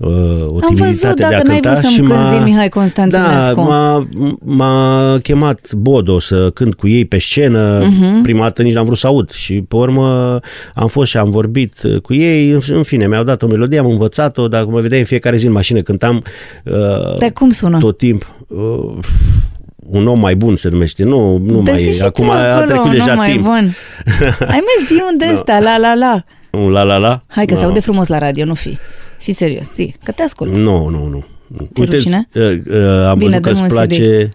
[0.00, 2.30] uh, uh, o Am văzut, timiditate de a dacă n-ai cânta vrut să-mi și m-a,
[2.30, 3.60] cânti Mihai da, Constantinescu.
[3.60, 4.08] m-a,
[4.44, 7.84] m-a chemat Bodo să cânt cu ei pe scenă.
[7.84, 8.22] Mhm.
[8.22, 10.38] Prima dată nici n-am vrut să aud și pe urmă
[10.74, 12.50] am fost și am vorbit cu ei.
[12.50, 15.46] În, în fine, mi-au dat o melodie, am învățat-o, dacă mă vedeai în fiecare zi
[15.46, 16.22] în mașină cântam
[16.64, 17.78] uh, Dar cum sună?
[17.78, 18.34] tot timp.
[18.48, 18.98] Uh,
[19.90, 21.04] un om mai bun se numește.
[21.04, 22.04] Nu, nu Dă-ți mai și e.
[22.04, 23.44] Acum tu a acolo, trecut nu deja mai timp.
[23.44, 23.74] Bun.
[24.52, 26.24] Hai mă, zi un de ăsta, la la la.
[26.52, 27.20] Un la la la?
[27.28, 27.66] Hai că se No.
[27.66, 28.78] aude frumos la radio, nu fi.
[29.18, 30.56] Fii serios, zi, că te ascult.
[30.56, 31.24] Nu, nu, nu.
[31.74, 32.28] Ți-e rușine?
[32.34, 33.72] uh, uh, am Bine, văzut că dă-mi îți un CD.
[33.74, 34.28] place...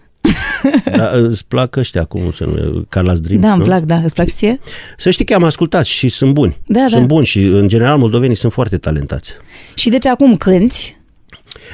[0.96, 3.40] da, îți plac ăștia, cum se numește, Carla's Dream.
[3.40, 3.64] Da, îmi nu?
[3.64, 3.96] plac, da.
[4.04, 4.60] Îți plac și ție?
[4.96, 6.60] Să știi că am ascultat și sunt buni.
[6.66, 7.06] Da, sunt da.
[7.06, 9.32] buni și, în general, moldovenii sunt foarte talentați.
[9.74, 10.96] Și deci acum cânti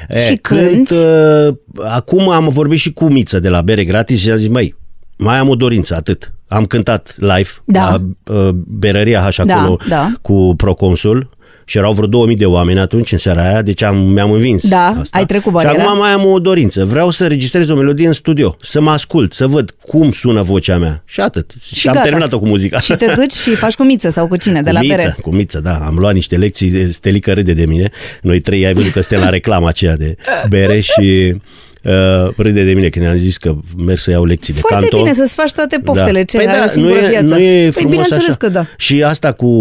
[0.09, 0.93] E, și cânt, cânti.
[0.93, 1.53] uh,
[1.85, 4.75] acum am vorbit și cu Miță de la Bere Gratis și am zis, măi,
[5.23, 6.33] mai am o dorință, atât.
[6.47, 7.81] Am cântat live Da.
[7.89, 8.01] la
[8.35, 10.11] uh, Berăria H Da, acolo da.
[10.21, 11.29] cu Proconsul
[11.65, 14.85] și erau vreo 2000 de oameni atunci în seara aia, deci am, mi-am învins Da,
[14.99, 15.17] asta.
[15.17, 15.83] ai trecut Și bariera.
[15.83, 16.85] acum mai am o dorință.
[16.85, 20.77] Vreau să registrez o melodie în studio, să mă ascult, să văd cum sună vocea
[20.77, 21.01] mea.
[21.05, 21.51] Și atât.
[21.61, 22.05] Și, Și am gata.
[22.05, 22.79] terminat-o cu muzica.
[22.79, 25.15] și te duci și faci cu miță sau cu cine, de la cu miță, bere.
[25.21, 25.75] Cu miță, da.
[25.85, 27.89] Am luat niște lecții, Stelica râde de mine.
[28.21, 30.15] Noi trei ai văzut că suntem la reclama aceea de
[30.49, 31.35] bere și
[31.83, 34.97] uh, râde de mine când ne-am zis că merg să iau lecții de Foarte canto.
[35.03, 37.25] bine să-ți faci toate poftele, ce Păi ai da, o singură nu e, viață.
[37.33, 38.35] Nu e păi frumos bineînțeles așa.
[38.37, 38.65] că da.
[38.77, 39.51] Și asta cu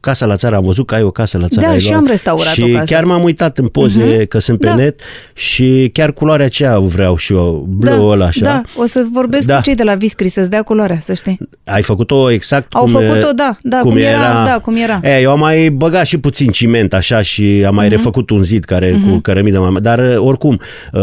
[0.00, 1.66] Casa la țară, am văzut că ai o casă la țară.
[1.66, 2.00] Da, ai și luat.
[2.00, 2.92] am restaurat Și o casă.
[2.94, 4.74] chiar m-am uitat în poze că sunt pe Da.
[4.74, 5.00] net
[5.34, 8.44] și chiar culoarea aceea vreau și eu, blue da, ăla așa.
[8.44, 9.56] Da, o să vorbesc Da.
[9.56, 11.38] cu cei de la Viscri să-ți dea culoarea, să știi.
[11.64, 15.00] Ai făcut-o exact Au cum făcut-o, da, da, cum era, da, cum era.
[15.02, 17.74] E, eu am mai băgat și puțin ciment așa și am Mhm.
[17.74, 20.60] mai refăcut un zid care cu cărămidă mai dar uh, oricum
[20.92, 21.00] uh,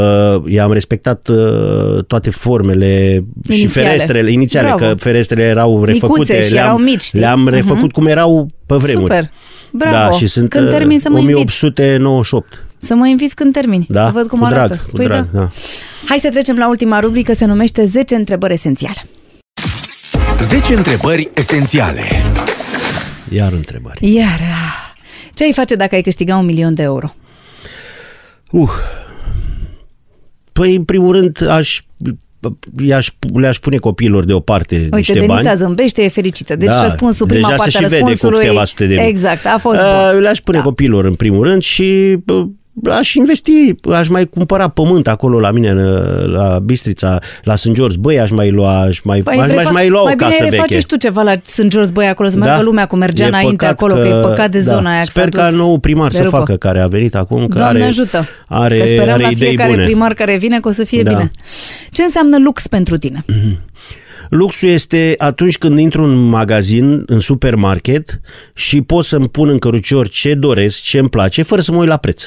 [0.64, 3.88] i-am respectat uh, toate formele și Inițiale.
[3.88, 4.86] ferestrele inițiale, Bravo.
[4.86, 7.20] că ferestrele erau refăcute, Micuțe și le-am, erau mici, știi?
[7.20, 7.92] le-am refăcut Mhm.
[7.92, 9.02] cum erau pe vremuri.
[9.14, 9.32] Super.
[9.72, 9.96] Bravo.
[9.96, 11.38] Da, și sunt Când uh, termin să mă inviți.
[11.40, 12.64] 1898.
[12.78, 14.86] Să mă inviți când termini, Da, să văd cum cu drag, arată.
[14.92, 15.40] cu drag, da.
[15.40, 15.48] da.
[16.06, 19.06] Hai să trecem la ultima rubrică, se numește 10 întrebări esențiale.
[20.40, 22.02] 10 întrebări esențiale.
[23.30, 24.14] Iar întrebări.
[24.16, 25.02] Iar, ah,
[25.34, 27.14] ce ai face dacă ai câștiga un milion de euro?
[28.52, 28.70] Uh.
[30.54, 31.82] Păi, în primul rând, aș
[32.84, 35.58] i-aș, le-aș pune copiilor deoparte Uite, niște Denisa bani.
[35.58, 36.56] zâmbește, e fericită.
[36.56, 38.46] Deci Da, răspunsul, prima deja se parte a și vede cu răspunsului...
[38.46, 39.08] câteva sute de mii.
[39.08, 40.22] Exact, a fost Uh, bun.
[40.22, 40.64] Le-aș pune Da.
[40.64, 42.46] copiilor în primul rând și uh,
[42.90, 43.52] aș investi,
[43.92, 47.72] aș mai cumpăra pământ acolo la mine, în- la Bistrița, la St.
[47.72, 47.98] George.
[48.00, 50.30] Băi, aș mai lua, aș mai, Păi aș, refa- aș mai lua o mai bine
[50.30, 50.86] casă refaceți veche.
[50.88, 51.68] tu ceva la St.
[51.68, 54.52] George, băi, acolo, să meargă lumea cum mergea E înainte păcat acolo, că, e păcat
[54.52, 54.90] de zona da.
[54.90, 55.00] aia.
[55.00, 56.38] că Sper s-a ca dus nou primar de să rupă.
[56.38, 58.26] facă, care a venit acum, că Doamne are, ajută!
[58.48, 59.84] are, că sperăm are la idei fiecare bune.
[59.84, 61.12] primar care vine că o să fie Da.
[61.12, 61.32] bine.
[61.92, 63.26] Ce înseamnă lux pentru tine?
[64.30, 68.22] Luxul este atunci când intru în magazin, în supermarket
[68.54, 71.88] și pot să-mi pun în cărucior ce doresc, ce îmi place, fără să mă uit
[71.88, 72.24] la preț.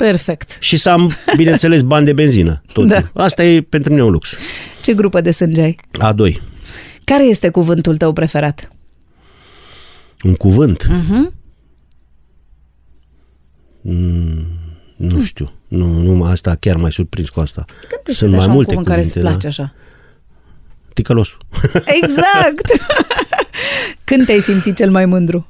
[0.00, 0.56] Perfect.
[0.60, 2.62] Și să am, bineînțeles, bani de benzină.
[2.72, 2.88] Tot.
[2.88, 3.10] Da.
[3.14, 4.34] Asta e pentru mine un lux.
[4.82, 5.76] Ce grupă de sânge ai?
[5.98, 6.40] A2.
[7.04, 8.70] Care este cuvântul tău preferat?
[10.22, 10.86] Un cuvânt?
[10.86, 11.32] Mhm.
[13.80, 14.46] Mm,
[14.96, 15.52] nu știu.
[15.68, 17.64] Nu, nu, asta chiar mai surprins cu asta.
[17.66, 19.62] Gândește-te Sunt mai așa un multe cuvânt care îți cuvinte, place da.
[19.64, 19.74] așa.
[20.94, 21.38] Ticălosul.
[22.02, 22.66] Exact!
[24.10, 25.48] Când te-ai simțit cel mai mândru?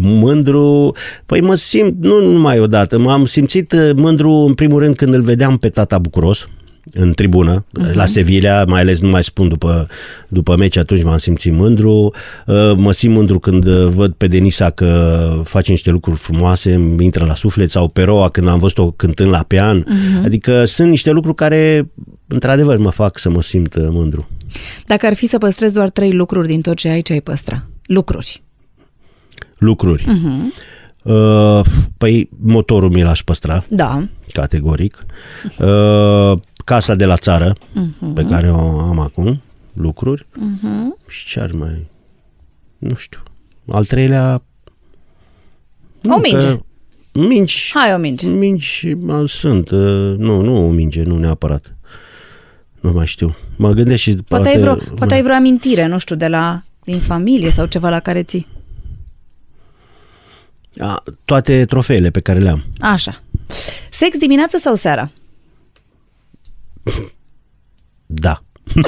[0.00, 0.94] Mândru,
[1.26, 5.20] păi mă simt, nu numai odată, m-am simțit uh, mândru în primul rând când îl
[5.20, 6.48] vedeam pe tata bucuros
[6.92, 7.92] în tribună, uh-huh.
[7.92, 9.86] la Sevilla, mai ales nu mai spun după,
[10.28, 12.14] după meci, atunci m-am simțit mândru.
[12.46, 17.04] Uh, Mă simt mândru când uh, văd pe Denisa că face niște lucruri frumoase, îmi
[17.04, 19.82] intră la suflet, sau pe Roa când am văzut-o cântând la pian.
[19.84, 20.24] Uh-huh.
[20.24, 21.90] Adică sunt niște lucruri care,
[22.26, 24.28] într-adevăr, mă fac să mă simt uh, mândru.
[24.86, 27.66] Dacă ar fi să păstrezi doar trei lucruri din tot ce ai, ce ai păstra?
[27.86, 28.42] Lucruri.
[29.58, 30.04] Lucruri.
[30.04, 30.74] Uh-huh.
[31.02, 31.66] Uh,
[31.96, 33.64] Păi motorul mi l-aș păstra.
[33.68, 34.06] Da.
[34.32, 35.06] categoric.
[35.58, 38.14] Uh, casa de la țară, uh-huh.
[38.14, 39.40] pe care o am acum,
[39.72, 40.26] lucruri.
[40.26, 41.08] Uh-huh.
[41.08, 41.86] Și ce ar mai...
[42.78, 43.22] Nu știu.
[43.68, 44.42] Al treilea...
[46.08, 46.46] O minge.
[46.46, 46.60] Că,
[47.12, 47.70] mingi.
[47.74, 48.26] Hai o minge.
[48.26, 49.70] Mingi uh, sunt.
[49.70, 51.76] Uh, nu, nu o minge, nu neapărat.
[52.80, 53.36] Nu mai știu.
[53.56, 54.14] Mă gândesc și...
[54.14, 57.88] Poate ai, vreo, poate ai vreo amintire, nu știu, de la din familie sau ceva
[57.88, 58.46] la care ții.
[60.78, 62.64] A, toate trofeele pe care le am.
[62.80, 63.22] Așa.
[63.90, 65.10] Sex dimineața sau seara?
[68.06, 68.42] Da.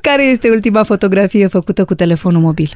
[0.00, 2.70] Care este ultima fotografie făcută cu telefonul mobil?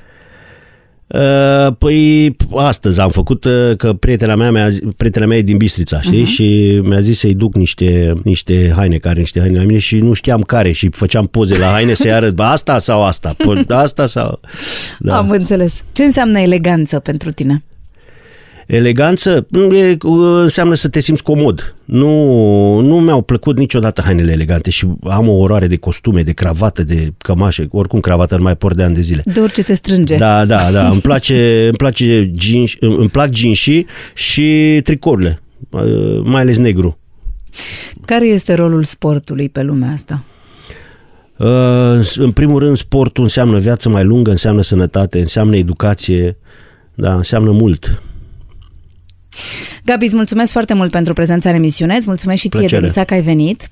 [1.13, 6.01] Uh, Păi astăzi am făcut uh, că prietena mea, mea prietena mea e din Bistrița,
[6.01, 6.23] știi?
[6.23, 6.29] Uh-huh.
[6.29, 10.13] Și mi-a zis să-i duc niște, niște haine, care niște haine la mine și nu
[10.13, 14.07] știam care și făceam poze la haine să-i arăt, bă, asta sau asta, Pă, asta
[14.07, 14.41] sau...
[14.99, 15.17] Da.
[15.17, 15.85] Am înțeles.
[15.93, 17.63] Ce înseamnă eleganță pentru tine?
[18.67, 19.97] Eleganță e,
[20.43, 21.75] înseamnă să te simți comod.
[21.85, 26.85] Nu, nu mi-au plăcut niciodată hainele elegante și am o oroare de costume, de cravată,
[26.85, 27.67] de cămașe.
[27.71, 29.23] Oricum cravată nu mai port de ani de zile.
[29.25, 30.17] De orice te strânge.
[30.17, 30.89] Da, da, da.
[30.89, 35.41] îmi place, îmi place jeans, îmi plac jeansii și tricourile,
[36.23, 36.99] mai ales negru.
[38.05, 40.25] Care este rolul sportului pe lumea asta?
[42.17, 46.37] În primul rând, sportul înseamnă viață mai lungă, înseamnă sănătate, înseamnă educație,
[46.95, 48.03] da, înseamnă mult.
[49.85, 52.81] Gabi, îți mulțumesc foarte mult pentru prezența în emisiune, îți mulțumesc și ție, Plăcere.
[52.81, 53.69] Delisa, că ai venit.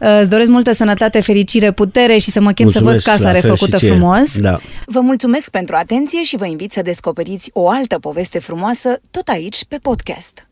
[0.00, 3.32] Uh, Îți doresc multă sănătate, fericire, putere și să mă chem să văd Mulțumesc, casa
[3.32, 3.94] la fel refăcută și ție.
[3.94, 4.38] frumos.
[4.38, 4.58] Da.
[4.86, 9.64] Vă mulțumesc pentru atenție și vă invit să descoperiți o altă poveste frumoasă tot aici
[9.68, 10.48] pe podcast.